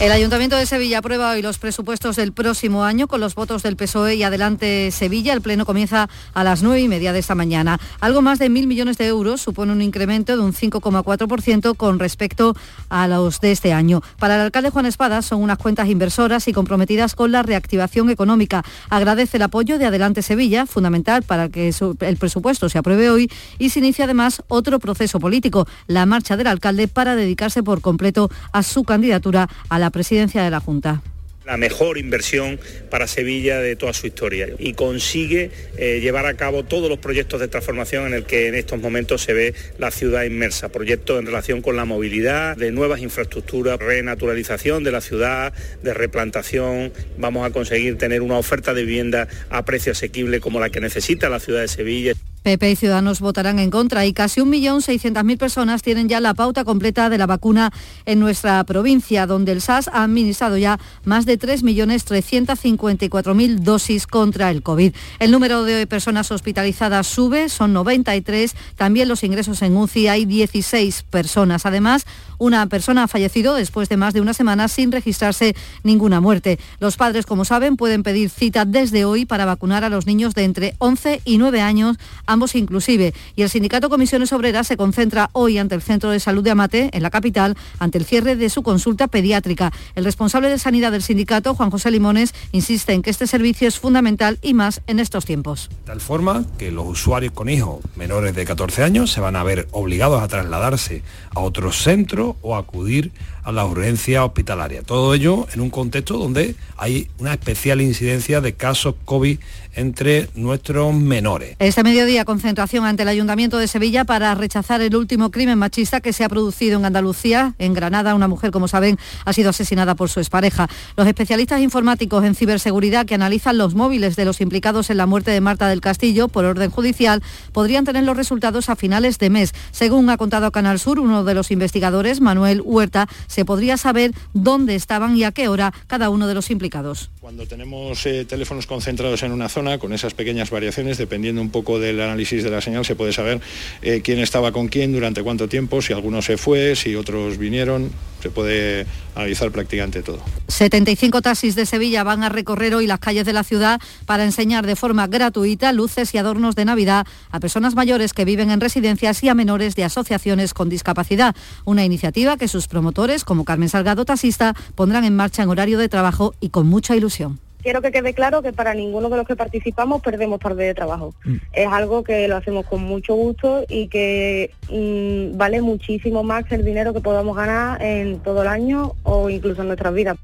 El 0.01 0.13
Ayuntamiento 0.13 0.57
de 0.57 0.65
Sevilla 0.65 1.01
aprueba 1.01 1.33
hoy 1.33 1.43
los 1.43 1.59
presupuestos 1.59 2.17
del 2.17 2.33
próximo 2.33 2.85
año 2.85 3.07
con 3.07 3.21
los 3.21 3.35
votos 3.35 3.63
del 3.63 3.77
PSOE 3.77 4.15
y 4.15 4.23
Adelante 4.23 4.91
Sevilla. 4.93 5.35
El 5.35 5.43
pleno 5.43 5.67
comienza 5.67 6.09
a 6.33 6.43
las 6.43 6.63
nueve 6.63 6.81
y 6.81 6.89
media 6.89 7.13
de 7.13 7.19
esta 7.19 7.35
mañana. 7.35 7.79
Algo 8.01 8.23
más 8.23 8.39
de 8.39 8.49
mil 8.49 8.67
millones 8.67 8.97
de 8.97 9.09
euros 9.09 9.43
supone 9.43 9.73
un 9.73 9.83
incremento 9.83 10.35
de 10.35 10.43
un 10.43 10.55
5,4% 10.55 11.77
con 11.77 11.99
respecto 11.99 12.57
a 12.89 13.09
los 13.09 13.43
de 13.43 13.53
este 13.53 13.75
año. 13.75 14.01
Para 14.19 14.37
el 14.37 14.41
alcalde 14.41 14.71
Juan 14.71 14.87
Espada 14.87 15.21
son 15.21 15.43
unas 15.43 15.59
cuentas 15.59 15.87
inversoras 15.91 16.49
y 16.49 16.55
comprometidas 16.55 17.15
con 17.15 17.31
la 17.31 17.43
reactivación 17.43 18.09
económica. 18.09 18.65
Agradece 18.89 19.37
el 19.37 19.43
apoyo 19.43 19.79
de 19.79 19.85
Adelante 19.85 20.23
Sevilla, 20.23 20.65
fundamental 20.65 21.25
para 21.25 21.51
que 21.51 21.75
el 22.01 22.17
presupuesto 22.17 22.71
se 22.71 22.79
apruebe 22.79 23.11
hoy 23.11 23.31
y 23.59 23.69
se 23.69 23.81
inicia 23.81 24.07
además 24.07 24.43
otro 24.49 24.79
proceso 24.79 25.21
político, 25.21 25.69
la 25.89 26.07
marcha 26.07 26.39
del 26.39 26.47
alcalde 26.47 26.89
para 26.89 27.17
dedicarse 27.17 27.63
por 27.63 27.83
completo 27.83 28.31
a 28.53 28.63
su 28.63 28.85
candidatura 28.85 29.51
a 29.69 29.89
la 29.90 29.92
presidencia 29.92 30.44
de 30.44 30.50
la 30.50 30.61
Junta. 30.61 31.03
La 31.44 31.57
mejor 31.57 31.98
inversión 31.98 32.61
para 32.90 33.09
Sevilla 33.09 33.59
de 33.59 33.74
toda 33.74 33.92
su 33.92 34.07
historia. 34.07 34.46
Y 34.57 34.74
consigue 34.74 35.50
eh, 35.76 35.98
llevar 36.00 36.26
a 36.26 36.35
cabo 36.35 36.62
todos 36.62 36.88
los 36.88 37.00
proyectos 37.00 37.40
de 37.40 37.48
transformación 37.48 38.07
en 38.07 38.14
el 38.14 38.24
que 38.24 38.46
en 38.46 38.55
estos 38.55 38.81
momentos 38.81 39.22
se 39.22 39.33
ve 39.33 39.55
la 39.79 39.90
ciudad 39.90 40.22
inmersa, 40.22 40.68
proyectos 40.68 41.18
en 41.18 41.26
relación 41.26 41.61
con 41.61 41.74
la 41.74 41.85
movilidad, 41.87 42.57
de 42.57 42.70
nuevas 42.70 43.00
infraestructuras, 43.00 43.81
renaturalización 43.81 44.85
de 44.85 44.92
la 44.92 45.00
ciudad, 45.00 45.53
de 45.83 45.92
replantación, 45.92 46.92
vamos 47.18 47.44
a 47.44 47.50
conseguir 47.50 47.98
tener 47.98 48.22
una 48.22 48.38
oferta 48.38 48.74
de 48.74 48.85
vivienda 48.85 49.26
a 49.48 49.64
precio 49.64 49.90
asequible 49.90 50.38
como 50.38 50.61
la 50.61 50.70
que 50.70 50.81
necesita 50.81 51.29
la 51.29 51.40
ciudad 51.40 51.62
de 51.62 51.68
Sevilla. 51.68 52.12
PP 52.42 52.70
y 52.70 52.76
Ciudadanos 52.76 53.20
votarán 53.20 53.59
en 53.59 53.70
contra 53.70 54.07
y 54.07 54.12
casi 54.12 54.40
1.600.000 54.40 55.38
personas 55.38 55.83
tienen 55.83 56.09
ya 56.09 56.20
la 56.20 56.35
pauta 56.35 56.64
completa 56.64 57.11
de 57.11 57.18
la 57.18 57.26
vacuna 57.26 57.72
en 58.07 58.20
nuestra 58.20 58.62
provincia, 58.64 59.26
donde 59.26 59.50
el 59.53 59.61
SAS 59.61 59.88
ha 59.88 60.05
administrado 60.05 60.57
ya 60.57 60.79
más 61.05 61.26
de 61.26 61.38
3.354.000 61.38 63.59
dosis 63.59 64.07
contra 64.07 64.50
el 64.50 64.62
COVID. 64.62 64.94
El 65.18 65.31
número 65.31 65.64
de 65.64 65.87
personas 65.87 66.31
hospitalizadas 66.31 67.07
sube, 67.07 67.48
son 67.48 67.72
93. 67.72 68.55
También 68.76 69.09
los 69.09 69.24
ingresos 69.24 69.62
en 69.62 69.74
UCI 69.76 70.09
hay 70.09 70.24
16 70.24 71.05
personas. 71.11 71.66
Además, 71.66 72.07
una 72.38 72.66
persona 72.68 73.03
ha 73.03 73.09
fallecido 73.09 73.55
después 73.55 73.90
de 73.90 73.98
más 73.98 74.14
de 74.14 74.22
una 74.22 74.33
semana 74.33 74.68
sin 74.68 74.92
registrarse 74.92 75.55
ninguna 75.83 76.20
muerte. 76.20 76.59
Los 76.79 76.96
padres, 76.96 77.26
como 77.26 77.44
saben, 77.44 77.76
pueden 77.76 78.03
pedir 78.03 78.31
cita 78.31 78.64
desde 78.64 79.05
hoy 79.05 79.26
para 79.26 79.44
vacunar 79.44 79.85
a 79.85 79.90
los 79.90 80.07
niños 80.07 80.35
de 80.35 80.44
entre 80.44 80.74
11 80.79 81.20
y 81.26 81.37
9 81.37 81.61
años 81.61 81.98
ambos 82.31 82.55
inclusive. 82.55 83.12
Y 83.37 83.43
el 83.43 83.51
sindicato 83.51 83.90
Comisiones 83.90 84.33
Obreras 84.33 84.66
se 84.66 84.77
concentra 84.77 85.31
hoy 85.33 85.59
ante 85.59 85.75
el 85.75 85.83
Centro 85.83 86.11
de 86.11 86.21
Salud 86.21 86.43
de 86.43 86.51
Amate, 86.51 86.90
en 86.93 87.03
la 87.03 87.11
capital, 87.11 87.57
ante 87.79 87.99
el 87.99 88.05
cierre 88.05 88.37
de 88.37 88.51
su 88.51 88.62
consulta 88.62 89.09
pediátrica. 89.09 89.73
El 89.95 90.05
responsable 90.05 90.49
de 90.49 90.59
sanidad 90.59 90.93
del 90.93 91.03
sindicato, 91.03 91.55
Juan 91.55 91.71
José 91.71 91.90
Limones, 91.90 92.35
insiste 92.53 92.93
en 92.93 93.03
que 93.03 93.11
este 93.11 93.27
servicio 93.27 93.69
es 93.69 93.79
fundamental 93.79 94.38
y 94.43 94.55
más 94.55 94.81
en 94.87 95.01
estos 95.01 95.25
tiempos. 95.25 95.69
De 95.71 95.87
tal 95.87 96.01
forma 96.01 96.45
que 96.59 96.71
los 96.71 96.87
usuarios 96.87 97.33
con 97.33 97.49
hijos 97.49 97.81
menores 97.97 98.35
de 98.35 98.45
14 98.45 98.83
años 98.83 99.11
se 99.11 99.21
van 99.21 99.37
a 99.37 99.43
ver 99.43 99.69
obligados 99.73 100.23
a 100.23 100.29
trasladarse 100.29 101.03
a 101.35 101.40
otro 101.40 101.73
centro 101.73 102.37
o 102.43 102.57
acudir 102.57 103.12
a 103.43 103.53
la 103.53 103.64
urgencia 103.64 104.25
hospitalaria. 104.25 104.83
Todo 104.83 105.14
ello 105.14 105.47
en 105.53 105.61
un 105.61 105.71
contexto 105.71 106.19
donde 106.19 106.55
hay 106.77 107.09
una 107.19 107.33
especial 107.33 107.81
incidencia 107.81 108.40
de 108.40 108.55
casos 108.55 108.95
COVID 109.05 109.38
entre 109.74 110.28
nuestros 110.35 110.94
menores. 110.94 111.56
Este 111.59 111.83
mediodía 111.83 112.24
concentración 112.24 112.85
ante 112.85 113.02
el 113.02 113.09
Ayuntamiento 113.09 113.59
de 113.59 113.68
Sevilla 113.68 114.04
para 114.04 114.35
rechazar 114.35 114.80
el 114.80 114.94
último 114.96 115.30
crimen 115.30 115.59
machista 115.59 116.00
que 116.00 116.12
se 116.12 116.24
ha 116.24 116.28
producido 116.28 116.78
en 116.78 116.85
Andalucía. 116.85 117.54
En 117.59 117.74
Granada, 117.74 118.14
una 118.14 118.28
mujer, 118.28 118.50
como 118.50 118.68
saben, 118.68 118.98
ha 119.24 119.33
sido 119.33 119.50
asesinada 119.50 119.94
por 119.94 120.09
su 120.09 120.20
expareja. 120.20 120.68
Los 120.96 121.06
especialistas 121.06 121.61
informáticos 121.61 122.24
en 122.24 122.35
ciberseguridad 122.35 123.06
que 123.06 123.14
analizan 123.14 123.59
los 123.59 123.74
móviles 123.74 124.16
de 124.16 124.24
los 124.24 124.40
implicados 124.40 124.90
en 124.90 124.96
la 124.96 125.06
muerte 125.06 125.30
de 125.30 125.40
Marta 125.40 125.68
del 125.68 125.80
Castillo 125.80 126.28
por 126.28 126.44
orden 126.44 126.70
judicial 126.70 127.22
podrían 127.52 127.85
tener 127.85 128.04
los 128.04 128.16
resultados 128.16 128.68
a 128.68 128.76
finales 128.76 129.18
de 129.18 129.30
mes. 129.30 129.52
Según 129.70 130.11
ha 130.11 130.16
contado 130.16 130.50
Canal 130.52 130.78
Sur, 130.78 131.00
uno 131.00 131.24
de 131.24 131.35
los 131.35 131.50
investigadores, 131.50 132.20
Manuel 132.20 132.62
Huerta, 132.64 133.09
se 133.26 133.44
podría 133.44 133.76
saber 133.76 134.12
dónde 134.33 134.74
estaban 134.74 135.16
y 135.16 135.24
a 135.24 135.33
qué 135.33 135.48
hora 135.48 135.72
cada 135.87 136.11
uno 136.11 136.26
de 136.26 136.35
los 136.35 136.50
implicados. 136.50 137.11
Cuando 137.20 137.46
tenemos 137.46 138.04
eh, 138.06 138.24
teléfonos 138.24 138.66
concentrados 138.66 139.22
en 139.22 139.33
una 139.33 139.48
zona, 139.48 139.60
con 139.79 139.92
esas 139.92 140.14
pequeñas 140.14 140.51
variaciones, 140.51 140.96
dependiendo 140.96 141.42
un 141.42 141.51
poco 141.51 141.79
del 141.79 142.01
análisis 142.01 142.42
de 142.42 142.51
la 142.51 142.62
señal, 142.62 142.85
se 142.87 142.94
puede 142.94 143.12
saber 143.12 143.40
eh, 143.83 144.01
quién 144.03 144.18
estaba 144.18 144.53
con 144.53 144.68
quién, 144.68 144.92
durante 144.92 145.23
cuánto 145.23 145.49
tiempo, 145.49 145.83
si 145.83 145.92
alguno 145.92 146.23
se 146.23 146.38
fue, 146.38 146.75
si 146.77 146.96
otros 146.96 147.37
vinieron, 147.37 147.90
se 148.23 148.31
puede 148.31 148.87
analizar 149.14 149.51
prácticamente 149.51 150.03
todo. 150.03 150.20
75 150.49 151.20
taxis 151.20 151.55
de 151.57 151.66
Sevilla 151.66 152.05
van 152.05 152.23
a 152.23 152.31
recorrer 152.31 152.75
hoy 152.75 152.87
las 152.87 153.01
calles 153.01 153.27
de 153.27 153.35
la 153.35 153.44
ciudad 153.44 153.81
para 154.07 154.25
enseñar 154.25 154.66
de 154.66 154.77
forma 154.77 155.07
gratuita 155.07 155.73
luces 155.73 156.14
y 156.14 156.18
adornos 156.18 156.55
de 156.55 156.64
Navidad 156.64 157.07
a 157.31 157.40
personas 157.40 157.75
mayores 157.75 158.14
que 158.14 158.25
viven 158.25 158.51
en 158.51 158.61
residencias 158.61 159.23
y 159.23 159.29
a 159.29 159.35
menores 159.35 159.75
de 159.75 159.85
asociaciones 159.85 160.55
con 160.55 160.70
discapacidad. 160.70 161.37
Una 161.66 161.85
iniciativa 161.85 162.38
que 162.38 162.49
sus 162.49 162.66
promotores, 162.66 163.25
como 163.25 163.44
Carmen 163.44 163.68
Salgado 163.68 164.07
Taxista, 164.07 164.55
pondrán 164.75 165.05
en 165.05 165.16
marcha 165.16 165.42
en 165.42 165.51
horario 165.51 165.79
de 165.79 165.90
trabajo 165.90 166.35
y 166.40 166.49
con 166.49 166.66
mucha 166.66 166.96
ilusión. 166.96 167.38
Quiero 167.62 167.83
que 167.83 167.92
quede 167.92 168.14
claro 168.14 168.42
que 168.42 168.53
para 168.53 168.75
ninguno 168.75 169.09
de 169.09 169.16
los 169.16 169.27
que 169.27 169.37
participamos 169.37 170.03
perdemos 170.03 170.40
tarde 170.40 170.64
de 170.64 170.75
trabajo. 170.75 171.14
Mm. 171.25 171.37
Es 171.53 171.68
algo 171.68 172.05
que 172.05 172.27
lo 172.29 172.37
hacemos 172.37 172.66
con 172.66 172.83
mucho 172.83 173.14
gusto 173.14 173.64
y 173.68 173.88
que 173.88 174.51
mm, 174.70 175.37
vale 175.37 175.61
muchísimo 175.61 176.23
más 176.23 176.44
el 176.51 176.64
dinero 176.64 176.92
que 176.92 177.01
podamos 177.01 177.37
ganar 177.37 177.83
en 177.83 178.20
todo 178.20 178.42
el 178.42 178.49
año 178.49 178.92
o 179.03 179.31
incluso 179.31 179.62
en 179.62 179.68
nuestras 179.68 179.94
vidas. 179.94 180.16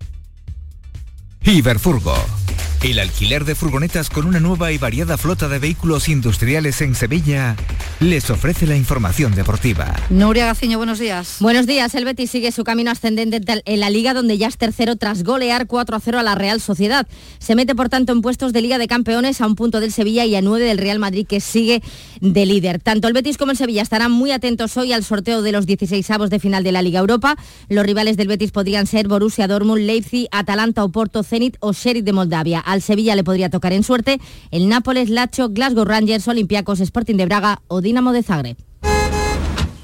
Iberfurgo 1.42 2.14
El 2.86 3.00
alquiler 3.00 3.44
de 3.44 3.56
furgonetas 3.56 4.10
con 4.10 4.26
una 4.26 4.38
nueva 4.38 4.70
y 4.70 4.78
variada 4.78 5.18
flota 5.18 5.48
de 5.48 5.58
vehículos 5.58 6.08
industriales 6.08 6.80
en 6.82 6.94
Sevilla 6.94 7.56
les 7.98 8.30
ofrece 8.30 8.64
la 8.64 8.76
información 8.76 9.34
deportiva. 9.34 9.92
Nuria 10.08 10.46
Gaciño, 10.46 10.78
buenos 10.78 11.00
días. 11.00 11.38
Buenos 11.40 11.66
días. 11.66 11.96
El 11.96 12.04
Betis 12.04 12.30
sigue 12.30 12.52
su 12.52 12.62
camino 12.62 12.92
ascendente 12.92 13.40
en 13.64 13.80
la 13.80 13.90
liga 13.90 14.14
donde 14.14 14.38
ya 14.38 14.46
es 14.46 14.56
tercero 14.56 14.94
tras 14.94 15.24
golear 15.24 15.66
4 15.66 15.96
a 15.96 15.98
0 15.98 16.20
a 16.20 16.22
la 16.22 16.36
Real 16.36 16.60
Sociedad. 16.60 17.08
Se 17.40 17.56
mete 17.56 17.74
por 17.74 17.88
tanto 17.88 18.12
en 18.12 18.22
puestos 18.22 18.52
de 18.52 18.60
Liga 18.60 18.78
de 18.78 18.86
Campeones 18.86 19.40
a 19.40 19.48
un 19.48 19.56
punto 19.56 19.80
del 19.80 19.90
Sevilla 19.90 20.24
y 20.24 20.36
a 20.36 20.40
nueve 20.40 20.64
del 20.64 20.78
Real 20.78 21.00
Madrid 21.00 21.26
que 21.26 21.40
sigue 21.40 21.82
de 22.20 22.46
líder. 22.46 22.80
Tanto 22.80 23.08
el 23.08 23.14
Betis 23.14 23.36
como 23.36 23.50
el 23.50 23.56
Sevilla 23.56 23.82
estarán 23.82 24.12
muy 24.12 24.30
atentos 24.30 24.76
hoy 24.76 24.92
al 24.92 25.02
sorteo 25.02 25.42
de 25.42 25.50
los 25.50 25.66
16 25.66 26.08
avos 26.12 26.30
de 26.30 26.38
final 26.38 26.62
de 26.62 26.70
la 26.70 26.82
Liga 26.82 27.00
Europa. 27.00 27.34
Los 27.68 27.84
rivales 27.84 28.16
del 28.16 28.28
Betis 28.28 28.52
podrían 28.52 28.86
ser 28.86 29.08
Borussia 29.08 29.48
Dortmund, 29.48 29.80
Leipzig, 29.80 30.28
Atalanta, 30.30 30.84
Oporto, 30.84 31.24
Zenit 31.24 31.56
o 31.58 31.72
Sheriff 31.72 32.04
de 32.04 32.12
Moldavia. 32.12 32.62
Al 32.76 32.82
Sevilla 32.82 33.16
le 33.16 33.24
podría 33.24 33.50
tocar 33.50 33.72
en 33.72 33.82
suerte 33.82 34.20
el 34.50 34.68
Nápoles, 34.68 35.08
Lacho, 35.08 35.48
Glasgow 35.48 35.84
Rangers, 35.84 36.28
Olympiacos, 36.28 36.80
Sporting 36.80 37.16
de 37.16 37.24
Braga 37.24 37.62
o 37.68 37.80
Dinamo 37.80 38.12
de 38.12 38.22
Zagreb. 38.22 38.56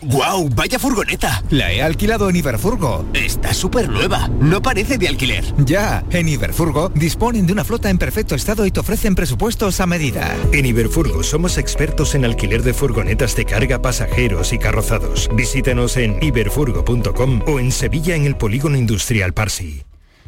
¡Guau! 0.03 0.49
¡Vaya 0.55 0.78
furgoneta! 0.78 1.43
La 1.51 1.72
he 1.72 1.80
alquilado 1.80 2.28
en 2.28 2.36
Iberfurgo. 2.36 3.07
Está 3.14 3.55
súper 3.55 3.88
nueva. 3.88 4.28
No 4.40 4.61
parece 4.61 4.99
de 4.99 5.07
alquiler. 5.07 5.45
Ya, 5.64 6.05
en 6.11 6.28
Iberfurgo 6.28 6.88
disponen 6.88 7.47
de 7.47 7.53
una 7.53 7.64
flota 7.64 7.88
en 7.88 7.99
perfecto 7.99 8.34
estado 8.34 8.66
y 8.66 8.72
te 8.72 8.80
ofrecen 8.80 9.14
presupuestos 9.14 9.80
a 9.80 9.86
medida. 9.86 10.36
En 10.53 10.66
Iberfurgo 10.66 11.22
somos 11.22 11.57
expertos 11.57 12.16
en 12.16 12.24
alquiler 12.24 12.62
de 12.62 12.74
furgonetas 12.74 13.36
de 13.36 13.45
carga, 13.45 13.80
pasajeros 13.80 14.53
y 14.53 14.59
carrozados. 14.59 15.30
Visítenos 15.34 15.97
en 15.97 16.20
iberfurgo.com 16.20 17.43
o 17.47 17.61
en 17.61 17.70
Sevilla 17.70 18.16
en 18.16 18.26
el 18.26 18.36
Polígono 18.36 18.76
Industrial 18.76 19.32
Parsi. 19.32 19.84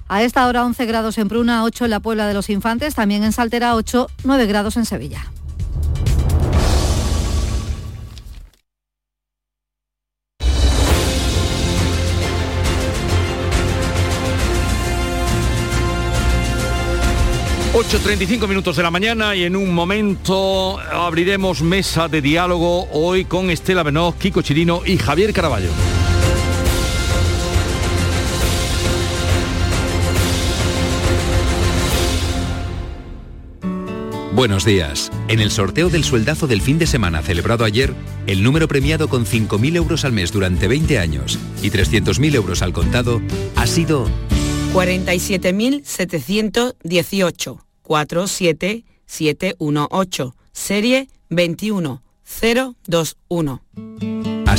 A 0.08 0.22
esta 0.22 0.46
hora 0.46 0.64
11 0.64 0.86
grados 0.86 1.18
en 1.18 1.28
Pruna, 1.28 1.64
8 1.64 1.86
en 1.86 1.90
la 1.90 2.00
Puebla 2.00 2.26
de 2.26 2.34
los 2.34 2.50
Infantes, 2.50 2.94
también 2.94 3.24
en 3.24 3.32
Saltera 3.32 3.74
8, 3.74 4.08
9 4.24 4.46
grados 4.46 4.76
en 4.76 4.84
Sevilla. 4.84 5.30
...8.35 17.74 18.46
minutos 18.46 18.76
de 18.76 18.84
la 18.84 18.90
mañana 18.92 19.34
y 19.34 19.42
en 19.42 19.56
un 19.56 19.74
momento 19.74 20.78
abriremos 20.78 21.60
mesa 21.60 22.06
de 22.06 22.22
diálogo 22.22 22.88
hoy 22.92 23.24
con 23.24 23.50
Estela 23.50 23.82
Benoz, 23.82 24.14
Kiko 24.14 24.42
Chirino 24.42 24.82
y 24.86 24.96
Javier 24.96 25.32
Caraballo. 25.32 25.70
Buenos 34.34 34.64
días. 34.64 35.12
En 35.28 35.38
el 35.38 35.52
sorteo 35.52 35.90
del 35.90 36.02
sueldazo 36.02 36.48
del 36.48 36.60
fin 36.60 36.76
de 36.76 36.88
semana 36.88 37.22
celebrado 37.22 37.64
ayer, 37.64 37.94
el 38.26 38.42
número 38.42 38.66
premiado 38.66 39.08
con 39.08 39.26
5.000 39.26 39.76
euros 39.76 40.04
al 40.04 40.10
mes 40.10 40.32
durante 40.32 40.66
20 40.66 40.98
años 40.98 41.38
y 41.62 41.70
300.000 41.70 42.34
euros 42.34 42.60
al 42.60 42.72
contado 42.72 43.22
ha 43.54 43.68
sido 43.68 44.08
47.718 44.72 47.60
47718 47.82 50.34
serie 50.52 51.08
21021. 51.30 54.13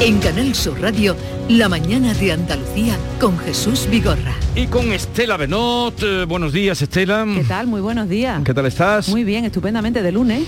En 0.00 0.18
Canal 0.18 0.54
Sur 0.54 0.80
Radio, 0.80 1.14
La 1.50 1.68
mañana 1.68 2.14
de 2.14 2.32
Andalucía 2.32 2.96
con 3.20 3.38
Jesús 3.38 3.86
Vigorra. 3.90 4.34
Y 4.56 4.66
con 4.66 4.92
Estela 4.92 5.36
Benot. 5.36 6.02
Eh, 6.02 6.24
buenos 6.24 6.54
días, 6.54 6.80
Estela. 6.80 7.26
¿Qué 7.34 7.44
tal? 7.44 7.66
Muy 7.66 7.82
buenos 7.82 8.08
días. 8.08 8.42
¿Qué 8.42 8.54
tal 8.54 8.64
estás? 8.64 9.10
Muy 9.10 9.24
bien, 9.24 9.44
estupendamente 9.44 10.02
de 10.02 10.10
lunes. 10.10 10.44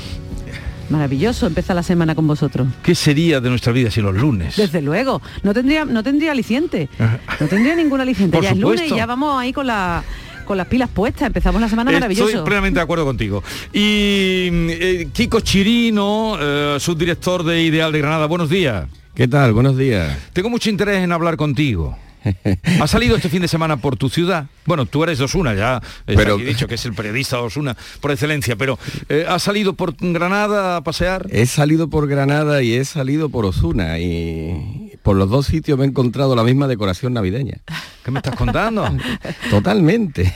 Maravilloso 0.89 1.47
empezar 1.47 1.77
la 1.77 1.83
semana 1.83 2.15
con 2.15 2.27
vosotros. 2.27 2.67
¿Qué 2.83 2.95
sería 2.95 3.41
de 3.41 3.51
nuestra 3.51 3.73
vida 3.73 3.91
sin 3.91 4.05
los 4.05 4.15
lunes? 4.15 4.57
Desde 4.57 4.81
luego, 4.81 5.21
no 5.43 5.53
tendría, 5.53 5.85
no 5.85 6.03
tendría 6.03 6.33
aliciente. 6.33 6.89
No 7.41 7.47
tendría 7.47 7.75
ningún 7.75 8.01
aliciente. 8.01 8.37
Por 8.37 8.45
ya 8.45 8.53
es 8.53 8.57
lunes 8.57 8.81
supuesto. 8.81 8.95
y 8.95 8.99
ya 8.99 9.07
vamos 9.07 9.39
ahí 9.39 9.53
con 9.53 9.67
la 9.67 10.03
con 10.47 10.57
las 10.57 10.67
pilas 10.67 10.89
puestas. 10.89 11.27
Empezamos 11.27 11.61
la 11.61 11.69
semana 11.69 11.91
maravilloso. 11.93 12.29
Estoy 12.29 12.45
plenamente 12.45 12.79
de 12.79 12.85
acuerdo 12.85 13.05
contigo. 13.05 13.43
Y 13.73 14.49
eh, 14.51 15.09
Kiko 15.13 15.41
Chirino, 15.41 16.37
eh, 16.41 16.77
subdirector 16.81 17.43
de 17.45 17.63
Ideal 17.63 17.93
de 17.93 17.99
Granada, 17.99 18.27
buenos 18.27 18.49
días. 18.49 18.87
¿Qué 19.15 19.29
tal? 19.29 19.53
Buenos 19.53 19.77
días. 19.77 20.17
Tengo 20.33 20.49
mucho 20.49 20.71
interés 20.71 21.05
en 21.05 21.13
hablar 21.13 21.37
contigo. 21.37 21.99
¿Ha 22.81 22.87
salido 22.87 23.17
este 23.17 23.29
fin 23.29 23.43
de 23.43 23.49
semana 23.49 23.77
por 23.77 23.97
tu 23.97 24.09
ciudad? 24.09 24.47
Bueno, 24.65 24.87
tú 24.87 25.03
eres 25.03 25.21
Osuna, 25.21 25.55
ya 25.55 25.81
he 26.07 26.15
Pero- 26.15 26.37
dicho 26.39 26.67
que 26.69 26.77
es 26.77 26.85
el 26.87 26.93
periodista 26.95 27.37
de 27.39 27.43
Osuna 27.43 27.77
por 28.01 28.11
excelencia, 28.13 28.57
pero 28.57 28.79
eh, 29.09 29.25
¿ha 29.29 29.39
salido 29.39 29.75
por 29.75 29.95
Granada 29.99 30.77
a 30.77 30.85
pasear? 30.85 31.27
He 31.31 31.47
salido 31.47 31.89
por 31.89 32.07
Granada 32.09 32.63
y 32.63 32.75
he 32.75 32.85
salido 32.85 33.29
por 33.29 33.45
Osuna 33.45 33.99
y 33.99 34.93
por 35.03 35.17
los 35.17 35.29
dos 35.31 35.47
sitios 35.47 35.79
me 35.79 35.85
he 35.85 35.89
encontrado 35.89 36.37
la 36.37 36.45
misma 36.45 36.69
decoración 36.69 37.13
navideña. 37.15 37.59
¿Qué 38.05 38.11
me 38.11 38.19
estás 38.21 38.37
contando? 38.37 38.85
Totalmente. 39.51 40.33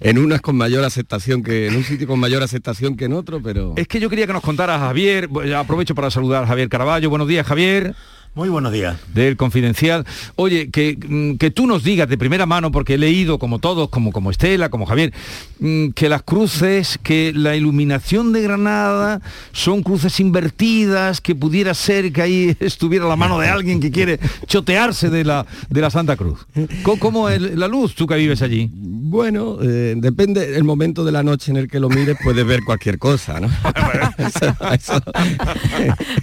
en 0.00 0.18
unas 0.18 0.40
con 0.40 0.56
mayor 0.56 0.84
aceptación 0.84 1.42
que 1.42 1.66
en 1.66 1.76
un 1.76 1.84
sitio 1.84 2.06
con 2.06 2.18
mayor 2.18 2.42
aceptación 2.42 2.96
que 2.96 3.04
en 3.06 3.12
otro, 3.12 3.40
pero 3.42 3.74
Es 3.76 3.86
que 3.86 4.00
yo 4.00 4.08
quería 4.10 4.26
que 4.26 4.32
nos 4.32 4.42
contara 4.42 4.78
Javier, 4.78 5.28
aprovecho 5.56 5.94
para 5.94 6.10
saludar 6.10 6.44
a 6.44 6.46
Javier 6.46 6.68
Caraballo. 6.68 7.10
Buenos 7.10 7.28
días, 7.28 7.46
Javier. 7.46 7.94
Muy 8.34 8.48
buenos 8.50 8.72
días. 8.72 8.96
Del 9.14 9.36
Confidencial. 9.36 10.06
Oye, 10.36 10.70
que, 10.70 10.96
mm, 11.08 11.38
que 11.38 11.50
tú 11.50 11.66
nos 11.66 11.82
digas 11.82 12.08
de 12.08 12.16
primera 12.16 12.46
mano, 12.46 12.70
porque 12.70 12.94
he 12.94 12.98
leído, 12.98 13.38
como 13.40 13.58
todos, 13.58 13.88
como, 13.88 14.12
como 14.12 14.30
Estela, 14.30 14.68
como 14.68 14.86
Javier, 14.86 15.12
mm, 15.58 15.88
que 15.88 16.08
las 16.08 16.22
cruces, 16.22 17.00
que 17.02 17.32
la 17.34 17.56
iluminación 17.56 18.32
de 18.32 18.42
Granada 18.42 19.20
son 19.52 19.82
cruces 19.82 20.20
invertidas, 20.20 21.20
que 21.20 21.34
pudiera 21.34 21.74
ser 21.74 22.12
que 22.12 22.22
ahí 22.22 22.56
estuviera 22.60 23.06
la 23.06 23.16
mano 23.16 23.40
de 23.40 23.48
alguien 23.48 23.80
que 23.80 23.90
quiere 23.90 24.20
chotearse 24.46 25.10
de 25.10 25.24
la, 25.24 25.44
de 25.68 25.80
la 25.80 25.90
Santa 25.90 26.16
Cruz. 26.16 26.46
¿Cómo, 26.84 26.98
cómo 27.00 27.28
es 27.28 27.40
la 27.40 27.66
luz, 27.66 27.94
tú 27.96 28.06
que 28.06 28.14
vives 28.16 28.40
allí? 28.42 28.70
bueno, 29.08 29.56
eh, 29.62 29.94
depende 29.96 30.46
del 30.48 30.64
momento 30.64 31.02
de 31.02 31.12
la 31.12 31.22
noche 31.22 31.50
en 31.50 31.56
el 31.56 31.66
que 31.66 31.80
lo 31.80 31.88
mires, 31.88 32.18
puedes 32.22 32.44
ver 32.46 32.62
cualquier 32.62 32.98
cosa, 32.98 33.40
¿no? 33.40 33.48
Eso- 34.18 34.54
eso- 34.74 35.02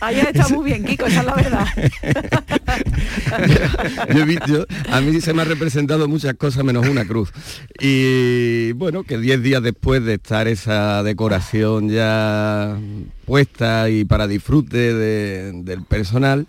Ahí 0.01 0.19
está 0.19 0.47
muy 0.49 0.65
bien, 0.65 0.85
Kiko, 0.85 1.07
esa 1.07 1.21
es 1.21 1.25
la 1.25 1.33
verdad. 1.33 1.65
a 4.91 5.01
mí 5.01 5.21
se 5.21 5.33
me 5.33 5.41
ha 5.41 5.45
representado 5.45 6.07
muchas 6.07 6.35
cosas 6.35 6.63
menos 6.63 6.87
una 6.87 7.05
cruz. 7.05 7.31
Y 7.79 8.71
bueno, 8.73 9.03
que 9.03 9.17
10 9.17 9.41
días 9.41 9.63
después 9.63 10.03
de 10.03 10.15
estar 10.15 10.47
esa 10.47 11.03
decoración 11.03 11.89
ya 11.89 12.77
puesta 13.25 13.89
y 13.89 14.05
para 14.05 14.27
disfrute 14.27 14.93
de- 14.93 15.51
del 15.63 15.83
personal, 15.83 16.47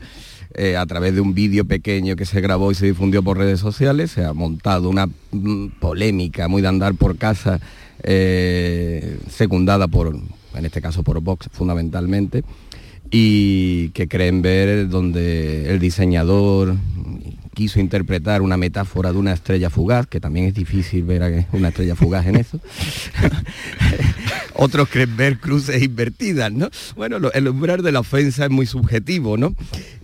eh, 0.55 0.77
a 0.77 0.87
través 0.87 1.15
de 1.15 1.21
un 1.21 1.35
vídeo 1.35 1.65
pequeño 1.67 2.17
que 2.17 2.25
se 2.25 2.41
grabó 2.41 2.73
y 2.73 2.75
se 2.75 2.87
difundió 2.87 3.23
por 3.23 3.37
redes 3.39 3.61
sociales, 3.61 4.11
se 4.13 4.25
ha 4.25 4.33
montado 4.33 4.89
una 4.89 5.07
mm, 5.33 5.67
polémica 5.81 6.49
muy 6.49 6.63
de 6.63 6.69
andar 6.69 6.95
por 6.95 7.19
casa, 7.19 7.61
eh, 8.03 9.19
secundada 9.31 9.87
por, 9.89 10.15
en 10.15 10.65
este 10.65 10.81
caso 10.81 11.03
por 11.03 11.21
Vox 11.21 11.49
fundamentalmente, 11.53 12.43
y 13.11 13.91
que 13.91 14.09
creen 14.09 14.43
ver 14.43 14.89
donde 14.89 15.71
el 15.71 15.79
diseñador 15.79 16.77
quiso 17.55 17.81
interpretar 17.81 18.43
una 18.43 18.59
metáfora 18.59 19.13
de 19.13 19.19
una 19.19 19.33
estrella 19.33 19.71
fugaz, 19.71 20.07
que 20.07 20.21
también 20.21 20.45
es 20.47 20.53
difícil 20.55 21.05
ver 21.05 21.47
una 21.53 21.69
estrella 21.69 21.97
fugaz 21.97 22.27
en 22.27 22.37
eso. 22.37 22.61
Otros 24.55 24.89
creen 24.89 25.17
ver 25.17 25.39
cruces 25.39 25.83
invertidas, 25.83 26.53
¿no? 26.53 26.69
Bueno, 26.97 27.19
lo- 27.19 27.33
el 27.33 27.49
umbral 27.49 27.83
de 27.83 27.93
la 27.93 28.01
ofensa 28.01 28.45
es 28.45 28.51
muy 28.51 28.67
subjetivo, 28.67 29.37
¿no? 29.37 29.55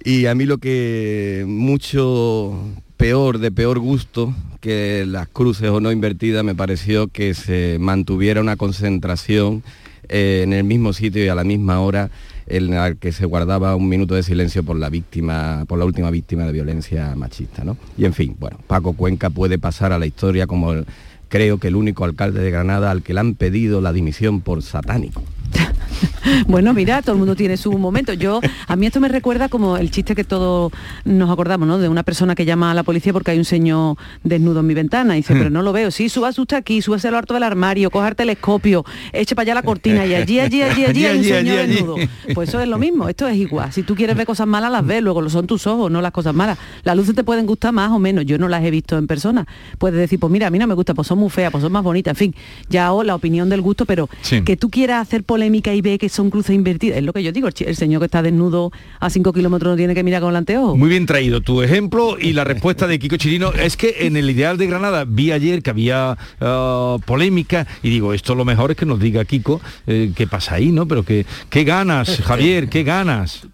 Y 0.05 0.27
a 0.27 0.35
mí 0.35 0.45
lo 0.45 0.59
que 0.59 1.45
mucho 1.47 2.59
peor, 2.97 3.39
de 3.39 3.51
peor 3.51 3.79
gusto 3.79 4.35
que 4.61 5.05
las 5.07 5.29
cruces 5.29 5.69
o 5.71 5.81
no 5.81 5.91
invertidas, 5.91 6.45
me 6.45 6.55
pareció 6.55 7.09
que 7.09 7.35
se 7.35 7.77
mantuviera 7.81 8.41
una 8.41 8.57
concentración 8.57 9.63
eh, 10.09 10.43
en 10.45 10.53
el 10.53 10.65
mismo 10.65 10.93
sitio 10.93 11.25
y 11.25 11.29
a 11.29 11.35
la 11.35 11.45
misma 11.45 11.81
hora 11.81 12.11
en 12.53 12.71
la 12.71 12.95
que 12.95 13.13
se 13.13 13.25
guardaba 13.25 13.75
un 13.77 13.89
minuto 13.89 14.15
de 14.15 14.23
silencio 14.23 14.63
por 14.63 14.77
la 14.77 14.91
víctima, 14.91 15.65
por 15.67 15.79
la 15.79 15.85
última 15.87 16.11
víctima 16.11 16.45
de 16.45 16.53
violencia 16.53 17.15
machista, 17.17 17.65
¿no? 17.65 17.77
Y 17.97 18.05
en 18.05 18.13
fin, 18.13 18.37
bueno, 18.39 18.59
Paco 18.67 18.93
Cuenca 18.93 19.31
puede 19.31 19.59
pasar 19.59 19.91
a 19.93 19.99
la 19.99 20.05
historia 20.07 20.47
como 20.47 20.73
el- 20.73 20.87
creo 21.29 21.57
que 21.59 21.69
el 21.69 21.77
único 21.77 22.05
alcalde 22.05 22.41
de 22.43 22.51
Granada 22.51 22.91
al 22.91 23.03
que 23.03 23.15
le 23.15 23.21
han 23.21 23.35
pedido 23.35 23.81
la 23.81 23.93
dimisión 23.95 24.43
por 24.43 24.63
satánico. 24.63 25.23
Bueno, 26.47 26.73
mira, 26.75 27.03
todo 27.03 27.13
el 27.13 27.19
mundo 27.19 27.35
tiene 27.37 27.57
su 27.57 27.73
momento. 27.79 28.13
Yo, 28.13 28.41
a 28.67 28.77
mí 28.77 28.87
esto 28.87 29.01
me 29.01 29.09
recuerda 29.09 29.49
como 29.49 29.77
el 29.77 29.91
chiste 29.91 30.15
que 30.15 30.25
todos 30.25 30.73
nos 31.05 31.31
acordamos, 31.31 31.67
¿no? 31.67 31.79
De 31.79 31.89
una 31.89 32.03
persona 32.03 32.35
que 32.35 32.45
llama 32.45 32.71
a 32.71 32.75
la 32.75 32.83
policía 32.83 33.13
porque 33.13 33.31
hay 33.33 33.39
un 33.39 33.45
señor 33.45 33.97
desnudo 34.23 34.61
en 34.61 34.67
mi 34.67 34.75
ventana 34.75 35.15
y 35.15 35.21
dice, 35.21 35.35
pero 35.35 35.51
no 35.51 35.63
lo 35.63 35.73
veo. 35.73 35.91
Sí, 35.91 36.09
subas 36.09 36.39
usted 36.39 36.57
aquí, 36.57 36.83
súbase 36.83 37.09
al 37.09 37.15
harto 37.15 37.35
del 37.35 37.43
armario, 37.43 37.91
coja 37.91 38.09
el 38.09 38.17
telescopio, 38.17 38.85
eche 39.13 39.35
para 39.35 39.43
allá 39.45 39.55
la 39.55 39.63
cortina 39.63 40.07
y 40.07 40.15
allí, 40.15 40.39
allí, 40.41 40.63
allí, 40.63 40.85
allí, 40.85 41.05
hay 41.07 41.13
un 41.17 41.19
Allí, 41.23 41.29
señor 41.29 41.39
allí, 41.39 41.51
allí. 41.59 41.75
desnudo. 41.75 41.97
Pues 42.35 42.49
eso 42.49 42.61
es 42.61 42.69
lo 42.69 42.79
mismo, 42.79 43.09
esto 43.09 43.27
es 43.29 43.37
igual. 43.37 43.73
Si 43.73 43.83
tú 43.83 43.95
quieres 43.95 44.17
ver 44.17 44.27
cosas 44.27 44.47
malas, 44.47 44.71
las 44.73 44.87
ves, 44.87 45.03
luego 45.03 45.21
lo 45.23 45.31
son 45.31 45.47
tus 45.47 45.67
ojos, 45.67 45.91
no 45.91 46.01
las 46.01 46.13
cosas 46.13 46.35
malas. 46.35 46.59
Las 46.85 46.97
luces 46.97 47.15
te 47.15 47.25
pueden 47.25 47.47
gustar 47.47 47.73
más 47.73 47.91
o 47.91 47.99
menos, 47.99 48.25
yo 48.27 48.39
no 48.39 48.49
las 48.49 48.63
he 48.65 48.71
visto 48.71 48.97
en 48.99 49.07
persona. 49.07 49.47
Puedes 49.79 49.99
decir, 49.99 50.19
pues 50.19 50.31
mira, 50.33 50.47
a 50.47 50.51
mí 50.51 50.59
no 50.59 50.67
me 50.67 50.75
gusta, 50.75 50.95
pues 50.95 51.09
son 51.09 51.19
muy 51.19 51.31
feas, 51.31 51.51
pues 51.51 51.63
son 51.63 51.73
más 51.73 51.83
bonitas, 51.83 52.13
en 52.13 52.17
fin, 52.17 52.35
ya 52.69 52.93
o 52.93 53.03
la 53.03 53.15
opinión 53.15 53.49
del 53.49 53.61
gusto, 53.61 53.85
pero 53.87 54.09
Sí. 54.23 54.43
que 54.43 54.57
tú 54.57 54.71
quieras 54.71 55.03
hacer 55.03 55.25
polémica 55.25 55.75
y 55.75 55.82
ve 55.83 55.99
que 55.99 56.09
son 56.09 56.31
cruces 56.31 56.55
invertidas, 56.55 56.99
es 56.99 57.05
lo 57.05 57.13
que 57.13 57.23
yo 57.23 57.33
digo, 57.33 57.49
el, 57.49 57.77
señor 57.77 58.01
que 58.01 58.07
está 58.07 58.23
desnudo 58.23 58.71
a 59.01 59.11
5 59.11 59.33
kilómetros 59.33 59.73
no 59.73 59.77
tiene 59.77 59.95
que 59.95 60.03
mirar 60.03 60.23
con 60.23 60.31
el 60.31 60.37
anteojo. 60.37 60.77
Muy 60.77 60.89
bien 60.89 61.07
traído 61.07 61.41
tu 61.41 61.63
ejemplo 61.63 62.17
y 62.19 62.33
la 62.33 62.45
respuesta 62.45 62.87
de 62.87 62.99
Kiko 62.99 63.17
Chirino 63.17 63.53
es 63.53 63.77
que 63.77 64.07
en 64.07 64.17
el 64.17 64.31
Ideal 64.31 64.57
de 64.57 64.67
Granada 64.67 65.05
vi 65.07 65.33
ayer 65.33 65.63
que 65.63 65.71
había 65.71 66.17
ah, 66.41 66.97
polémica 67.05 67.67
y 67.83 67.91
digo, 67.91 68.15
esto 68.15 68.35
lo 68.35 68.45
mejor 68.45 68.71
es 68.71 68.77
que 68.77 68.87
nos 68.87 69.01
diga 69.01 69.25
Kiko 69.25 69.61
eh, 69.87 70.13
qué 70.15 70.27
pasa 70.27 70.55
ahí, 70.55 70.73
¿no? 70.73 70.87
Pero 70.87 71.03
que, 71.03 71.27
qué 71.51 71.65
ganas, 71.65 72.21
Javier, 72.21 72.69
qué 72.69 72.85
ganas. 72.85 73.47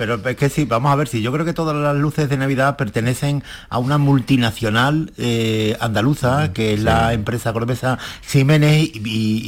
Pero 0.00 0.14
es 0.24 0.34
que 0.36 0.48
sí, 0.48 0.64
vamos 0.64 0.90
a 0.90 0.96
ver, 0.96 1.08
si 1.08 1.20
yo 1.20 1.30
creo 1.30 1.44
que 1.44 1.52
todas 1.52 1.76
las 1.76 1.94
luces 1.94 2.30
de 2.30 2.38
Navidad 2.38 2.78
pertenecen 2.78 3.42
a 3.68 3.76
una 3.76 3.98
multinacional 3.98 5.12
eh, 5.18 5.76
andaluza, 5.78 6.54
que 6.54 6.72
es 6.72 6.80
la 6.82 7.12
empresa 7.12 7.52
cordobesa 7.52 7.98
Jiménez, 8.26 8.78
y, 8.94 8.98
y- 9.04 9.40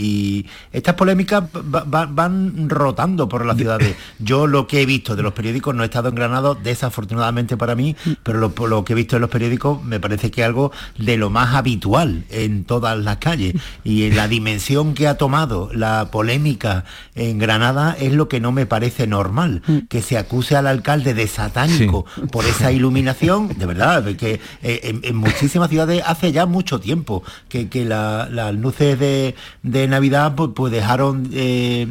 y 0.43 0.47
estas 0.73 0.95
polémicas 0.95 1.45
va- 1.75 1.85
va- 1.85 2.05
van 2.05 2.69
rotando 2.69 3.31
por 3.31 3.47
las 3.47 3.57
ciudades. 3.57 3.97
Yo 4.19 4.47
lo 4.47 4.67
que 4.67 4.83
he 4.83 4.87
visto 4.87 5.17
de 5.17 5.23
los 5.23 5.33
periódicos, 5.33 5.75
no 5.75 5.85
he 5.85 5.87
estado 5.87 6.11
en 6.11 6.17
Granada, 6.17 6.55
desafortunadamente 6.63 7.57
para 7.57 7.75
mí, 7.75 7.97
pero 8.23 8.39
lo, 8.39 8.85
que 8.85 8.93
he 8.93 8.97
visto 8.97 9.17
en 9.17 9.23
los 9.23 9.31
periódicos 9.31 9.83
me 9.83 10.01
parece 10.01 10.31
que 10.31 10.43
es 10.43 10.47
algo 10.47 10.71
de 10.99 11.17
lo 11.17 11.31
más 11.31 11.55
habitual 11.55 12.25
en 12.29 12.65
todas 12.65 12.99
las 12.99 13.17
calles. 13.17 13.55
Y 13.85 14.05
en 14.05 14.17
la 14.17 14.29
dimensión 14.29 14.93
que 14.93 15.09
ha 15.09 15.17
tomado 15.17 15.71
la 15.73 16.09
polémica 16.11 16.85
en 17.15 17.39
Granada 17.39 17.97
es 17.99 18.13
lo 18.13 18.29
que 18.29 18.39
no 18.39 18.53
me 18.53 18.67
parece 18.67 19.07
normal, 19.07 19.63
que 19.89 20.03
se 20.03 20.19
acuse 20.43 20.57
al 20.57 20.67
alcalde 20.67 21.15
de 21.15 21.27
satánico 21.29 22.05
por 22.31 22.45
esa 22.45 22.73
iluminación, 22.73 23.49
de 23.57 23.67
verdad, 23.67 24.05
que 24.17 24.41
eh, 24.63 24.81
en, 24.83 25.01
en 25.05 25.17
muchísimas 25.17 25.71
ciudades 25.71 26.03
hace 26.07 26.33
ya 26.33 26.47
mucho 26.47 26.81
tiempo 26.81 27.23
que, 27.49 27.69
que 27.69 27.85
la- 27.85 28.29
las 28.31 28.53
luces 28.55 28.99
de, 28.99 29.35
de 29.63 29.87
Navidad 29.89 30.35
pues, 30.35 30.51
pues 30.55 30.73
dejaron... 30.73 31.29
eh, 31.33 31.87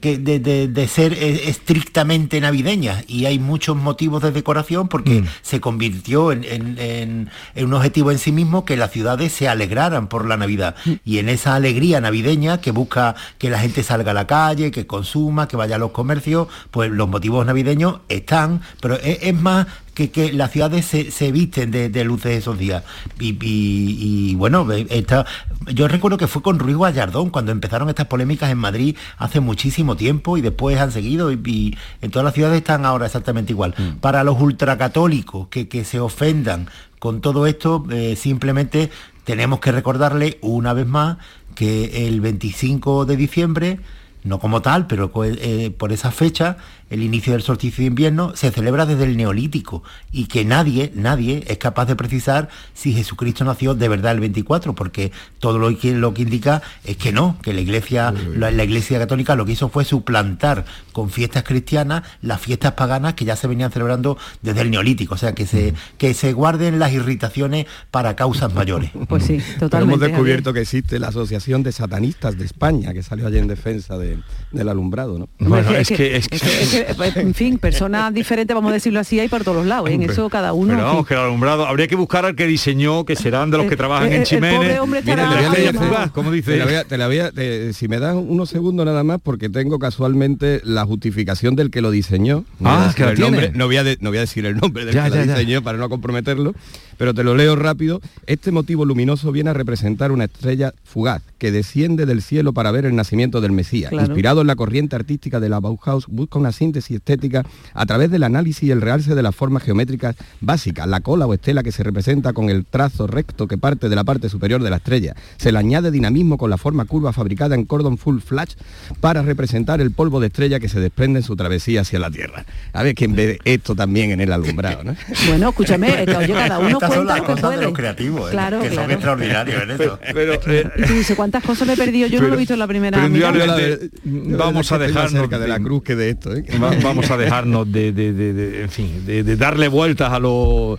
que 0.00 0.18
de, 0.18 0.38
de- 0.40 0.68
de 0.68 0.88
ser 0.88 1.12
eh, 1.12 1.48
estrictamente 1.48 2.40
navideñas 2.40 3.04
y 3.08 3.26
hay 3.26 3.38
muchos 3.38 3.76
motivos 3.76 4.22
de 4.22 4.32
decoración 4.32 4.88
porque 4.88 5.24
se 5.42 5.60
convirtió 5.60 6.32
en, 6.32 6.44
en- 6.44 6.78
en- 6.78 7.30
en 7.54 7.64
un 7.66 7.74
objetivo 7.74 8.10
en 8.10 8.18
sí 8.18 8.32
mismo 8.32 8.64
que 8.64 8.76
las 8.76 8.90
ciudades 8.92 9.32
se 9.32 9.48
alegraran 9.48 10.08
por 10.08 10.26
la 10.26 10.36
Navidad. 10.36 10.74
Y 11.04 11.18
en 11.18 11.28
esa 11.28 11.54
alegría 11.54 12.00
navideña 12.00 12.60
que 12.60 12.70
busca 12.70 13.14
que 13.38 13.50
la 13.50 13.58
gente 13.58 13.82
salga 13.82 14.10
a 14.10 14.14
la 14.14 14.26
calle, 14.26 14.70
que 14.70 14.86
consuma, 14.86 15.48
que 15.48 15.56
vaya 15.56 15.76
a 15.76 15.78
los 15.78 15.90
comercios, 15.92 16.48
pues 16.70 16.90
los 16.90 17.08
motivos 17.08 17.44
navideños 17.46 18.00
están, 18.08 18.62
pero 18.80 18.94
es, 18.96 19.18
es 19.22 19.34
más 19.34 19.66
que, 19.96 20.10
que 20.10 20.30
las 20.32 20.52
ciudades 20.52 20.84
se, 20.84 21.10
se 21.10 21.32
visten 21.32 21.70
de, 21.70 21.88
de 21.88 22.04
luces 22.04 22.36
esos 22.38 22.58
días. 22.58 22.84
Y, 23.18 23.30
y- 23.42 24.30
y, 24.30 24.34
bueno, 24.34 24.70
esta- 24.72 25.24
yo 25.72 25.88
recuerdo 25.88 26.18
que 26.18 26.26
fue 26.28 26.42
con 26.42 26.58
Ruiz 26.58 26.76
Gallardón 26.76 27.30
cuando 27.30 27.50
empezaron 27.50 27.88
estas 27.88 28.06
polémicas 28.06 28.50
en 28.50 28.58
Madrid 28.58 28.94
hace 29.16 29.40
muchísimo 29.40 29.96
tiempo 29.96 30.36
y 30.36 30.42
después 30.42 30.78
han 30.78 30.92
seguido 30.92 31.32
y, 31.32 31.40
y 31.46 31.76
en 32.02 32.10
todas 32.10 32.24
las 32.26 32.34
ciudades 32.34 32.58
están 32.58 32.84
ahora 32.84 33.06
exactamente 33.06 33.52
igual. 33.54 33.74
Para 34.02 34.22
los 34.22 34.38
ultracatólicos 34.40 35.48
que, 35.48 35.66
que 35.66 35.84
se 35.84 35.98
ofendan 35.98 36.68
con 36.98 37.20
todo 37.22 37.46
esto, 37.46 37.84
eh, 37.90 38.16
simplemente 38.16 38.90
tenemos 39.24 39.60
que 39.60 39.72
recordarle 39.72 40.38
una 40.42 40.74
vez 40.74 40.86
más 40.86 41.16
que 41.54 42.06
el 42.06 42.20
25 42.20 43.06
de 43.06 43.16
diciembre 43.16 43.80
no 44.26 44.38
como 44.38 44.60
tal, 44.62 44.86
pero 44.86 45.12
co- 45.12 45.24
eh, 45.24 45.72
por 45.76 45.92
esa 45.92 46.10
fecha, 46.10 46.56
el 46.90 47.02
inicio 47.02 47.32
del 47.32 47.42
solsticio 47.42 47.82
de 47.82 47.86
invierno 47.88 48.32
se 48.36 48.50
celebra 48.52 48.86
desde 48.86 49.04
el 49.04 49.16
neolítico 49.16 49.82
y 50.12 50.26
que 50.26 50.44
nadie, 50.44 50.92
nadie 50.94 51.42
es 51.48 51.58
capaz 51.58 51.86
de 51.86 51.96
precisar 51.96 52.48
si 52.74 52.92
Jesucristo 52.92 53.44
nació 53.44 53.74
de 53.74 53.88
verdad 53.88 54.12
el 54.12 54.20
24, 54.20 54.74
porque 54.74 55.10
todo 55.40 55.58
lo 55.58 55.76
que, 55.76 55.94
lo 55.94 56.14
que 56.14 56.22
indica 56.22 56.62
es 56.84 56.96
que 56.96 57.10
no, 57.12 57.38
que 57.42 57.52
la 57.52 57.60
iglesia, 57.60 58.12
la, 58.36 58.50
la 58.52 58.64
iglesia 58.64 58.98
católica 59.00 59.34
lo 59.34 59.44
que 59.46 59.52
hizo 59.52 59.68
fue 59.68 59.84
suplantar 59.84 60.64
con 60.92 61.10
fiestas 61.10 61.42
cristianas 61.42 62.02
las 62.22 62.40
fiestas 62.40 62.72
paganas 62.72 63.14
que 63.14 63.24
ya 63.24 63.34
se 63.36 63.48
venían 63.48 63.72
celebrando 63.72 64.16
desde 64.42 64.60
el 64.62 64.70
neolítico, 64.70 65.14
o 65.14 65.18
sea 65.18 65.34
que 65.34 65.46
se, 65.46 65.74
que 65.98 66.14
se 66.14 66.32
guarden 66.32 66.78
las 66.78 66.92
irritaciones 66.92 67.66
para 67.90 68.14
causas 68.16 68.54
mayores. 68.54 68.90
Pues 69.08 69.24
sí, 69.24 69.38
Pero 69.38 69.48
hemos 69.48 69.58
totalmente. 69.58 70.06
descubierto 70.08 70.52
que 70.52 70.60
existe 70.60 70.98
la 71.00 71.08
Asociación 71.08 71.62
de 71.64 71.72
Satanistas 71.72 72.38
de 72.38 72.44
España, 72.44 72.92
que 72.92 73.02
salió 73.02 73.26
ayer 73.26 73.40
en 73.42 73.48
defensa 73.48 73.98
de, 73.98 74.15
del 74.52 74.68
alumbrado, 74.68 75.18
¿no? 75.18 75.28
Bueno, 75.38 75.70
es 75.72 75.88
que, 75.88 76.16
es 76.16 76.28
que- 76.28 76.38
es 76.38 76.70
que, 76.94 77.20
en 77.20 77.34
fin, 77.34 77.58
personas 77.58 78.12
diferentes, 78.14 78.54
vamos 78.54 78.70
a 78.70 78.74
decirlo 78.74 79.00
así, 79.00 79.18
hay 79.20 79.28
por 79.28 79.42
todos 79.44 79.56
los 79.58 79.66
lados. 79.66 79.90
¿eh? 79.90 79.94
En 79.94 80.02
eso 80.02 80.28
cada 80.30 80.52
uno. 80.52 80.72
Pero 80.74 80.84
vamos, 80.86 81.06
que 81.06 81.14
el 81.14 81.20
alumbrado, 81.20 81.66
habría 81.66 81.86
que 81.88 81.96
buscar 81.96 82.24
al 82.24 82.34
que 82.36 82.46
diseñó, 82.46 83.04
que 83.04 83.16
serán 83.16 83.50
de 83.50 83.58
los 83.58 83.66
que 83.66 83.74
Eh, 83.74 83.76
trabajan 83.76 84.08
eh, 84.12 84.14
en 84.16 84.16
alucinado. 84.22 85.82
fugaz, 85.86 86.10
como 86.12 86.30
dice 86.30 86.52
Te 86.52 86.56
la 86.58 86.64
él. 86.64 86.68
voy 86.70 86.78
a- 86.78 86.84
te 86.84 86.98
la 86.98 87.06
voy 87.06 87.18
a- 87.18 87.30
te- 87.32 87.72
si 87.72 87.88
me 87.88 87.98
das 87.98 88.14
unos 88.16 88.48
segundos 88.48 88.86
nada 88.86 89.02
más, 89.04 89.18
porque 89.22 89.48
tengo 89.48 89.78
casualmente 89.78 90.60
la 90.64 90.84
justificación 90.84 91.56
del 91.56 91.70
que 91.70 91.80
lo 91.80 91.90
diseñó. 91.90 92.44
No 92.60 92.70
voy 92.70 92.78
a 92.78 92.82
Ah, 92.82 92.86
decir 92.88 93.04
que 93.06 93.12
el 93.12 93.20
nombre, 93.20 93.50
no 93.54 93.66
voy, 93.66 93.76
a 93.76 93.84
de- 93.84 93.98
no 94.00 94.10
voy 94.10 94.18
a 94.18 94.20
decir 94.22 94.46
el 94.46 94.56
nombre 94.56 94.84
del 94.84 94.94
Ya, 94.94 95.04
que 95.04 95.10
ya, 95.10 95.16
lo 95.16 95.24
ya. 95.24 95.32
diseñó 95.34 95.62
para 95.62 95.78
no 95.78 95.88
comprometerlo, 95.88 96.54
pero 96.98 97.14
te 97.14 97.24
lo 97.24 97.34
leo 97.34 97.56
rápido. 97.56 98.00
Este 98.26 98.52
motivo 98.52 98.84
luminoso 98.84 99.32
viene 99.32 99.50
a 99.50 99.54
representar 99.54 100.12
una 100.12 100.24
estrella 100.24 100.74
fugaz 100.84 101.22
que 101.38 101.52
desciende 101.52 102.06
del 102.06 102.22
cielo 102.22 102.52
para 102.52 102.70
ver 102.70 102.86
el 102.86 102.96
nacimiento 102.96 103.40
del 103.40 103.52
Mesías. 103.52 103.90
Claro. 103.90 104.06
Inspirado 104.06 104.40
en 104.40 104.46
la 104.46 104.56
corriente 104.56 104.96
artística 104.96 105.40
de 105.40 105.48
la 105.48 105.60
Bauhaus, 105.60 106.06
busca 106.06 106.38
una 106.38 106.52
síntesis 106.52 106.96
estética 106.96 107.44
a 107.74 107.86
través 107.86 108.10
del 108.10 108.22
análisis 108.22 108.64
y 108.64 108.70
el 108.70 108.80
realce 108.80 109.14
de 109.14 109.22
las 109.22 109.34
formas 109.34 109.62
geométricas 109.62 110.16
básicas, 110.40 110.86
la 110.86 111.00
cola 111.00 111.26
o 111.26 111.34
estela 111.34 111.62
que 111.62 111.72
se 111.72 111.82
representa 111.82 112.32
con 112.32 112.48
el 112.48 112.64
trazo 112.64 113.06
recto 113.06 113.46
que 113.46 113.58
parte 113.58 113.88
de 113.88 113.96
la 113.96 114.04
parte 114.04 114.28
superior 114.28 114.62
de 114.62 114.70
la 114.70 114.76
estrella. 114.76 115.14
Se 115.36 115.52
le 115.52 115.58
añade 115.58 115.90
dinamismo 115.90 116.38
con 116.38 116.50
la 116.50 116.58
forma 116.58 116.84
curva 116.84 117.12
fabricada 117.12 117.54
en 117.54 117.64
cordon 117.64 117.98
full 117.98 118.20
flash 118.20 118.54
para 119.00 119.22
representar 119.22 119.80
el 119.80 119.90
polvo 119.90 120.20
de 120.20 120.28
estrella 120.28 120.60
que 120.60 120.68
se 120.68 120.80
desprende 120.80 121.20
en 121.20 121.22
su 121.22 121.36
travesía 121.36 121.82
hacia 121.82 121.98
la 121.98 122.10
Tierra. 122.10 122.46
A 122.72 122.82
ver 122.82 122.94
quién 122.94 123.14
ve 123.14 123.38
esto 123.44 123.74
también 123.74 124.10
en 124.10 124.20
el 124.20 124.32
alumbrado, 124.32 124.84
¿no? 124.84 124.96
Bueno, 125.28 125.50
escúchame, 125.50 126.06
oye, 126.16 126.32
cada 126.32 126.58
uno 126.58 126.78
Estas 126.88 126.94
son 126.98 127.06
las 127.06 127.20
que 127.20 127.26
cosas 127.26 127.50
de 127.58 127.62
los 127.64 127.72
creativos, 127.72 128.28
¿eh? 128.28 128.32
Claro, 128.32 128.58
que 128.60 128.66
son 128.68 128.74
claro. 128.76 128.92
extraordinarios 128.92 129.62
en 129.62 129.70
eso. 129.70 129.98
Pero, 130.14 130.32
eh, 130.46 130.70
Y 130.76 130.82
tú 130.82 130.92
dices, 130.94 131.16
¿cuántas 131.16 131.42
cosas 131.44 131.66
me 131.66 131.74
he 131.74 131.76
perdido? 131.76 132.08
Yo 132.08 132.20
no 132.20 132.28
lo 132.28 132.34
he 132.34 132.38
visto 132.38 132.52
en 132.54 132.58
la 132.60 132.66
primera 132.66 132.96
pero 132.98 133.08
mirada. 133.08 133.32
indudablemente 133.36 133.90
vamos 134.04 134.72
a 134.72 134.78
dejarnos 134.78 135.12
cerca 135.12 135.38
de 135.38 135.48
la 135.48 135.58
cruz 135.60 135.82
que 135.82 135.96
de 135.96 136.10
esto. 136.10 136.34
¿eh? 136.34 136.44
Va- 136.62 136.72
vamos 136.82 137.10
a 137.10 137.16
dejarnos 137.16 137.70
de, 137.70 137.92
de- 137.92 138.12
de- 138.12 138.32
de- 138.32 138.62
en 138.62 138.70
fin, 138.70 139.04
de, 139.06 139.22
de 139.22 139.36
darle 139.36 139.68
vueltas 139.68 140.12
a 140.12 140.18
lo 140.18 140.78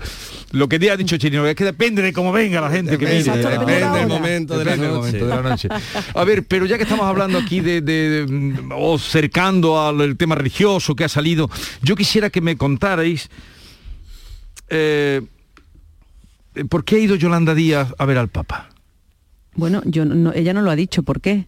lo 0.51 0.69
que 0.69 0.77
ha 0.89 0.95
dicho 0.95 1.17
Chirino, 1.17 1.45
es 1.45 1.55
que 1.55 1.65
depende 1.65 2.01
de 2.01 2.13
cómo 2.13 2.31
venga 2.31 2.61
la 2.61 2.69
gente 2.69 2.97
que 2.97 3.05
Depende, 3.05 3.23
viene. 3.23 3.37
Exacto, 3.41 3.59
depende 3.59 3.73
de 3.73 3.79
la 3.81 3.87
depende 3.91 3.99
del 3.99 4.21
momento 4.21 4.57
de 4.57 4.63
la 4.65 4.75
noche. 4.77 4.89
momento 4.93 5.25
de 5.27 5.35
la 5.35 5.41
noche. 5.41 5.67
A 6.15 6.23
ver, 6.23 6.43
pero 6.47 6.65
ya 6.65 6.77
que 6.77 6.83
estamos 6.83 7.05
hablando 7.05 7.37
aquí 7.37 7.59
de, 7.59 7.81
de- 7.81 8.25
de- 8.25 8.63
o 8.73 8.97
cercando 8.97 9.85
al 9.85 9.99
el 9.99 10.15
tema 10.15 10.35
religioso 10.35 10.95
que 10.95 11.03
ha 11.03 11.09
salido, 11.09 11.49
yo 11.81 11.95
quisiera 11.97 12.29
que 12.29 12.39
me 12.39 12.55
contarais 12.55 13.29
eh, 14.69 15.21
¿por 16.65 16.83
qué 16.83 16.95
ha 16.95 16.99
ido 16.99 17.15
Yolanda 17.15 17.53
Díaz 17.53 17.93
a 17.97 18.05
ver 18.05 18.17
al 18.17 18.29
Papa? 18.29 18.69
Bueno, 19.55 19.81
ella 19.85 20.53
no 20.53 20.61
lo 20.61 20.71
ha 20.71 20.75
dicho, 20.75 21.03
¿por 21.03 21.19
qué? 21.19 21.47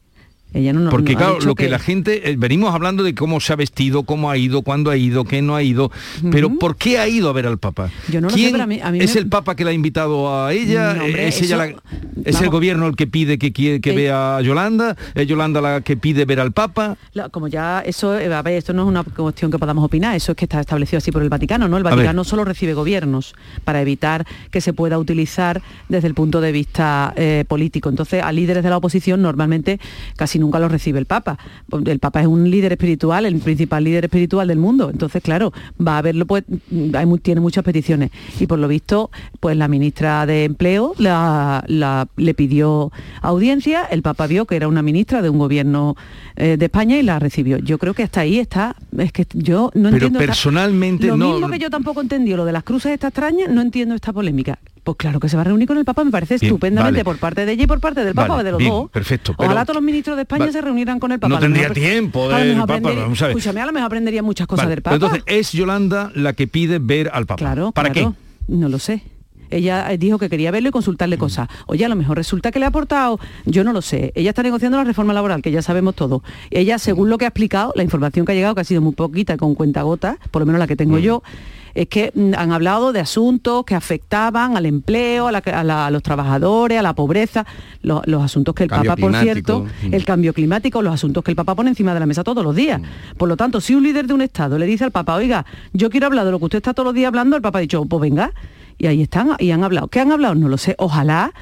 Ella 0.51 0.73
no, 0.73 0.89
Porque 0.89 1.13
no 1.13 1.17
claro, 1.19 1.39
lo 1.41 1.53
que, 1.53 1.69
la 1.69 1.77
gente, 1.77 2.31
eh, 2.31 2.35
venimos 2.35 2.73
hablando 2.73 3.03
de 3.03 3.13
cómo 3.13 3.39
se 3.39 3.53
ha 3.53 3.55
vestido, 3.55 4.01
cómo 4.03 4.31
ha 4.31 4.37
ido, 4.37 4.63
cuándo 4.63 4.89
ha 4.89 4.97
ido, 4.97 5.23
qué 5.23 5.43
no 5.43 5.55
ha 5.55 5.61
ido, 5.61 5.91
pero 6.31 6.49
¿por 6.57 6.75
qué 6.75 6.97
ha 6.97 7.07
ido 7.07 7.29
a 7.29 7.33
ver 7.33 7.45
al 7.45 7.59
Papa? 7.59 7.91
Yo 8.09 8.19
no 8.19 8.27
lo 8.27 8.33
sé, 8.33 8.37
¿Quién 8.39 8.51
pero 8.53 8.63
a 8.63 8.67
mí- 8.67 8.79
a 8.81 8.91
mí 8.91 8.99
¿Es 8.99 9.13
me- 9.13 9.21
el 9.21 9.27
Papa 9.29 9.55
que 9.55 9.63
la 9.63 9.69
ha 9.69 9.73
invitado 9.73 10.33
a 10.43 10.51
ella? 10.51 10.95
No, 10.95 11.03
hombre, 11.05 11.27
¿Es, 11.27 11.37
ella 11.43 11.65
eso- 11.67 11.75
la- 11.75 11.81
¿Es 12.25 12.41
el 12.41 12.49
gobierno 12.49 12.87
el 12.87 12.95
que 12.95 13.05
pide 13.05 13.37
que, 13.37 13.53
quiere, 13.53 13.79
que 13.79 13.91
Eh, 13.91 13.95
vea 13.95 14.37
a 14.37 14.41
Yolanda? 14.41 14.95
¿Es 15.13 15.27
Yolanda 15.27 15.61
la 15.61 15.81
que 15.81 15.95
pide 15.97 16.25
ver 16.25 16.39
al 16.39 16.51
Papa? 16.51 16.97
La- 17.13 17.29
como 17.29 17.47
ya 17.47 17.81
eso, 17.85 18.17
eh, 18.19 18.33
a 18.33 18.41
ver, 18.41 18.55
esto 18.55 18.73
no 18.73 18.81
es 18.81 18.87
una 18.87 19.03
cuestión 19.03 19.51
que 19.51 19.59
podamos 19.59 19.83
opinar, 19.85 20.15
eso 20.15 20.31
es 20.31 20.35
que 20.35 20.45
está 20.45 20.59
establecido 20.59 20.97
así 20.97 21.11
por 21.11 21.21
el 21.21 21.29
Vaticano, 21.29 21.67
¿no? 21.67 21.77
El. 21.77 21.83
Vaticano 21.83 22.23
solo 22.23 22.43
recibe 22.43 22.73
gobiernos 22.73 23.35
para 23.63 23.81
evitar 23.81 24.25
que 24.49 24.61
se 24.61 24.73
pueda 24.73 24.97
utilizar 24.97 25.61
desde 25.89 26.07
el 26.07 26.15
punto 26.15 26.41
de 26.41 26.51
vista 26.51 27.13
eh, 27.15 27.45
político. 27.47 27.89
Entonces, 27.89 28.23
a 28.23 28.31
líderes 28.31 28.63
de 28.63 28.69
la 28.71 28.77
oposición 28.77 29.21
normalmente 29.21 29.79
casi 30.15 30.38
nunca 30.39 30.59
los 30.59 30.71
recibe 30.71 30.99
el 30.99 31.05
Papa. 31.05 31.37
El 31.85 31.99
Papa 31.99 32.21
es 32.21 32.27
un 32.27 32.49
líder 32.49 32.71
espiritual, 32.71 33.25
el 33.25 33.35
principal 33.39 33.83
líder 33.83 34.05
espiritual 34.05 34.47
del 34.47 34.57
mundo. 34.57 34.89
Entonces, 34.89 35.21
claro, 35.21 35.51
va 35.85 35.95
a 35.95 35.97
haberlo, 35.99 36.25
pues, 36.25 36.43
hay 36.93 37.05
tiene 37.21 37.41
muchas 37.41 37.63
peticiones. 37.63 38.11
Y 38.39 38.47
por 38.47 38.59
lo 38.59 38.67
visto, 38.67 39.11
pues 39.39 39.57
la 39.57 39.67
ministra 39.67 40.25
de 40.25 40.45
Empleo 40.45 40.93
la- 40.97 41.63
la- 41.67 42.07
le 42.17 42.33
pidió 42.33 42.91
audiencia, 43.21 43.83
el 43.85 44.01
Papa 44.01 44.27
vio 44.27 44.45
que 44.45 44.55
era 44.55 44.67
una 44.67 44.81
ministra 44.81 45.21
de 45.21 45.29
un 45.29 45.37
gobierno 45.37 45.95
eh, 46.35 46.55
de 46.57 46.65
España 46.65 46.97
y 46.97 47.03
la 47.03 47.19
recibió. 47.19 47.57
Yo 47.57 47.77
creo 47.77 47.93
que 47.93 48.03
hasta 48.03 48.21
ahí 48.21 48.39
está, 48.39 48.75
es 48.97 49.11
que 49.11 49.25
yo 49.33 49.71
no 49.75 49.89
Pero 49.89 49.95
entiendo... 50.05 50.19
esta- 50.19 50.31
personalmente 50.31 51.07
lo 51.07 51.17
no- 51.17 51.31
mismo 51.33 51.49
que 51.49 51.59
yo 51.59 51.69
tampoco 51.69 51.99
entendí 52.01 52.33
lo 52.33 52.45
de 52.45 52.53
las 52.53 52.63
cruces 52.63 52.91
estas 52.93 53.09
extrañas, 53.09 53.49
no 53.49 53.61
entiendo 53.61 53.93
esta 53.95 54.13
polémica. 54.13 54.57
Pues 54.83 54.97
claro 54.97 55.19
que 55.19 55.29
se 55.29 55.35
va 55.35 55.41
a 55.41 55.45
reunir 55.45 55.67
con 55.67 55.77
el 55.77 55.85
Papa, 55.85 56.03
me 56.03 56.11
parece 56.11 56.35
Bien, 56.39 56.45
estupendamente 56.51 56.99
vale. 56.99 57.03
por 57.03 57.17
parte 57.17 57.45
de 57.45 57.51
ella 57.51 57.63
y 57.63 57.67
por 57.67 57.79
parte 57.79 58.03
del 58.03 58.13
Papa, 58.15 58.29
Vale, 58.35 58.43
de 58.43 58.51
los 58.51 58.57
bien, 58.59 58.71
dos. 58.71 58.89
perfecto, 58.89 59.33
pero- 59.37 59.47
Ojalá 59.49 59.65
todos 59.65 59.75
los 59.75 59.83
ministros 59.83 60.15
de 60.15 60.21
España 60.23 60.51
se 60.51 60.61
reunieran 60.61 60.99
con 60.99 61.11
el 61.11 61.19
Papa. 61.19 61.33
No 61.33 61.39
tendría 61.39 61.63
mejor- 61.69 61.75
tiempo 61.75 62.29
del 62.29 62.57
Papa, 62.59 62.79
vamos 62.81 63.21
a 63.21 63.27
ver. 63.27 63.37
Escúchame, 63.37 63.61
a 63.61 63.65
lo 63.65 63.71
mejor 63.73 63.85
aprendería 63.87 64.23
muchas 64.23 64.47
cosas 64.47 64.65
Vale, 64.65 64.75
del 64.75 64.81
Papa. 64.81 64.95
pero 64.97 65.05
entonces 65.07 65.23
es 65.39 65.51
Yolanda 65.51 66.11
la 66.15 66.33
que 66.33 66.47
pide 66.47 66.79
ver 66.79 67.09
al 67.13 67.25
Papa. 67.25 67.37
Claro, 67.39 67.71
¿Para 67.71 67.91
claro. 67.91 68.15
qué? 68.47 68.53
No 68.55 68.69
lo 68.69 68.79
sé. 68.79 69.03
Ella 69.49 69.91
eh, 69.91 69.97
dijo 69.97 70.17
que 70.17 70.29
quería 70.29 70.51
verlo 70.51 70.69
y 70.69 70.71
consultarle 70.71 71.17
Mm. 71.17 71.19
cosas. 71.19 71.47
Oye, 71.67 71.85
a 71.85 71.89
lo 71.89 71.95
mejor 71.95 72.17
resulta 72.17 72.51
que 72.51 72.59
le 72.59 72.65
ha 72.65 72.69
aportado, 72.69 73.19
yo 73.45 73.63
no 73.63 73.73
lo 73.73 73.81
sé. 73.81 74.11
Ella 74.15 74.29
está 74.29 74.43
negociando 74.43 74.77
la 74.77 74.83
reforma 74.83 75.13
laboral, 75.13 75.41
que 75.41 75.51
ya 75.51 75.61
sabemos 75.61 75.95
todo. 75.95 76.23
Ella, 76.51 76.77
según 76.79 77.09
lo 77.09 77.17
que 77.17 77.25
ha 77.25 77.29
explicado, 77.29 77.73
la 77.75 77.83
información 77.83 78.25
que 78.25 78.31
ha 78.31 78.35
llegado, 78.35 78.55
que 78.55 78.61
ha 78.61 78.65
sido 78.65 78.81
muy 78.81 78.93
poquita, 78.93 79.37
con 79.37 79.55
cuentagotas, 79.55 80.17
por 80.31 80.41
lo 80.41 80.45
menos 80.45 80.59
la 80.59 80.67
que 80.67 80.75
Mm. 80.75 80.77
tengo 80.77 80.97
yo, 80.99 81.23
es 81.75 81.87
que 81.87 82.11
mm, 82.15 82.31
han 82.35 82.51
hablado 82.51 82.91
de 82.91 82.99
asuntos 82.99 83.63
que 83.63 83.75
afectaban 83.75 84.57
al 84.57 84.65
empleo, 84.65 85.27
a, 85.27 85.31
la- 85.31 85.37
a 85.39 85.63
la- 85.63 85.85
a 85.85 85.91
los 85.91 86.01
trabajadores, 86.01 86.79
a 86.79 86.81
la 86.81 86.93
pobreza, 86.93 87.45
lo- 87.83 88.01
los 88.05 88.23
asuntos 88.23 88.55
que 88.55 88.63
el 88.63 88.69
Cambio 88.69 88.91
Papa, 88.91 89.01
por 89.01 89.15
cierto, 89.15 89.65
Mm. 89.83 89.93
el 89.93 90.03
cambio 90.03 90.33
climático, 90.33 90.81
los 90.81 90.93
asuntos 90.93 91.23
que 91.23 91.29
el 91.31 91.35
Papa 91.35 91.53
pone 91.55 91.69
encima 91.69 91.93
de 91.93 91.99
la 91.99 92.05
mesa 92.07 92.23
todos 92.23 92.43
los 92.43 92.55
días. 92.55 92.81
Por 93.17 93.29
lo 93.29 93.37
tanto, 93.37 93.61
si 93.61 93.75
un 93.75 93.83
líder 93.83 94.07
de 94.07 94.13
un 94.15 94.21
Estado 94.21 94.57
le 94.57 94.65
dice 94.65 94.83
al 94.83 94.91
Papa, 94.91 95.13
oiga, 95.15 95.45
yo 95.71 95.89
quiero 95.91 96.07
hablar 96.07 96.25
de 96.25 96.31
lo 96.31 96.39
que 96.39 96.45
usted 96.45 96.57
está 96.57 96.73
todos 96.73 96.85
los 96.85 96.95
días 96.95 97.07
hablando, 97.09 97.35
el 97.35 97.41
Papa 97.43 97.59
ha 97.59 97.61
dicho, 97.61 97.85
pues 97.85 98.01
venga, 98.01 98.31
y 98.79 98.87
ahí 98.87 99.03
están, 99.03 99.35
y 99.37 99.51
han 99.51 99.63
hablado. 99.63 99.89
¿Qué 99.89 99.99
han 99.99 100.11
hablado? 100.11 100.33
No 100.33 100.47
lo 100.47 100.57
sé. 100.57 100.75
Ojalá 100.79 101.33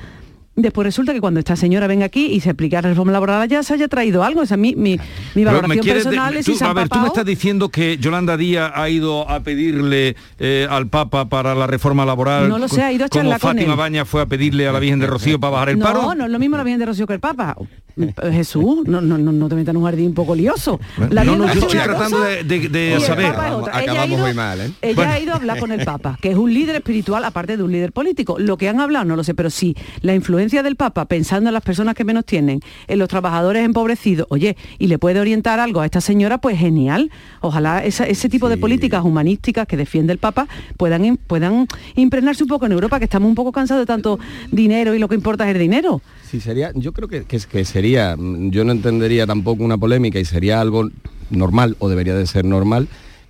después 0.58 0.84
resulta 0.86 1.14
que 1.14 1.22
cuando 1.22 1.40
esta 1.40 1.56
señora 1.56 1.88
venga 1.88 2.06
aquí 2.06 2.26
y 2.26 2.42
se 2.42 2.50
aplique 2.50 2.76
la 2.76 2.82
reforma 2.82 3.12
laboral 3.14 3.48
ya 3.48 3.64
se 3.64 3.74
haya 3.76 3.88
traído 3.88 4.24
algo. 4.24 4.44
Esa 4.44 4.56
es 4.56 4.60
mi, 4.60 4.76
mi, 4.76 5.00
mi 5.36 5.44
valoración 5.46 5.80
quieres 5.80 6.04
personal 6.04 6.36
es 6.36 6.46
tú- 6.46 6.52
si 6.52 6.58
se 6.58 6.66
han 6.66 6.72
a 6.72 6.74
ver, 6.74 6.90
tú 6.90 7.00
me 7.00 7.08
estás 7.08 7.26
diciendo 7.26 7.70
que 7.70 7.98
Yolanda 7.98 8.36
Díaz 8.36 8.72
ha 8.76 8.90
ido 8.90 9.30
a 9.30 9.40
pedirle 9.42 10.16
eh, 10.40 10.68
al 10.70 10.88
Papa 10.88 11.30
para 11.30 11.56
la 11.56 11.68
reforma 11.68 12.06
laboral. 12.06 12.50
No 12.50 12.58
lo 12.60 12.68
sé, 12.68 12.82
ha 12.84 12.92
ido 12.92 13.06
a 13.06 13.10
como 13.10 13.22
charlar 13.24 13.40
con 13.40 13.52
Fátima 13.52 13.74
él. 13.74 13.78
Baña 13.80 14.06
fue 14.06 14.22
a 14.22 14.26
pedirle 14.26 14.68
a 14.68 14.72
la 14.72 14.80
Virgen 14.80 15.00
de 15.00 15.08
Rocío 15.08 15.40
para 15.40 15.52
bajar 15.52 15.70
el 15.70 15.80
no, 15.80 15.86
paro. 15.86 16.16
no 16.16 16.26
es 16.26 16.32
lo 16.32 16.40
mismo 16.40 16.58
la 16.58 16.64
Virgen 16.64 16.80
de 16.80 16.86
Rocío 16.88 17.08
que 17.08 17.14
el 17.14 17.20
Papa. 17.20 17.56
Eh, 18.00 18.14
Jesús, 18.32 18.82
no, 18.86 19.02
no, 19.02 19.18
no, 19.18 19.32
no 19.32 19.50
te 19.50 19.56
metas 19.56 19.72
en 19.74 19.78
un 19.78 19.86
jardín 19.86 20.08
un 20.08 20.14
poco 20.14 20.36
lioso. 20.36 20.80
La 21.10 21.24
no, 21.24 21.36
no, 21.36 21.46
yo 21.48 21.54
estoy 21.62 21.80
tratando 21.80 22.18
cosa 22.18 22.30
de, 22.30 22.44
de- 22.44 22.70
de 22.70 23.00
saber. 23.00 23.26
Ella 23.28 23.72
ha 23.72 23.78
Acabamos 23.80 24.10
ido- 24.10 24.18
muy 24.26 24.34
mal, 24.36 24.62
¿eh? 24.62 24.72
Ella 24.82 24.96
Bueno. 24.96 25.12
ha 25.12 25.20
ido 25.20 25.34
a 25.34 25.36
hablar 25.38 25.60
con 25.60 25.72
el 25.72 25.84
Papa, 25.84 26.18
que 26.22 26.30
es 26.32 26.36
un 26.38 26.54
líder 26.54 26.76
espiritual 26.76 27.24
aparte 27.26 27.58
de 27.58 27.64
un 27.64 27.72
líder 27.72 27.92
político. 27.92 28.38
Lo 28.40 28.58
que 28.58 28.70
han 28.70 28.80
hablado 28.80 29.06
no 29.06 29.16
lo 29.16 29.24
sé, 29.24 29.34
pero 29.34 29.50
sí, 29.50 29.76
la 30.02 30.14
influencia 30.14 30.47
del 30.64 30.76
Papa, 30.76 31.06
pensando 31.06 31.50
en 31.50 31.54
las 31.54 31.64
personas 31.64 31.94
que 31.96 32.04
menos 32.04 32.26
tienen, 32.26 32.62
en 32.88 33.00
los 33.00 33.08
trabajadores 33.10 33.64
empobrecidos, 33.66 34.26
oye, 34.30 34.56
y 34.80 34.88
le 34.88 34.98
puede 35.00 35.20
orientar 35.20 35.60
algo 35.60 35.82
a 35.82 35.86
esta 35.86 36.02
señora, 36.02 36.38
pues 36.40 36.58
genial. 36.58 37.12
Ojalá 37.42 37.84
esa- 37.84 38.06
ese 38.08 38.30
tipo 38.30 38.50
de 38.50 38.58
políticas 38.58 39.04
humanísticas 39.04 39.68
que 39.68 39.78
defiende 39.78 40.14
el 40.14 40.20
Papa 40.20 40.48
puedan, 40.78 41.18
puedan 41.18 41.68
impregnarse 41.96 42.44
un 42.44 42.50
poco 42.50 42.66
en 42.66 42.72
Europa, 42.72 42.98
que 43.00 43.06
estamos 43.06 43.28
un 43.30 43.36
poco 43.36 43.52
cansados 43.52 43.82
de 43.82 43.86
tanto 43.86 44.20
dinero 44.52 44.96
y 44.96 45.00
lo 45.00 45.08
que 45.08 45.16
importa 45.16 45.48
es 45.50 45.54
el 45.56 45.62
dinero. 45.62 46.02
Sí, 46.30 46.40
sería, 46.40 46.72
yo 46.76 46.94
creo 46.94 47.08
que, 47.08 47.26
que, 47.26 47.40
que 47.40 47.66
sería, 47.66 48.16
yo 48.18 48.64
no 48.64 48.72
entendería 48.72 49.26
tampoco 49.28 49.64
una 49.64 49.78
polémica 49.78 50.20
y 50.20 50.26
sería 50.26 50.60
algo 50.62 50.90
normal, 51.30 51.76
o 51.80 51.90
debería 51.90 52.16
de 52.16 52.26
ser 52.26 52.46
normal, 52.46 52.88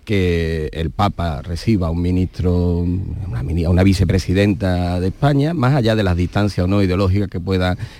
que 0.07 0.69
el 0.71 0.89
Papa 0.89 1.41
reciba 1.41 1.87
a 1.87 1.89
un 1.91 2.01
ministro, 2.01 2.85
a 3.35 3.69
una 3.69 3.83
vicepresidenta 3.83 5.01
de 5.01 5.07
España, 5.07 5.53
más 5.53 5.75
allá 5.75 5.97
de 5.97 6.03
las 6.03 6.15
distancias 6.15 6.63
o 6.63 6.67
no 6.67 6.81
ideológicas 6.81 7.27
que, 7.27 7.41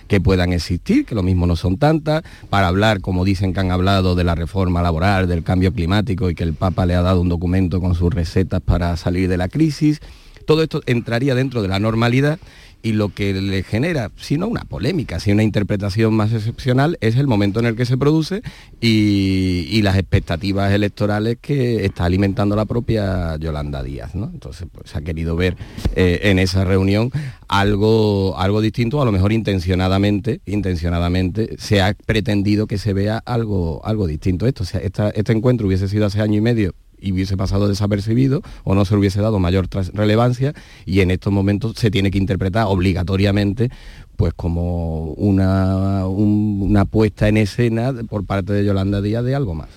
que 0.08 0.22
puedan 0.22 0.54
existir, 0.54 1.06
que 1.06 1.16
lo 1.16 1.22
mismo 1.22 1.48
no 1.48 1.58
son 1.58 1.78
tantas, 1.78 2.24
para 2.50 2.70
hablar, 2.70 3.02
como 3.02 3.26
dicen 3.26 3.52
que 3.52 3.60
han 3.60 3.72
hablado, 3.72 4.16
de 4.16 4.24
la 4.24 4.36
reforma 4.36 4.82
laboral, 4.82 5.28
del 5.28 5.44
cambio 5.44 5.74
climático 5.74 6.30
y 6.30 6.36
que 6.36 6.46
el 6.46 6.54
Papa 6.54 6.86
le 6.86 6.96
ha 6.96 7.02
dado 7.02 7.20
un 7.20 7.28
documento 7.28 7.82
con 7.82 7.94
sus 7.94 8.14
recetas 8.14 8.62
para 8.62 8.96
salir 8.96 9.28
de 9.28 9.36
la 9.36 9.50
crisis. 9.50 10.00
Todo 10.46 10.64
esto 10.64 10.82
entraría 10.86 11.36
dentro 11.36 11.62
de 11.62 11.68
la 11.68 11.78
normalidad 11.78 12.40
y 12.88 12.94
lo 12.94 13.10
que 13.10 13.34
le 13.34 13.64
genera, 13.64 14.12
si 14.16 14.38
no 14.38 14.48
una 14.48 14.64
polémica, 14.64 15.20
si 15.20 15.34
una 15.34 15.44
interpretación 15.44 16.14
más 16.14 16.32
excepcional, 16.32 16.98
es 17.02 17.18
el 17.18 17.28
momento 17.28 17.60
en 17.60 17.66
el 17.66 17.76
que 17.76 17.86
se 17.86 17.98
produce 17.98 18.42
y, 18.80 19.82
las 19.82 19.98
expectativas 19.98 20.74
electorales 20.74 21.38
que 21.40 21.86
está 21.86 22.06
alimentando 22.06 22.56
la 22.56 22.66
propia 22.66 23.38
Yolanda 23.38 23.84
Díaz. 23.84 24.16
¿no? 24.16 24.30
Entonces, 24.34 24.68
pues, 24.72 24.96
ha 24.96 25.02
querido 25.02 25.36
ver 25.36 25.56
eh, 25.96 26.20
en 26.24 26.40
esa 26.40 26.66
reunión 26.66 27.12
algo, 27.48 28.38
algo 28.38 28.60
distinto, 28.60 29.02
a 29.02 29.06
lo 29.06 29.12
mejor 29.12 29.32
intencionadamente, 29.32 30.42
intencionadamente 30.46 31.56
se 31.58 31.82
ha 31.82 31.94
pretendido 31.94 32.68
que 32.68 32.78
se 32.78 32.94
vea 32.94 33.22
algo, 33.26 33.82
algo 33.86 34.08
distinto. 34.08 34.48
Esto, 34.48 34.64
o 34.64 34.66
sea, 34.66 34.82
este 34.82 35.32
encuentro 35.32 35.68
hubiese 35.68 35.88
sido 35.88 36.06
hace 36.06 36.22
año 36.22 36.38
y 36.38 36.42
medio 36.42 36.74
y 37.00 37.12
hubiese 37.12 37.38
pasado 37.38 37.68
desapercibido 37.68 38.42
o 38.64 38.76
no 38.76 38.86
se 38.86 38.94
le 38.94 39.00
hubiese 39.00 39.22
dado 39.22 39.40
mayor 39.40 39.68
relevancia 39.94 40.54
y 40.86 41.02
en 41.02 41.12
estos 41.12 41.32
momentos 41.32 41.74
se 41.76 41.92
tiene 41.92 42.12
que 42.12 42.18
interpretar 42.18 42.66
obligatoriamente 42.68 43.70
pues 44.16 44.34
como 44.34 45.12
una, 45.14 46.08
una 46.08 46.86
puesta 46.86 47.28
en 47.28 47.38
escena 47.38 47.94
por 48.10 48.26
parte 48.26 48.54
de 48.54 48.66
Yolanda 48.66 49.02
Díaz 49.02 49.24
de 49.24 49.36
algo 49.36 49.54
más. 49.54 49.70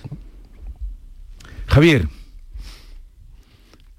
Javier. 1.67 2.07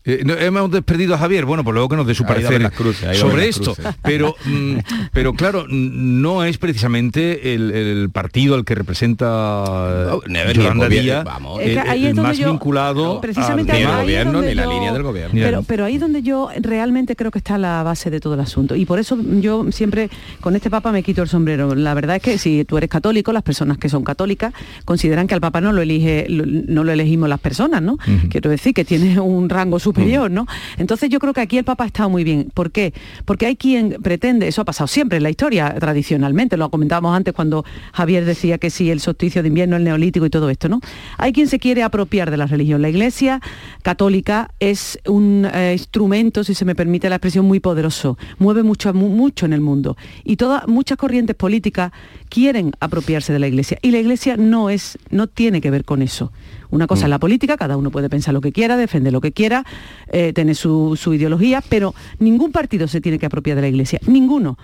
Eh, 0.04 0.24
hemos 0.40 0.70
despedido 0.70 1.14
a 1.14 1.18
Javier, 1.18 1.44
bueno, 1.44 1.62
pues 1.62 1.74
luego 1.74 1.88
que 1.88 1.96
nos 1.96 2.06
dé 2.06 2.14
su 2.14 2.24
parecer 2.24 2.70
sobre 3.14 3.48
esto. 3.48 3.74
Pero, 4.02 4.34
mm, 4.44 4.76
pero 5.12 5.32
claro, 5.34 5.66
no 5.68 6.44
es 6.44 6.58
precisamente 6.58 7.54
el, 7.54 8.10
partido 8.12 8.54
al 8.54 8.64
que 8.64 8.74
representa 8.74 10.18
Yolanda 10.52 10.88
Díaz 10.88 11.24
el, 11.60 12.14
más 12.14 12.38
vinculado 12.38 13.20
precisamente 13.20 13.72
al 13.72 14.02
gobierno 14.02 14.42
ni 14.42 14.54
la 14.54 14.66
línea 14.66 14.92
del 14.92 15.02
gobierno. 15.02 15.32
Pero, 15.34 15.62
pero 15.62 15.84
ahí 15.84 15.94
es 15.94 16.00
donde 16.00 16.22
yo 16.22 16.48
realmente 16.60 17.16
creo 17.16 17.30
que 17.30 17.38
está 17.38 17.58
la 17.58 17.82
base 17.82 18.10
de 18.10 18.20
todo 18.20 18.34
el 18.34 18.40
asunto. 18.40 18.74
Y 18.74 18.84
por 18.84 18.98
eso 18.98 19.16
yo 19.40 19.70
siempre 19.70 20.10
con 20.40 20.56
este 20.56 20.70
Papa 20.70 20.92
me 20.92 21.02
quito 21.02 21.22
el 21.22 21.28
sombrero. 21.28 21.74
La 21.74 21.94
verdad 21.94 22.16
es 22.16 22.22
que 22.22 22.38
si 22.38 22.64
tú 22.64 22.76
eres 22.76 22.90
católico, 22.90 23.32
las 23.32 23.42
personas 23.42 23.78
que 23.78 23.88
son 23.88 24.04
católicas 24.04 24.52
consideran 24.84 25.26
que 25.26 25.34
al 25.34 25.40
Papa 25.40 25.60
no 25.60 25.72
lo 25.72 25.82
elige, 25.82 26.26
no 26.28 26.84
lo 26.84 26.92
elegimos 26.92 27.28
las 27.28 27.40
personas, 27.40 27.82
¿no? 27.82 27.98
Quiero 28.30 28.50
decir 28.50 28.74
que 28.74 28.84
tiene 28.84 29.20
un 29.20 29.48
rango 29.48 29.78
superior, 29.78 29.91
¿no? 30.30 30.46
Entonces 30.78 31.08
yo 31.10 31.18
creo 31.18 31.32
que 31.32 31.40
aquí 31.40 31.58
el 31.58 31.64
Papa 31.64 31.84
ha 31.84 31.86
estado 31.86 32.10
muy 32.10 32.24
bien. 32.24 32.50
¿Por 32.54 32.70
qué? 32.70 32.92
Porque 33.24 33.46
hay 33.46 33.56
quien 33.56 33.98
pretende, 34.02 34.48
eso 34.48 34.62
ha 34.62 34.64
pasado 34.64 34.86
siempre 34.86 35.18
en 35.18 35.22
la 35.22 35.30
historia, 35.30 35.74
tradicionalmente, 35.78 36.56
lo 36.56 36.70
comentábamos 36.70 37.16
antes 37.16 37.34
cuando 37.34 37.64
Javier 37.92 38.24
decía 38.24 38.58
que 38.58 38.70
sí, 38.70 38.90
el 38.90 39.00
solsticio 39.00 39.42
de 39.42 39.48
invierno, 39.48 39.76
el 39.76 39.84
neolítico 39.84 40.26
y 40.26 40.30
todo 40.30 40.50
esto, 40.50 40.68
¿no? 40.68 40.80
Hay 41.18 41.32
quien 41.32 41.48
se 41.48 41.58
quiere 41.58 41.82
apropiar 41.82 42.30
de 42.30 42.36
la 42.36 42.46
religión. 42.46 42.82
La 42.82 42.88
Iglesia 42.88 43.40
católica 43.82 44.50
es 44.60 44.98
un 45.06 45.46
eh, 45.52 45.72
instrumento, 45.72 46.44
si 46.44 46.54
se 46.54 46.64
me 46.64 46.74
permite 46.74 47.08
la 47.08 47.16
expresión, 47.16 47.46
muy 47.46 47.60
poderoso, 47.60 48.18
mueve 48.38 48.62
mucho, 48.62 48.92
mucho 48.94 49.46
en 49.46 49.52
el 49.52 49.60
mundo. 49.60 49.96
Y 50.24 50.36
todas, 50.36 50.66
muchas 50.68 50.98
corrientes 50.98 51.36
políticas 51.36 51.92
quieren 52.28 52.72
apropiarse 52.80 53.32
de 53.32 53.38
la 53.38 53.48
Iglesia. 53.48 53.78
Y 53.82 53.90
la 53.90 53.98
Iglesia 53.98 54.36
no 54.36 54.70
es, 54.70 54.98
no 55.10 55.26
tiene 55.26 55.60
que 55.60 55.70
ver 55.70 55.84
con 55.84 56.02
eso. 56.02 56.32
Una 56.72 56.86
cosa 56.86 57.04
es 57.04 57.10
la 57.10 57.18
mm. 57.18 57.20
política, 57.20 57.56
cada 57.56 57.76
uno 57.76 57.90
puede 57.90 58.08
pensar 58.08 58.32
lo 58.32 58.40
que 58.40 58.50
quiera, 58.50 58.76
defender 58.76 59.12
lo 59.12 59.20
que 59.20 59.30
quiera, 59.30 59.64
eh, 60.08 60.32
tener 60.32 60.56
su, 60.56 60.96
su 60.96 61.12
ideología, 61.12 61.62
pero 61.68 61.94
ningún 62.18 62.50
partido 62.50 62.88
se 62.88 63.00
tiene 63.02 63.18
que 63.18 63.26
apropiar 63.26 63.56
de 63.56 63.62
la 63.62 63.68
Iglesia, 63.68 64.00
ninguno. 64.06 64.56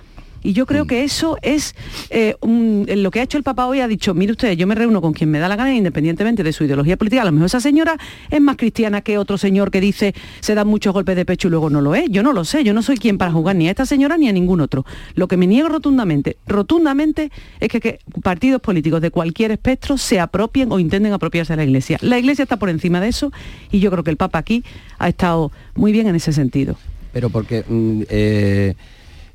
Y 0.42 0.52
yo 0.52 0.66
creo 0.66 0.84
mm. 0.84 0.88
que 0.88 1.04
eso 1.04 1.36
es 1.42 1.74
eh, 2.10 2.36
lo 2.42 3.10
que 3.10 3.20
ha 3.20 3.22
hecho 3.22 3.38
el 3.38 3.44
Papa 3.44 3.66
hoy, 3.66 3.80
ha 3.80 3.88
dicho, 3.88 4.14
mire 4.14 4.32
usted, 4.32 4.52
yo 4.52 4.66
me 4.66 4.74
reúno 4.74 5.00
con 5.00 5.12
quien 5.12 5.30
me 5.30 5.38
da 5.38 5.48
la 5.48 5.56
gana 5.56 5.74
independientemente 5.74 6.42
de 6.42 6.52
su 6.52 6.64
ideología 6.64 6.96
política. 6.96 7.22
A 7.22 7.24
lo 7.24 7.32
mejor 7.32 7.46
esa 7.46 7.60
señora 7.60 7.96
es 8.30 8.40
más 8.40 8.56
cristiana 8.56 9.00
que 9.00 9.18
otro 9.18 9.38
señor 9.38 9.70
que 9.70 9.80
dice 9.80 10.14
se 10.40 10.54
dan 10.54 10.66
muchos 10.68 10.92
golpes 10.92 11.16
de 11.16 11.24
pecho 11.24 11.48
y 11.48 11.50
luego 11.50 11.70
no 11.70 11.80
lo 11.80 11.94
es. 11.94 12.08
Yo 12.10 12.22
no 12.22 12.32
lo 12.32 12.44
sé, 12.44 12.64
yo 12.64 12.74
no 12.74 12.82
soy 12.82 12.96
quien 12.96 13.18
para 13.18 13.32
jugar 13.32 13.56
ni 13.56 13.68
a 13.68 13.70
esta 13.70 13.86
señora 13.86 14.16
ni 14.16 14.28
a 14.28 14.32
ningún 14.32 14.60
otro. 14.60 14.84
Lo 15.14 15.28
que 15.28 15.36
me 15.36 15.46
niego 15.46 15.68
rotundamente, 15.68 16.36
rotundamente, 16.46 17.30
es 17.60 17.68
que, 17.68 17.80
que 17.80 18.00
partidos 18.22 18.60
políticos 18.60 19.00
de 19.00 19.10
cualquier 19.10 19.50
espectro 19.50 19.98
se 19.98 20.20
apropien 20.20 20.70
o 20.72 20.78
intenten 20.78 21.12
apropiarse 21.12 21.52
de 21.52 21.58
la 21.58 21.64
Iglesia. 21.64 21.98
La 22.00 22.18
Iglesia 22.18 22.42
está 22.44 22.56
por 22.56 22.68
encima 22.68 23.00
de 23.00 23.08
eso 23.08 23.32
y 23.70 23.80
yo 23.80 23.90
creo 23.90 24.04
que 24.04 24.10
el 24.10 24.16
Papa 24.16 24.38
aquí 24.38 24.64
ha 24.98 25.08
estado 25.08 25.52
muy 25.74 25.92
bien 25.92 26.06
en 26.06 26.14
ese 26.14 26.32
sentido. 26.32 26.76
Pero 27.12 27.30
porque... 27.30 27.64
Mm, 27.68 28.02
eh, 28.08 28.74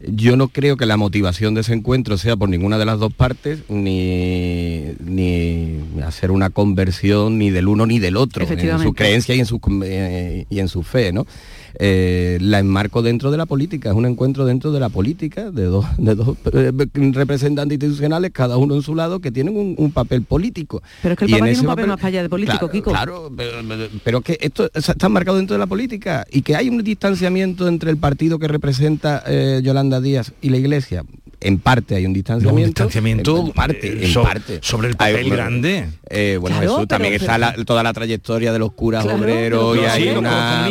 yo 0.08 0.36
no 0.36 0.48
creo 0.48 0.78
que 0.78 0.86
la 0.86 0.98
motivación 0.98 1.54
de 1.54 1.62
ese 1.62 1.74
encuentro 1.74 2.18
sea 2.18 2.36
por 2.36 2.50
ninguna 2.50 2.78
de 2.78 2.86
las 2.86 3.00
dos 3.00 3.14
partes, 3.14 3.60
ni, 3.70 4.94
ni 5.00 5.80
hacer 6.06 6.32
una 6.32 6.50
conversión 6.50 7.38
ni 7.38 7.50
del 7.52 7.68
uno 7.68 7.86
ni 7.86 8.00
del 8.00 8.18
otro, 8.18 8.46
en 8.48 8.80
su 8.80 8.94
creencia 8.94 9.36
y 9.36 9.40
en 9.40 9.46
su, 9.46 9.60
eh, 9.84 10.46
y 10.50 10.60
en 10.60 10.68
su 10.68 10.84
fe, 10.84 11.12
¿no? 11.14 11.26
Eh, 11.76 12.38
la 12.42 12.60
enmarco 12.60 13.02
dentro 13.02 13.32
de 13.32 13.38
la 13.38 13.46
política, 13.46 13.90
es 13.90 13.96
un 13.96 14.06
encuentro 14.06 14.46
dentro 14.46 14.72
de 14.72 14.80
la 14.80 14.90
política 14.90 15.50
de 15.52 15.64
dos, 15.64 15.86
de 15.98 16.16
dos 16.16 16.38
eh, 16.54 16.72
representantes 17.12 17.76
institucionales, 17.76 18.32
cada 18.32 18.58
uno 18.58 18.76
en 18.76 18.82
su 18.82 18.96
lado, 18.96 19.20
que 19.20 19.32
tienen 19.32 19.76
un, 19.78 19.92
papel 19.92 20.24
político. 20.24 20.82
Pero 21.02 21.14
es 21.14 21.20
que 21.20 21.26
el 21.26 21.32
Papa 21.32 21.46
tiene 21.46 21.60
un 21.60 21.66
papel, 21.66 21.88
más 21.88 22.04
allá 22.04 22.22
de 22.22 22.30
político, 22.30 22.70
claro, 22.70 22.72
Kiko. 22.72 22.92
Claro, 22.92 23.32
pero, 24.04 24.22
que 24.22 24.38
esto 24.42 24.70
está 24.74 25.10
marcado 25.10 25.38
dentro 25.38 25.54
de 25.56 25.60
la 25.60 25.68
política 25.68 26.26
y 26.32 26.42
que 26.42 26.56
hay 26.56 26.70
un 26.70 26.84
distanciamiento 26.84 27.68
entre 27.68 27.92
el 27.92 27.98
partido 27.98 28.40
que 28.40 28.48
representa 28.48 29.24
eh, 29.28 29.62
Yolanda 29.64 30.02
Díaz 30.02 30.34
y 30.42 30.50
la 30.50 30.58
Iglesia 30.58 31.04
en 31.44 31.60
parte 31.60 31.96
hay 31.96 32.06
un 32.06 32.14
distanciamiento. 32.14 32.62
un 32.62 32.66
distanciamiento 32.66 33.40
en, 33.40 33.52
parte, 33.52 34.06
en 34.06 34.14
parte. 34.14 34.60
Sobre 34.62 34.90
el 34.90 34.96
papel 34.96 35.30
grande. 35.30 35.90
Eh, 36.10 36.38
bueno, 36.40 36.62
eso 36.62 36.88
también 36.88 37.14
está 37.14 37.54
toda 37.66 37.84
la 37.84 37.94
trayectoria 37.94 38.52
de 38.54 38.60
los 38.60 38.74
curas 38.74 39.06
obreros 39.06 39.78
y 39.78 39.82
hay 39.82 40.10
una... 40.10 40.68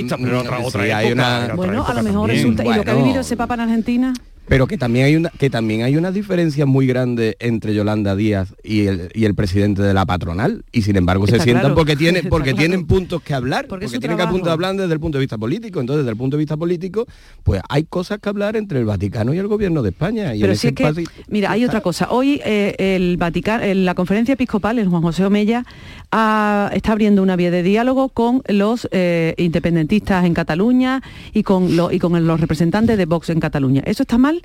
Bueno, 1.54 1.86
a 1.86 1.94
lo 1.94 2.02
mejor 2.02 2.30
resulta... 2.30 2.64
¿Y 2.64 2.74
lo 2.74 2.84
que 2.84 2.90
ha 2.90 2.94
vivido 2.94 3.20
ese 3.20 3.36
Papa 3.36 3.54
en 3.54 3.60
Argentina? 3.60 4.12
Pero 4.52 4.66
que 4.66 4.76
también 4.76 5.06
hay 5.06 5.16
una 5.16 5.30
que 5.30 5.48
también 5.48 5.82
hay 5.82 5.96
una 5.96 6.12
diferencia 6.12 6.66
muy 6.66 6.86
grande 6.86 7.38
entre 7.40 7.72
Yolanda 7.72 8.14
Díaz 8.14 8.54
y 8.62 8.86
el, 8.86 9.08
y 9.14 9.24
el 9.24 9.34
presidente 9.34 9.80
de 9.80 9.94
la 9.94 10.04
patronal. 10.04 10.62
Y 10.72 10.82
sin 10.82 10.96
embargo 10.96 11.26
se 11.26 11.40
sientan 11.40 11.74
porque 11.74 11.96
tienen 11.96 12.28
porque 12.28 12.52
tienen 12.52 12.86
puntos 12.86 13.22
que 13.22 13.32
hablar 13.32 13.66
porque, 13.66 13.86
tienen 13.86 14.18
que 14.18 14.26
puntos 14.26 14.52
hablar 14.52 14.76
desde 14.76 14.92
el 14.92 15.00
punto 15.00 15.16
de 15.16 15.20
vista 15.20 15.38
político. 15.38 15.80
Entonces 15.80 16.04
desde 16.04 16.10
el 16.10 16.18
punto 16.18 16.36
de 16.36 16.42
vista 16.42 16.58
político 16.58 17.06
pues 17.42 17.62
hay 17.70 17.84
cosas 17.84 18.18
que 18.18 18.28
hablar 18.28 18.56
entre 18.56 18.78
el 18.78 18.84
Vaticano 18.84 19.32
y 19.32 19.38
el 19.38 19.46
gobierno 19.46 19.80
de 19.80 19.88
España. 19.88 20.34
Y 20.34 20.42
pero 20.42 20.54
si 20.54 20.66
es 20.66 20.74
que, 20.74 21.04
mira 21.28 21.50
hay 21.50 21.64
otra 21.64 21.80
cosa. 21.80 22.08
Hoy 22.10 22.38
eh, 22.44 22.74
el 22.78 23.16
Vaticano 23.16 23.64
en 23.64 23.86
la 23.86 23.94
conferencia 23.94 24.34
episcopal 24.34 24.78
el 24.78 24.88
Juan 24.88 25.00
José 25.00 25.24
Omella 25.24 25.64
está 26.10 26.92
abriendo 26.92 27.22
una 27.22 27.36
vía 27.36 27.50
de 27.50 27.62
diálogo 27.62 28.10
con 28.10 28.42
los 28.48 28.86
eh, 28.92 29.32
independentistas 29.38 30.26
en 30.26 30.34
Cataluña 30.34 31.02
y 31.32 31.42
con, 31.42 31.74
lo, 31.74 31.90
y 31.90 31.98
con 31.98 32.26
los 32.26 32.38
representantes 32.38 32.98
de 32.98 33.06
Vox 33.06 33.30
en 33.30 33.40
Cataluña. 33.40 33.82
Eso 33.86 34.02
está 34.02 34.18
mal 34.18 34.41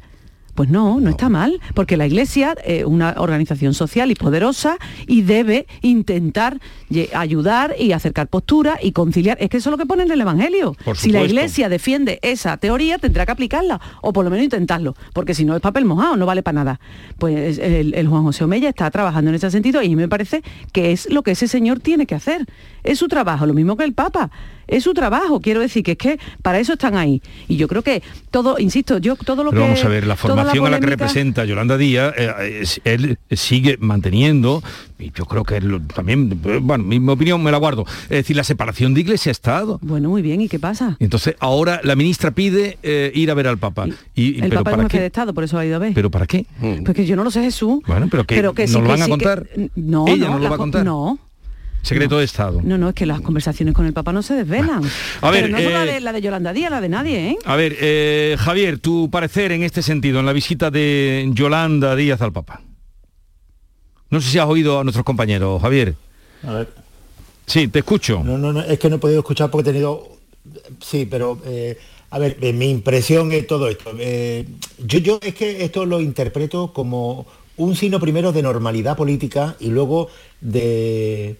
pues 0.57 0.71
no, 0.71 0.99
no 0.99 1.11
está 1.11 1.29
mal, 1.29 1.61
porque 1.75 1.97
la 1.97 2.07
Iglesia 2.07 2.55
es 2.65 2.83
una 2.83 3.13
organización 3.19 3.75
social 3.75 4.09
y 4.09 4.15
poderosa 4.15 4.79
y 5.05 5.21
debe 5.21 5.67
intentar 5.83 6.59
ayudar 7.13 7.75
y 7.77 7.91
acercar 7.91 8.27
posturas 8.27 8.79
y 8.81 8.91
conciliar. 8.91 9.37
Es 9.39 9.49
que 9.51 9.57
eso 9.57 9.69
es 9.69 9.71
lo 9.71 9.77
que 9.77 9.85
pone 9.85 10.01
en 10.01 10.11
el 10.11 10.19
Evangelio. 10.19 10.75
Si 10.95 11.11
la 11.11 11.21
Iglesia 11.21 11.69
defiende 11.69 12.17
esa 12.23 12.57
teoría, 12.57 12.97
tendrá 12.97 13.27
que 13.27 13.33
aplicarla, 13.33 13.79
o 14.01 14.11
por 14.11 14.25
lo 14.25 14.31
menos 14.31 14.45
intentarlo, 14.45 14.95
porque 15.13 15.35
si 15.35 15.45
no 15.45 15.55
es 15.55 15.61
papel 15.61 15.85
mojado, 15.85 16.17
no 16.17 16.25
vale 16.25 16.41
para 16.41 16.55
nada. 16.55 16.79
Pues 17.19 17.59
el, 17.59 17.93
el 17.93 18.07
Juan 18.07 18.23
José 18.23 18.43
Omeya 18.43 18.69
está 18.69 18.89
trabajando 18.89 19.29
en 19.29 19.35
ese 19.35 19.51
sentido 19.51 19.83
y 19.83 19.95
me 19.95 20.07
parece 20.07 20.41
que 20.73 20.91
es 20.91 21.07
lo 21.11 21.21
que 21.21 21.31
ese 21.31 21.47
señor 21.47 21.81
tiene 21.81 22.07
que 22.07 22.15
hacer. 22.15 22.47
Es 22.83 22.97
su 22.97 23.07
trabajo, 23.07 23.45
lo 23.45 23.53
mismo 23.53 23.77
que 23.77 23.83
el 23.83 23.93
Papa 23.93 24.31
es 24.67 24.83
su 24.83 24.93
trabajo, 24.93 25.39
quiero 25.39 25.61
decir 25.61 25.83
que 25.83 25.93
es 25.93 25.97
que 25.97 26.19
para 26.41 26.59
eso 26.59 26.73
están 26.73 26.95
ahí. 26.95 27.21
Y 27.47 27.55
yo 27.55 27.67
creo 27.67 27.81
que 27.81 28.03
todo, 28.31 28.59
insisto, 28.59 28.97
yo 28.97 29.15
todo 29.15 29.43
lo 29.43 29.51
Pero 29.51 29.63
que... 29.63 29.69
Vamos 29.69 29.85
a 29.85 29.87
ver, 29.87 30.05
la 30.05 30.15
formación 30.15 30.46
a 30.49 30.69
la 30.69 30.79
que 30.79 30.85
representa 30.85 31.45
Yolanda 31.45 31.77
Díaz, 31.77 32.13
eh, 32.17 32.63
él 32.83 33.17
sigue 33.31 33.77
manteniendo, 33.79 34.63
y 34.99 35.11
yo 35.11 35.25
creo 35.25 35.43
que 35.43 35.57
él 35.57 35.81
también, 35.93 36.39
bueno, 36.61 36.83
mi, 36.83 36.97
opinión 37.09 37.43
me 37.43 37.51
la 37.51 37.57
guardo, 37.57 37.85
es 38.03 38.09
decir, 38.09 38.35
la 38.35 38.43
separación 38.43 38.93
de 38.93 39.01
Iglesia-Estado. 39.01 39.79
Bueno, 39.81 40.09
muy 40.09 40.21
bien, 40.21 40.41
¿y 40.41 40.49
qué 40.49 40.59
pasa? 40.59 40.97
Entonces, 40.99 41.35
ahora 41.39 41.81
la 41.83 41.95
ministra 41.95 42.31
pide 42.31 42.77
eh, 42.83 43.11
ir 43.13 43.31
a 43.31 43.33
ver 43.33 43.47
al 43.47 43.57
Papa. 43.57 43.87
Y, 44.15 44.41
el 44.41 44.51
Papa 44.51 44.71
es 44.71 44.77
un 44.77 44.83
jefe 44.83 44.99
de 44.99 45.05
Estado, 45.07 45.33
por 45.33 45.43
eso 45.43 45.57
ha 45.57 45.65
ido 45.65 45.75
a 45.75 45.79
ver. 45.79 45.93
¿Pero 45.93 46.09
para 46.11 46.25
qué? 46.25 46.45
Porque 46.85 47.05
yo 47.05 47.15
no 47.15 47.23
lo 47.23 47.31
sé, 47.31 47.41
Jesús. 47.41 47.79
Bueno, 47.85 48.07
pero 48.09 48.25
que, 48.25 48.35
pero 48.35 48.53
que 48.53 48.67
¿nos 48.67 48.83
lo 48.83 48.89
van 48.89 49.01
a 49.01 49.07
contar? 49.07 49.47
no, 49.75 50.07
¿Ella 50.07 50.29
no, 50.29 50.39
lo 50.39 50.49
va 50.49 50.55
a 50.55 50.57
contar? 50.57 50.85
No. 50.85 51.19
Secreto 51.81 52.17
de 52.17 52.25
Estado. 52.25 52.61
No, 52.63 52.77
no, 52.77 52.89
es 52.89 52.95
que 52.95 53.05
las 53.05 53.21
conversaciones 53.21 53.73
con 53.73 53.85
el 53.85 53.93
Papa 53.93 54.11
no 54.11 54.21
se 54.21 54.33
desvelan. 54.33 54.81
A 55.21 55.31
ver, 55.31 55.49
no 55.49 55.57
eh, 55.57 55.99
la, 56.01 56.11
de, 56.11 56.21
Yolanda 56.21 56.51
Díaz, 56.53 56.69
la 56.69 56.81
de 56.81 56.89
nadie, 56.89 57.29
¿eh? 57.29 57.37
A 57.45 57.55
ver, 57.55 57.75
eh, 57.79 58.35
Javier, 58.39 58.79
tu 58.79 59.09
parecer 59.09 59.51
en 59.51 59.63
este 59.63 59.81
sentido, 59.81 60.19
en 60.19 60.25
la 60.25 60.33
visita 60.33 60.69
de 60.69 61.29
Yolanda 61.33 61.95
Díaz 61.95 62.21
al 62.21 62.33
Papa. 62.33 62.61
No 64.09 64.21
sé 64.21 64.31
si 64.31 64.39
has 64.39 64.47
oído 64.47 64.79
a 64.79 64.83
nuestros 64.83 65.05
compañeros, 65.05 65.61
Javier. 65.61 65.95
A 66.43 66.53
ver. 66.53 66.69
Sí, 67.45 67.67
te 67.67 67.79
escucho. 67.79 68.21
No, 68.23 68.37
no, 68.37 68.51
no, 68.51 68.61
es 68.61 68.77
que 68.79 68.89
no 68.89 68.97
he 68.97 68.99
podido 68.99 69.19
escuchar 69.19 69.49
porque 69.49 69.69
he 69.69 69.73
tenido... 69.73 70.09
Sí, 70.81 71.07
pero... 71.09 71.39
Eh, 71.45 71.77
a 72.09 72.19
ver, 72.19 72.37
mi 72.53 72.69
impresión 72.69 73.33
es 73.33 73.45
todo 73.47 73.67
esto. 73.67 73.91
yo, 73.97 74.99
yo 74.99 75.19
es 75.21 75.35
que 75.35 75.65
esto 75.65 75.85
lo 75.85 75.99
interpreto 75.99 76.71
como 76.71 77.27
un 77.57 77.75
signo 77.75 77.99
primero 77.99 78.31
de 78.31 78.41
normalidad 78.41 78.95
política 78.95 79.57
y 79.59 79.67
luego 79.67 80.07
de 80.39 81.35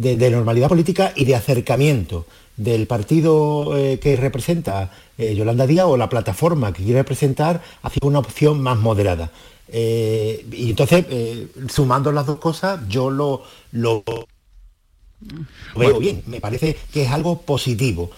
de, 0.00 0.30
normalidad 0.30 0.68
política 0.68 1.12
y 1.14 1.24
de 1.24 1.34
acercamiento 1.34 2.26
del 2.56 2.86
partido 2.86 3.76
eh, 3.76 3.98
que 3.98 4.16
representa 4.16 4.90
eh, 5.18 5.34
Yolanda 5.34 5.66
Díaz 5.66 5.86
o 5.86 5.96
la 5.96 6.08
plataforma 6.08 6.72
que 6.72 6.82
quiere 6.82 7.00
representar 7.00 7.62
hacia 7.82 8.00
una 8.06 8.18
opción 8.18 8.62
más 8.62 8.78
moderada. 8.78 9.30
Eh, 9.68 10.46
y 10.50 10.70
entonces, 10.70 11.06
sumando 11.68 12.12
las 12.12 12.26
dos 12.26 12.38
cosas, 12.38 12.80
yo 12.88 13.10
lo, 13.10 13.42
lo 13.72 14.02
veo 15.76 15.98
bien, 15.98 16.22
me 16.26 16.40
parece 16.40 16.76
que 16.92 17.04
es 17.04 17.10
algo 17.10 17.42
positivo. 17.42 18.10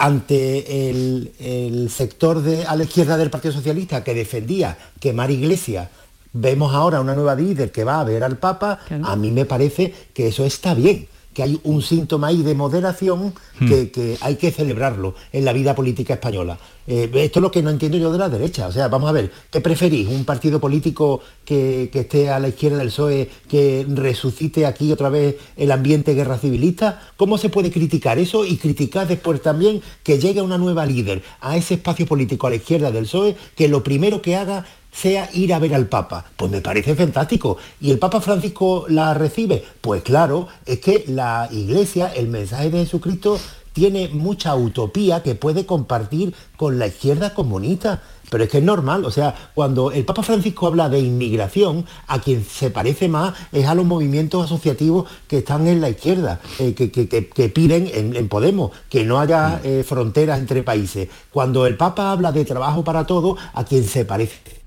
Ante 0.00 0.88
el, 0.90 1.90
sector 1.90 2.40
de, 2.40 2.64
a 2.64 2.76
la 2.76 2.84
izquierda 2.84 3.16
del 3.16 3.30
Partido 3.30 3.52
Socialista 3.52 4.04
que 4.04 4.14
defendía 4.14 4.78
quemar 5.00 5.32
Iglesia 5.32 5.90
vemos 6.32 6.74
ahora 6.74 7.00
una 7.00 7.14
nueva 7.14 7.34
líder 7.34 7.72
que 7.72 7.84
va 7.84 8.00
a 8.00 8.04
ver 8.04 8.24
al 8.24 8.38
Papa, 8.38 8.80
a 9.02 9.16
mí 9.16 9.30
me 9.30 9.44
parece 9.44 9.94
que 10.12 10.28
eso 10.28 10.44
está 10.44 10.74
bien 10.74 11.08
que 11.34 11.44
hay 11.44 11.60
un 11.62 11.82
síntoma 11.82 12.28
ahí 12.28 12.42
de 12.42 12.56
moderación 12.56 13.32
Hmm. 13.60 13.68
que, 13.68 13.90
que 13.90 14.16
hay 14.20 14.36
que 14.36 14.52
celebrarlo 14.52 15.14
en 15.32 15.44
la 15.44 15.52
vida 15.52 15.74
política 15.74 16.14
española. 16.14 16.58
Eh, 16.86 17.10
esto 17.12 17.40
es 17.40 17.42
lo 17.42 17.50
que 17.50 17.62
no 17.62 17.70
entiendo 17.70 17.98
yo 17.98 18.12
de 18.12 18.18
la 18.18 18.28
derecha. 18.28 18.68
O 18.68 18.72
sea, 18.72 18.88
vamos 18.88 19.08
a 19.10 19.12
ver, 19.12 19.32
¿qué 19.50 19.60
preferís? 19.60 20.08
¿Un 20.08 20.24
partido 20.24 20.60
político 20.60 21.20
que, 21.44 21.90
que 21.92 22.00
esté 22.00 22.30
a 22.30 22.38
la 22.38 22.48
izquierda 22.48 22.78
del 22.78 22.88
PSOE, 22.88 23.28
que 23.48 23.84
resucite 23.88 24.64
aquí 24.64 24.92
otra 24.92 25.08
vez 25.08 25.36
el 25.56 25.72
ambiente 25.72 26.14
guerra 26.14 26.38
civilista? 26.38 27.02
¿Cómo 27.16 27.36
se 27.36 27.48
puede 27.48 27.70
criticar 27.72 28.18
eso 28.18 28.44
y 28.44 28.56
criticar 28.56 29.08
después 29.08 29.42
también 29.42 29.82
que 30.02 30.18
llegue 30.18 30.40
una 30.40 30.56
nueva 30.56 30.86
líder 30.86 31.22
a 31.40 31.56
ese 31.56 31.74
espacio 31.74 32.06
político 32.06 32.46
a 32.46 32.50
la 32.50 32.56
izquierda 32.56 32.92
del 32.92 33.04
PSOE, 33.04 33.36
que 33.56 33.68
lo 33.68 33.82
primero 33.82 34.22
que 34.22 34.36
haga 34.36 34.64
sea 34.92 35.28
ir 35.32 35.52
a 35.54 35.58
ver 35.58 35.74
al 35.74 35.86
Papa. 35.86 36.24
Pues 36.36 36.50
me 36.50 36.60
parece 36.60 36.94
fantástico. 36.94 37.56
¿Y 37.80 37.90
el 37.90 37.98
Papa 37.98 38.20
Francisco 38.20 38.86
la 38.88 39.14
recibe? 39.14 39.64
Pues 39.80 40.02
claro, 40.02 40.48
es 40.66 40.80
que 40.80 41.04
la 41.08 41.48
Iglesia, 41.52 42.12
el 42.14 42.28
mensaje 42.28 42.70
de 42.70 42.78
Jesucristo, 42.84 43.38
tiene 43.72 44.08
mucha 44.08 44.56
utopía 44.56 45.22
que 45.22 45.34
puede 45.36 45.64
compartir 45.64 46.34
con 46.56 46.78
la 46.78 46.88
izquierda 46.88 47.32
comunista. 47.34 48.02
Pero 48.30 48.44
es 48.44 48.50
que 48.50 48.58
es 48.58 48.64
normal, 48.64 49.06
o 49.06 49.10
sea, 49.10 49.34
cuando 49.54 49.90
el 49.90 50.04
Papa 50.04 50.22
Francisco 50.22 50.66
habla 50.66 50.90
de 50.90 50.98
inmigración, 51.00 51.86
a 52.08 52.20
quien 52.20 52.44
se 52.44 52.68
parece 52.68 53.08
más 53.08 53.32
es 53.52 53.66
a 53.66 53.74
los 53.74 53.86
movimientos 53.86 54.44
asociativos 54.44 55.08
que 55.26 55.38
están 55.38 55.66
en 55.66 55.80
la 55.80 55.88
izquierda, 55.88 56.38
eh, 56.58 56.74
que, 56.74 56.90
que- 56.90 57.08
que- 57.08 57.48
piden 57.48 57.90
en, 57.90 58.14
en 58.16 58.28
Podemos 58.28 58.72
que 58.90 59.04
no 59.04 59.18
haya 59.18 59.62
eh, 59.64 59.82
fronteras 59.82 60.40
entre 60.40 60.62
países. 60.62 61.08
Cuando 61.30 61.64
el 61.66 61.78
Papa 61.78 62.10
habla 62.12 62.30
de 62.30 62.44
trabajo 62.44 62.84
para 62.84 63.06
todos, 63.06 63.38
a 63.54 63.64
quien 63.64 63.84
se 63.84 64.04
parece 64.04 64.57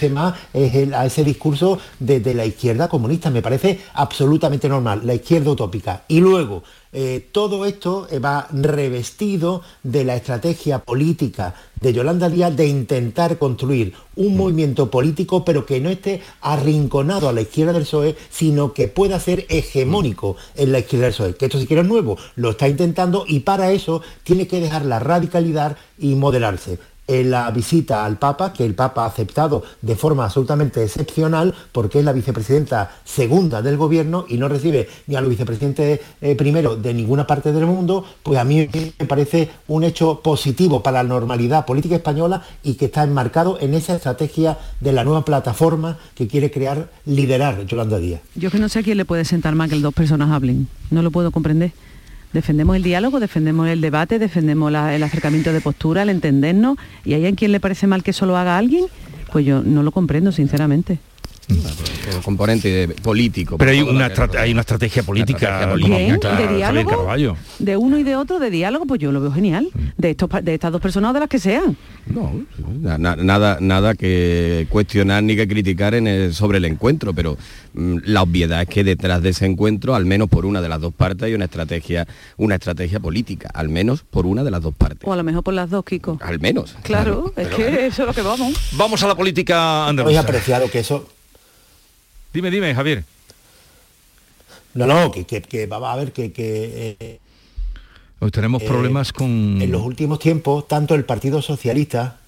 tema 0.00 0.34
es 0.52 0.74
el- 0.74 0.94
a 0.94 1.04
ese 1.06 1.24
discurso 1.24 1.78
de, 1.98 2.20
de 2.20 2.34
la 2.34 2.46
izquierda 2.46 2.88
comunista. 2.88 3.30
Me 3.30 3.42
parece 3.42 3.80
absolutamente 3.94 4.68
normal, 4.68 5.02
la 5.04 5.14
izquierda 5.14 5.50
utópica. 5.50 6.04
Y 6.08 6.20
luego, 6.20 6.62
eh, 6.94 7.28
todo 7.32 7.64
esto 7.64 8.06
va 8.22 8.48
revestido 8.52 9.62
de 9.82 10.04
la 10.04 10.16
estrategia 10.16 10.78
política 10.80 11.54
de 11.80 11.92
Yolanda 11.92 12.28
Díaz 12.28 12.54
de 12.56 12.66
intentar 12.66 13.38
construir 13.38 13.94
un 14.16 14.36
movimiento 14.36 14.90
político, 14.90 15.44
pero 15.44 15.64
que 15.66 15.80
no 15.80 15.88
esté 15.90 16.20
arrinconado 16.40 17.28
a 17.28 17.32
la 17.32 17.40
izquierda 17.40 17.72
del 17.72 17.82
PSOE, 17.82 18.16
sino 18.30 18.72
que 18.72 18.88
pueda 18.88 19.18
ser 19.20 19.46
hegemónico 19.48 20.36
en 20.54 20.72
la 20.72 20.78
izquierda 20.80 21.06
del 21.06 21.14
PSOE. 21.14 21.34
Que 21.36 21.46
esto 21.46 21.58
si 21.58 21.66
quiere 21.66 21.82
es 21.82 21.88
nuevo, 21.88 22.16
lo 22.36 22.50
está 22.50 22.68
intentando 22.68 23.24
y 23.26 23.40
para 23.40 23.72
eso 23.72 24.02
tiene 24.22 24.46
que 24.46 24.60
dejar 24.60 24.84
la 24.84 24.98
radicalidad 24.98 25.76
y 25.98 26.14
moderarse 26.14 26.78
la 27.24 27.50
visita 27.50 28.04
al 28.04 28.18
Papa, 28.18 28.52
que 28.52 28.64
el 28.64 28.74
Papa 28.74 29.04
ha 29.04 29.06
aceptado 29.06 29.62
de 29.80 29.96
forma 29.96 30.24
absolutamente 30.24 30.82
excepcional, 30.82 31.54
porque 31.72 31.98
es 31.98 32.04
la 32.04 32.12
vicepresidenta 32.12 32.90
segunda 33.04 33.62
del 33.62 33.76
gobierno 33.76 34.24
y 34.28 34.38
no 34.38 34.48
recibe 34.48 34.88
ni 35.06 35.16
a 35.16 35.20
los 35.20 35.30
vicepresidentes 35.30 36.00
eh, 36.20 36.34
primero 36.34 36.76
de 36.76 36.94
ninguna 36.94 37.26
parte 37.26 37.52
del 37.52 37.66
mundo, 37.66 38.04
pues 38.22 38.38
a 38.38 38.44
mí 38.44 38.68
me 38.98 39.06
parece 39.06 39.50
un 39.68 39.84
hecho 39.84 40.20
positivo 40.20 40.82
para 40.82 41.02
la 41.02 41.08
normalidad 41.08 41.66
política 41.66 41.96
española 41.96 42.42
y 42.62 42.74
que 42.74 42.86
está 42.86 43.02
enmarcado 43.04 43.58
en 43.60 43.74
esa 43.74 43.94
estrategia 43.96 44.58
de 44.80 44.92
la 44.92 45.04
nueva 45.04 45.24
plataforma 45.24 45.98
que 46.14 46.28
quiere 46.28 46.50
crear, 46.50 46.90
liderar 47.04 47.66
Yolanda 47.66 47.98
Díaz. 47.98 48.20
Yo 48.34 48.50
que 48.50 48.58
no 48.58 48.68
sé 48.68 48.80
a 48.80 48.82
quién 48.82 48.96
le 48.96 49.04
puede 49.04 49.24
sentar 49.24 49.54
mal 49.54 49.68
que 49.68 49.78
dos 49.80 49.94
personas 49.94 50.30
hablen. 50.30 50.68
No 50.90 51.02
lo 51.02 51.10
puedo 51.10 51.30
comprender. 51.30 51.72
Defendemos 52.32 52.76
el 52.76 52.82
diálogo, 52.82 53.20
defendemos 53.20 53.68
el 53.68 53.80
debate, 53.80 54.18
defendemos 54.18 54.72
el 54.72 55.02
acercamiento 55.02 55.52
de 55.52 55.60
postura, 55.60 56.02
el 56.02 56.08
entendernos. 56.08 56.78
¿Y 57.04 57.14
hay 57.14 57.26
a 57.26 57.34
quien 57.34 57.52
le 57.52 57.60
parece 57.60 57.86
mal 57.86 58.02
que 58.02 58.12
eso 58.12 58.24
lo 58.24 58.36
haga 58.36 58.56
alguien? 58.56 58.86
Pues 59.30 59.44
yo 59.44 59.62
no 59.62 59.82
lo 59.82 59.92
comprendo, 59.92 60.32
sinceramente. 60.32 60.98
Componente 62.24 62.68
de- 62.68 62.88
político. 62.94 63.56
Pero 63.58 63.70
hay 63.70 63.80
una, 63.82 64.10
hay 64.38 64.52
una 64.52 64.60
estrategia 64.60 65.02
política, 65.02 65.66
de 65.66 65.66
diálogo, 66.56 66.90
uno 67.78 67.98
y 67.98 68.02
de 68.02 68.16
otro, 68.16 68.38
de 68.38 68.50
diálogo, 68.50 68.86
pues 68.86 69.00
yo 69.00 69.12
lo 69.12 69.20
veo 69.20 69.32
genial. 69.32 69.68
De, 69.96 70.10
estos, 70.10 70.28
de 70.42 70.54
estas 70.54 70.72
dos 70.72 70.80
personas 70.80 71.10
o 71.10 71.14
de 71.14 71.20
las 71.20 71.28
que 71.28 71.38
sean. 71.38 71.76
Na- 72.80 72.98
nada, 73.16 73.58
nada 73.60 73.94
que 73.94 74.66
cuestionar 74.68 75.22
ni 75.22 75.36
que 75.36 75.46
criticar 75.48 75.94
en 75.94 76.06
el- 76.06 76.34
sobre 76.34 76.58
el 76.58 76.64
encuentro, 76.64 77.12
pero 77.14 77.36
mm, 77.74 77.98
la 78.04 78.22
obviedad 78.22 78.62
es 78.62 78.68
que 78.68 78.84
detrás 78.84 79.22
de 79.22 79.30
ese 79.30 79.46
encuentro, 79.46 79.94
al 79.94 80.04
menos 80.04 80.28
por 80.28 80.44
una 80.46 80.60
de 80.60 80.68
las 80.68 80.80
dos 80.80 80.92
partes, 80.92 81.22
hay 81.24 81.34
una 81.34 81.44
estrategia, 81.46 82.06
una 82.36 82.56
estrategia 82.56 83.00
política, 83.00 83.50
al 83.54 83.68
menos 83.68 84.02
por 84.08 84.26
una 84.26 84.42
de 84.44 84.50
las 84.50 84.62
dos 84.62 84.74
partes. 84.74 85.00
O 85.08 85.12
a 85.12 85.16
lo 85.16 85.24
mejor 85.24 85.42
por 85.42 85.54
las 85.54 85.70
dos, 85.70 85.84
Kiko. 85.84 86.18
Al 86.22 86.40
menos. 86.40 86.74
Claro, 86.82 87.32
es 87.36 87.48
que 87.48 87.86
eso 87.86 88.02
es 88.02 88.08
lo 88.08 88.14
que 88.14 88.22
vamos. 88.22 88.52
Vamos 88.72 89.02
a 89.02 89.08
la 89.08 89.14
política 89.14 89.84
Hoy 89.84 89.90
andaluza. 89.90 90.20
apreciado 90.20 90.70
que 90.70 90.80
eso, 90.80 91.06
Dime, 92.32 92.50
dime, 92.50 92.74
Javier. 92.74 93.04
no, 94.74 94.86
no, 94.86 95.10
que, 95.12 95.24
que, 95.24 95.42
que 95.42 95.66
va 95.66 95.92
a 95.92 95.96
ver 95.96 96.12
que, 96.12 96.32
que 96.32 96.96
eh, 96.98 97.18
Hoy 98.20 98.30
tenemos 98.30 98.62
Eh, 98.62 98.66
problemas 98.66 99.12
con... 99.12 99.28
en 99.60 99.70
los 99.70 99.82
últimos 99.82 100.18
tiempos, 100.18 100.66
tanto 100.68 100.94
el 100.94 101.04
Partido 101.04 101.42
Socialista... 101.42 102.18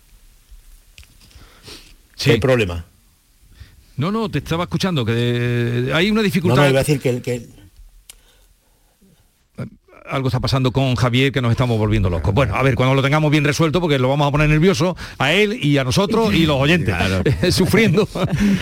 Sí. 2.16 2.30
¿Qué 2.32 2.38
problema? 2.38 2.84
No, 3.96 4.10
no, 4.10 4.28
te 4.28 4.38
estaba 4.38 4.64
escuchando, 4.64 5.04
que 5.04 5.12
eh, 5.16 5.92
hay 5.94 6.10
una 6.10 6.22
dificultad... 6.22 6.62
no, 6.62 6.68
iba 6.68 6.80
a 6.80 6.82
decir 6.82 7.00
que, 7.00 7.22
que 7.22 7.46
algo 10.04 10.28
está 10.28 10.40
pasando 10.40 10.70
con 10.70 10.96
Javier 10.96 11.32
que 11.32 11.40
nos 11.40 11.50
estamos 11.50 11.78
volviendo 11.78 12.10
locos. 12.10 12.34
Bueno, 12.34 12.54
a 12.54 12.62
ver, 12.62 12.74
cuando 12.74 12.94
lo 12.94 13.02
tengamos 13.02 13.30
bien 13.30 13.44
resuelto, 13.44 13.80
porque 13.80 13.98
lo 13.98 14.08
vamos 14.08 14.28
a 14.28 14.30
poner 14.30 14.48
nervioso 14.50 14.96
a 15.18 15.32
él 15.32 15.58
y 15.62 15.78
a 15.78 15.84
nosotros 15.84 16.34
y 16.34 16.44
los 16.44 16.56
oyentes, 16.60 16.94
sufriendo. 17.54 18.06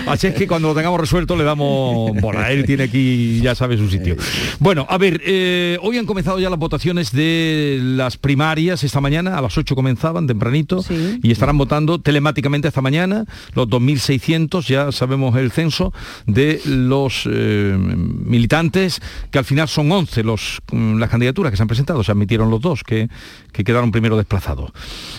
Así 0.07 0.29
es 0.29 0.35
que 0.35 0.47
cuando 0.47 0.69
lo 0.69 0.75
tengamos 0.75 1.01
resuelto 1.01 1.37
le 1.37 1.45
damos 1.45 2.13
bola. 2.21 2.51
Él 2.53 2.65
tiene 2.65 2.85
aquí, 2.85 3.41
ya 3.41 3.55
sabe 3.55 3.77
su 3.77 3.89
sitio. 3.89 4.17
Bueno, 4.61 4.87
a 4.89 4.99
ver, 4.99 5.21
eh, 5.25 5.79
hoy 5.83 5.99
han 5.99 6.07
comenzado 6.07 6.39
ya 6.39 6.49
las 6.49 6.59
votaciones 6.59 7.13
de 7.13 7.79
las 7.83 8.17
primarias 8.17 8.85
esta 8.85 9.01
mañana, 9.01 9.37
a 9.37 9.43
las 9.43 9.59
8 9.59 9.75
comenzaban, 9.75 10.27
tempranito, 10.27 10.85
y 11.23 11.33
estarán 11.33 11.59
votando 11.59 12.01
telemáticamente 12.01 12.69
esta 12.69 12.83
mañana 12.83 13.25
los 13.55 13.69
2.600, 13.69 14.67
ya 14.67 14.93
sabemos 14.93 15.37
el 15.37 15.51
censo, 15.51 15.93
de 16.27 16.61
los 16.65 17.29
eh, 17.31 17.75
militantes, 17.77 19.01
que 19.31 19.39
al 19.39 19.45
final 19.45 19.69
son 19.69 19.91
11 19.91 20.23
los, 20.23 20.61
mm, 20.71 20.99
las 20.99 21.11
candidaturas 21.11 21.32
que 21.51 21.57
se 21.57 21.63
han 21.63 21.69
presentado, 21.69 22.03
se 22.05 22.13
admitieron 22.13 22.51
los 22.51 22.61
dos 22.61 22.83
que, 22.85 23.09
que 23.53 23.65
quedaron 23.65 23.91
primero 23.91 24.17
desplazados. 24.17 24.71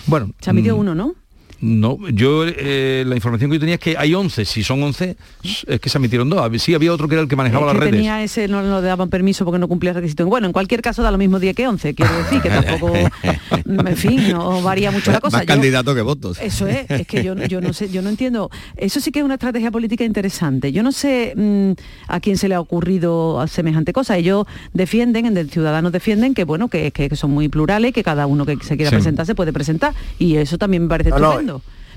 Bueno, 0.06 0.30
Se 0.40 0.50
admitió 0.50 0.76
mm, 0.76 0.80
uno, 0.80 0.94
¿no? 0.94 1.14
No, 1.64 1.98
yo 2.10 2.44
eh, 2.46 3.04
la 3.06 3.14
información 3.14 3.50
que 3.50 3.56
yo 3.56 3.60
tenía 3.60 3.76
es 3.76 3.80
que 3.80 3.96
hay 3.96 4.14
11, 4.14 4.44
si 4.44 4.62
son 4.62 4.82
11, 4.82 5.16
es 5.66 5.80
que 5.80 5.88
se 5.88 5.96
admitieron 5.98 6.28
dos. 6.28 6.44
Sí, 6.62 6.74
había 6.74 6.92
otro 6.92 7.08
que 7.08 7.14
era 7.14 7.22
el 7.22 7.28
que 7.28 7.36
manejaba 7.36 7.62
Es 7.62 7.66
las 7.68 7.74
que 7.74 7.80
redes. 7.80 7.94
tenía 7.94 8.22
ese, 8.22 8.48
no 8.48 8.62
le 8.62 8.86
daban 8.86 9.08
permiso 9.08 9.44
porque 9.44 9.58
no 9.58 9.66
cumplía 9.68 9.90
el 9.92 9.96
requisito. 9.96 10.26
Bueno, 10.26 10.46
en 10.46 10.52
cualquier 10.52 10.82
caso 10.82 11.02
da 11.02 11.10
lo 11.10 11.18
mismo 11.18 11.40
día 11.40 11.54
que 11.54 11.66
11, 11.66 11.94
quiero 11.94 12.14
decir, 12.18 12.40
que 12.42 12.50
tampoco, 12.50 12.92
en 13.64 13.96
fin, 13.96 14.30
no 14.32 14.62
varía 14.62 14.90
mucho 14.90 15.10
la 15.10 15.20
cosa. 15.20 15.38
Más 15.38 15.46
Yo- 15.46 15.48
candidatos 15.54 15.94
que 15.94 16.02
votos. 16.02 16.38
Eso 16.40 16.66
es, 16.66 16.90
es 16.90 17.06
que 17.06 17.24
yo, 17.24 17.34
yo 17.34 17.60
no 17.60 17.72
sé, 17.72 17.88
yo 17.90 18.02
no 18.02 18.08
entiendo. 18.10 18.50
Eso 18.76 19.00
sí 19.00 19.10
que 19.10 19.20
es 19.20 19.24
una 19.24 19.34
estrategia 19.34 19.70
política 19.70 20.04
interesante. 20.04 20.72
Yo 20.72 20.82
no 20.82 20.92
sé 20.92 21.32
mm, 21.36 21.72
a 22.08 22.20
quién 22.20 22.36
se 22.36 22.48
le 22.48 22.54
ha 22.54 22.60
ocurrido 22.60 23.40
a 23.40 23.46
semejante 23.48 23.92
cosa. 23.92 24.16
Ellos 24.18 24.46
defienden, 24.72 25.26
en 25.26 25.36
el 25.36 25.50
Ciudadanos 25.50 25.92
defienden 25.92 26.34
que 26.34 26.44
bueno, 26.44 26.68
que, 26.68 26.90
que- 26.90 27.08
que 27.08 27.16
son 27.16 27.30
muy 27.30 27.48
plurales, 27.48 27.92
que 27.92 28.02
cada 28.02 28.26
uno 28.26 28.44
que 28.46 28.56
se 28.62 28.76
quiera 28.76 28.90
Sí. 28.90 28.96
presentar 28.96 29.24
se 29.26 29.34
puede 29.34 29.52
presentar. 29.52 29.94
Y 30.18 30.36
eso 30.36 30.58
también 30.58 30.82
me 30.84 30.88
parece 30.88 31.10
No, 31.10 31.18
no, 31.18 31.26
estupendo. 31.30 31.53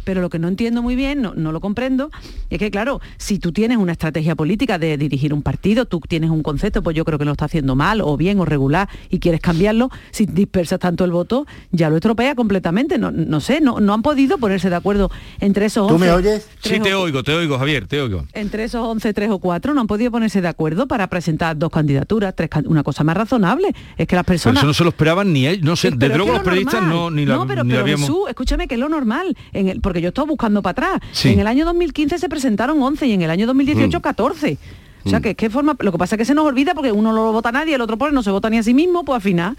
Pero 0.07 0.21
lo 0.21 0.29
que 0.29 0.39
no 0.39 0.47
entiendo 0.47 0.81
muy 0.81 0.95
bien, 0.95 1.21
no, 1.21 1.33
no 1.35 1.51
lo 1.51 1.59
comprendo, 1.59 2.09
es 2.49 2.59
que 2.59 2.71
claro, 2.71 3.01
si 3.17 3.39
tú 3.39 3.51
tienes 3.51 3.77
una 3.77 3.91
estrategia 3.91 4.35
política 4.37 4.79
de 4.79 4.97
dirigir 4.97 5.33
un 5.33 5.41
partido, 5.41 5.83
tú 5.83 5.99
tienes 5.99 6.29
un 6.29 6.43
concepto, 6.43 6.81
pues 6.81 6.95
yo 6.95 7.03
creo 7.03 7.19
que 7.19 7.25
lo 7.25 7.33
está 7.33 7.43
haciendo 7.43 7.75
mal 7.75 7.99
o 7.99 8.15
bien 8.15 8.39
o 8.39 8.45
regular 8.45 8.87
y 9.09 9.19
quieres 9.19 9.41
cambiarlo, 9.41 9.89
si 10.11 10.25
dispersas 10.25 10.79
tanto 10.79 11.03
el 11.03 11.11
voto, 11.11 11.45
ya 11.71 11.89
lo 11.89 11.97
estropea 11.97 12.35
completamente. 12.35 12.97
No, 12.97 13.11
no 13.11 13.41
sé, 13.41 13.59
no, 13.59 13.81
no 13.81 13.93
han 13.93 14.01
podido 14.01 14.37
ponerse 14.37 14.69
de 14.69 14.77
acuerdo 14.77 15.11
entre 15.41 15.65
esos 15.65 15.91
11, 15.91 16.39
Sí, 16.39 16.69
tres 16.69 16.81
te 16.83 16.93
o- 16.93 17.01
oigo, 17.01 17.21
te 17.21 17.33
oigo, 17.33 17.59
Javier, 17.59 17.85
te 17.85 17.99
oigo. 18.01 18.23
entre 18.31 18.63
esos 18.63 18.81
11, 18.87 19.13
tres 19.13 19.29
o 19.29 19.39
cuatro, 19.39 19.73
no 19.73 19.81
han 19.81 19.87
podido 19.87 20.09
ponerse 20.09 20.39
de 20.41 20.47
acuerdo 20.47 20.87
para 20.87 21.07
presentar 21.07 21.57
dos 21.57 21.69
candidaturas, 21.69 22.33
tres, 22.33 22.49
can- 22.49 22.65
una 22.67 22.83
cosa 22.83 23.03
más 23.03 23.17
razonable. 23.17 23.75
Es 23.97 24.07
que 24.07 24.15
las 24.15 24.23
Pero 24.23 24.33
personas... 24.35 24.57
eso 24.59 24.67
no 24.67 24.73
se 24.73 24.83
lo 24.85 24.91
esperaban 24.91 25.33
ni 25.33 25.47
ellos, 25.47 25.65
no 25.65 25.75
sé, 25.75 25.89
Pero 25.89 25.97
desde 25.99 26.13
es 26.13 26.17
luego 26.17 26.31
los 26.31 26.39
lo 26.39 26.43
periodistas 26.45 26.81
normal. 26.81 26.95
no, 26.97 27.11
ni 27.11 27.25
la, 27.25 27.35
No, 27.35 27.45
pero, 27.45 27.63
ni 27.65 27.71
la 27.71 27.73
pero 27.75 27.81
habíamos... 27.83 28.07
Jesús, 28.07 28.21
escúchame 28.29 28.67
que 28.69 28.75
es 28.75 28.79
lo 28.79 28.87
normal. 28.87 29.35
En 29.51 29.67
el, 29.67 29.81
porque 29.81 29.96
yo 30.01 30.09
estoy 30.09 30.25
buscando 30.27 30.61
para 30.61 30.71
atrás. 30.71 31.09
Sí. 31.11 31.29
En 31.29 31.39
el 31.39 31.47
año 31.47 31.65
2015 31.65 32.17
se 32.19 32.29
presentaron 32.29 32.81
11 32.81 33.05
y 33.07 33.13
en 33.13 33.21
el 33.21 33.29
año 33.29 33.45
2018 33.47 33.97
Mm. 33.97 34.01
14. 34.01 34.57
O 35.05 35.09
sea, 35.09 35.21
que, 35.21 35.35
que 35.35 35.49
forma... 35.49 35.73
Lo 35.79 35.93
que 35.93 35.97
pasa 35.97 36.15
es 36.15 36.17
que 36.17 36.25
se 36.25 36.33
nos 36.33 36.45
olvida 36.45 36.73
porque 36.73 36.91
uno 36.91 37.13
no 37.13 37.23
lo 37.25 37.31
vota 37.31 37.47
a 37.49 37.53
nadie, 37.53 37.75
el 37.75 37.81
otro 37.81 37.97
pone, 37.97 38.11
no 38.11 38.23
se 38.23 38.31
vota 38.31 38.49
ni 38.49 38.57
a 38.57 38.63
sí 38.63 38.73
mismo, 38.73 39.05
pues 39.05 39.15
al 39.15 39.21
final 39.21 39.55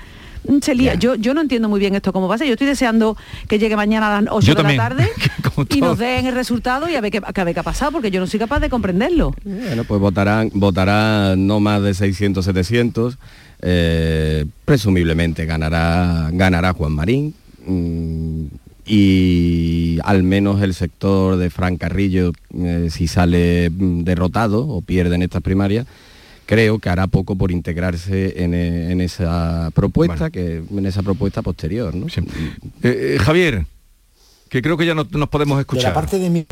mm, 0.46 0.58
se 0.60 0.74
lía. 0.74 0.94
Yo, 0.96 1.14
yo 1.14 1.32
no 1.32 1.40
entiendo 1.40 1.70
muy 1.70 1.80
bien 1.80 1.94
esto 1.94 2.12
cómo 2.12 2.28
pasa. 2.28 2.44
Yo 2.44 2.52
estoy 2.52 2.66
deseando 2.66 3.16
que 3.48 3.58
llegue 3.58 3.74
mañana 3.74 4.18
a 4.18 4.20
las 4.20 4.30
8 4.30 4.46
Yo 4.46 4.52
de 4.54 4.56
también. 4.60 4.76
la 4.76 4.88
tarde 4.90 5.08
y 5.70 5.80
nos 5.80 5.96
den 5.96 6.26
el 6.26 6.34
resultado 6.34 6.86
y 6.90 6.96
a 6.96 7.00
ver 7.00 7.10
qué, 7.12 7.22
a 7.24 7.44
ver 7.44 7.54
qué 7.54 7.60
ha 7.60 7.62
pasado, 7.62 7.92
porque 7.92 8.10
yo 8.10 8.20
no 8.20 8.26
soy 8.26 8.38
capaz 8.38 8.60
de 8.60 8.68
comprenderlo. 8.68 9.34
Bueno, 9.42 9.84
pues 9.84 9.98
votarán, 10.02 10.50
votarán 10.52 11.46
no 11.46 11.60
más 11.60 11.82
de 11.82 11.94
600, 11.94 12.44
700. 12.44 13.16
eh, 13.62 14.44
presumiblemente 14.66 15.46
ganará, 15.46 16.28
ganará 16.30 16.74
Juan 16.74 16.92
Marín. 16.92 17.34
mm, 17.66 18.44
y 18.88 19.98
al 20.04 20.22
menos 20.22 20.62
el 20.62 20.74
sector 20.74 21.36
de 21.36 21.50
Fran 21.50 21.76
Carrillo, 21.76 22.32
eh, 22.58 22.88
si 22.90 23.06
sale 23.06 23.70
mm, 23.70 24.04
derrotado 24.04 24.66
o 24.66 24.80
pierde 24.80 25.14
en 25.14 25.22
estas 25.22 25.42
primarias, 25.42 25.86
creo 26.48 26.78
que 26.78 26.88
hará 26.88 27.06
poco 27.06 27.36
por 27.36 27.52
integrarse 27.52 28.42
en, 28.42 28.54
eh, 28.54 28.90
en 28.90 29.02
esa 29.02 29.70
propuesta, 29.74 30.30
que 30.30 30.62
en 30.70 30.86
esa 30.86 31.02
propuesta 31.02 31.42
posterior. 31.42 31.94
¿no? 31.94 32.06
Eh, 32.06 32.22
eh, 32.82 33.18
Javier, 33.20 33.66
que 34.48 34.62
creo 34.62 34.78
que 34.78 34.86
ya 34.86 34.94
no 34.94 35.06
nos 35.10 35.28
podemos 35.28 35.60
escuchar. 35.60 35.84
De 35.84 35.88
la 35.90 35.94
parte 35.94 36.18
de 36.18 36.30
mi... 36.30 36.46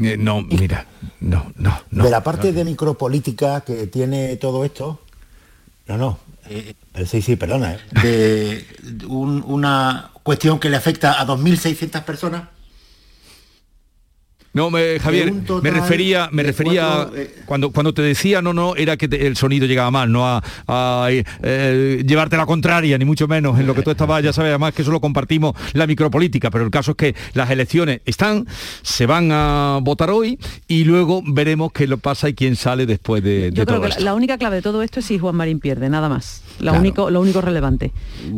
Eh, 0.00 0.16
no, 0.18 0.42
mira, 0.42 0.86
no, 1.20 1.50
no, 1.56 1.80
no. 1.90 2.04
De 2.04 2.10
la 2.10 2.22
parte 2.22 2.52
de 2.52 2.64
micropolítica 2.64 3.62
que 3.62 3.86
tiene 3.86 4.36
todo 4.36 4.64
esto, 4.66 5.00
no, 5.86 5.96
no, 5.96 6.18
eh, 6.50 6.74
sí, 7.06 7.22
sí, 7.22 7.36
perdona, 7.36 7.76
eh, 8.04 8.66
de 8.82 9.06
un- 9.06 9.42
una 9.46 10.10
cuestión 10.22 10.58
que 10.58 10.68
le 10.70 10.76
afecta 10.76 11.20
a 11.20 11.24
2.600 11.24 12.02
personas, 12.04 12.44
No, 14.58 14.70
me- 14.70 14.98
Javier, 14.98 15.32
total 15.46 15.62
me 15.62 15.78
refería, 15.80 16.28
me 16.32 16.42
refería 16.42 16.86
cuatro, 17.04 17.16
eh, 17.16 17.34
cuando 17.46 17.70
cuando 17.70 17.94
te 17.94 18.02
decía 18.02 18.42
no, 18.42 18.52
no, 18.52 18.74
era 18.76 18.96
que 18.96 19.06
te- 19.08 19.26
el 19.26 19.36
sonido 19.36 19.66
llegaba 19.66 19.90
mal, 19.90 20.10
no 20.10 20.26
a, 20.26 20.42
a, 20.66 21.08
eh, 21.10 22.04
llevarte 22.06 22.36
la 22.36 22.44
contraria, 22.46 22.98
ni 22.98 23.04
mucho 23.04 23.28
menos 23.28 23.58
en 23.60 23.66
lo 23.66 23.74
que 23.74 23.82
tú 23.82 23.90
estabas, 23.90 24.22
ya 24.22 24.32
sabes, 24.32 24.50
además 24.50 24.74
que 24.74 24.82
solo 24.84 25.00
compartimos 25.00 25.54
la 25.74 25.86
micropolítica, 25.86 26.50
pero 26.50 26.64
el 26.64 26.70
caso 26.70 26.90
es 26.92 26.96
que 26.96 27.14
las 27.34 27.50
elecciones 27.50 28.00
están, 28.04 28.46
se 28.82 29.06
van 29.06 29.30
a 29.32 29.78
votar 29.82 30.10
hoy 30.10 30.38
y 30.66 30.84
luego 30.84 31.22
veremos 31.24 31.72
qué 31.72 31.86
lo 31.86 31.98
pasa 31.98 32.28
y 32.28 32.34
quién 32.34 32.56
sale 32.56 32.84
después 32.86 33.22
de, 33.22 33.50
de 33.50 33.52
Yo 33.52 33.64
creo 33.64 33.66
todo 33.66 33.80
que 33.82 33.88
la, 33.88 33.94
esto. 33.94 34.04
la 34.04 34.14
única 34.14 34.38
clave 34.38 34.56
de 34.56 34.62
todo 34.62 34.82
esto 34.82 35.00
es 35.00 35.06
si 35.06 35.18
Juan 35.18 35.36
Marín 35.36 35.60
pierde, 35.60 35.88
nada 35.88 36.08
más. 36.08 36.42
Lo, 36.58 36.64
Claro. 36.72 36.80
único, 36.80 37.10
lo 37.10 37.20
único 37.20 37.40
relevante. 37.40 37.92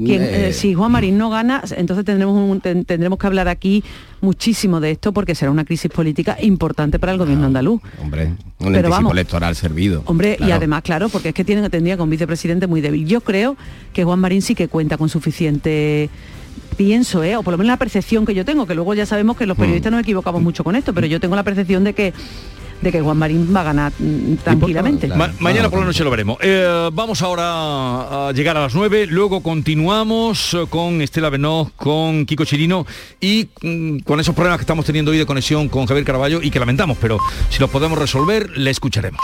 Quien, 0.05 0.23
Eh. 0.23 0.49
eh, 0.49 0.53
si 0.53 0.75
Juan 0.75 0.93
Marín 0.93 1.16
no 1.16 1.31
gana, 1.31 1.62
entonces 1.77 2.05
tendremos, 2.05 2.37
un- 2.37 2.61
ten- 2.61 2.85
tendremos 2.85 3.18
que 3.18 3.27
hablar 3.27 3.49
aquí 3.49 3.83
muchísimo 4.21 4.79
de 4.81 4.91
esto 4.91 5.12
porque 5.12 5.35
será 5.35 5.51
una 5.51 5.64
crisis 5.64 5.91
política 5.91 6.37
importante 6.43 6.99
para 6.99 7.12
el 7.12 7.18
gobierno 7.18 7.47
andaluz. 7.47 7.81
Hombre, 8.03 8.35
un 8.59 8.73
Pero 8.73 8.91
vamos. 8.91 9.12
electoral 9.12 9.57
servido. 9.57 10.03
Hombre, 10.07 10.37
y 10.39 10.51
además, 10.51 10.83
claro, 10.83 11.09
porque 11.09 11.31
es 11.31 11.35
que 11.35 11.45
tiene, 11.45 11.68
tendría 11.71 11.97
un 11.97 12.11
vicepresidente 12.11 12.66
muy 12.66 12.81
débil. 12.83 13.07
Yo 13.07 13.23
creo 13.23 13.57
que 13.95 14.05
Juan 14.05 14.18
Marín 14.21 14.43
sí 14.43 14.55
que 14.55 14.68
cuenta 14.68 14.99
con 14.99 15.09
suficiente 15.09 16.11
pienso, 16.77 17.23
¿eh? 17.25 17.37
o 17.37 17.43
por 17.43 17.53
lo 17.53 17.59
menos 17.59 17.68
la 17.68 17.77
percepción 17.77 18.25
que 18.25 18.35
yo 18.35 18.45
tengo, 18.45 18.66
que 18.66 18.75
luego 18.75 18.95
ya 18.95 19.05
sabemos 19.07 19.37
que 19.37 19.45
los 19.47 19.57
Mm. 19.57 19.61
periodistas 19.61 19.93
nos 19.93 20.01
equivocamos 20.03 20.43
mucho 20.43 20.64
con 20.64 20.77
esto, 20.77 20.95
pero 20.95 21.07
yo 21.07 21.21
tengo 21.21 21.37
la 21.37 21.43
percepción 21.43 21.85
de 21.85 21.93
que 21.95 22.12
de 22.81 22.93
que 22.93 23.01
Juan 23.01 23.16
Marín 23.18 23.55
va 23.55 23.61
a 23.61 23.64
ganar 23.64 23.93
mm, 23.99 24.35
tranquilamente. 24.45 25.09
Ma- 25.09 25.31
mañana 25.39 25.68
por 25.68 25.81
la 25.81 25.87
noche 25.87 26.03
lo 26.05 26.11
veremos. 26.11 26.39
Eh, 26.41 26.91
vamos 26.93 27.22
ahora 27.22 28.28
a 28.28 28.33
llegar 28.33 28.57
a 28.57 28.61
las 28.61 28.74
9, 28.74 29.07
luego 29.07 29.43
continuamos 29.43 30.57
con 30.70 31.03
Estela 31.03 31.31
Benoz, 31.31 31.72
con 31.76 32.26
Kiko 32.26 32.45
Chirino 32.45 32.87
y 33.20 33.49
mm, 33.62 33.99
con 34.01 34.20
esos 34.20 34.35
problemas 34.35 34.59
que 34.59 34.62
estamos 34.62 34.85
teniendo 34.85 35.11
hoy 35.11 35.18
de 35.18 35.26
conexión 35.26 35.68
con 35.68 35.87
Javier 35.87 36.05
Caraballo 36.05 36.41
y 36.43 36.51
que 36.51 36.59
lamentamos, 36.59 36.97
pero 37.01 37.18
si 37.51 37.59
los 37.61 37.70
podemos 37.70 37.99
resolver, 37.99 38.51
le 38.57 38.70
escucharemos. 38.70 39.20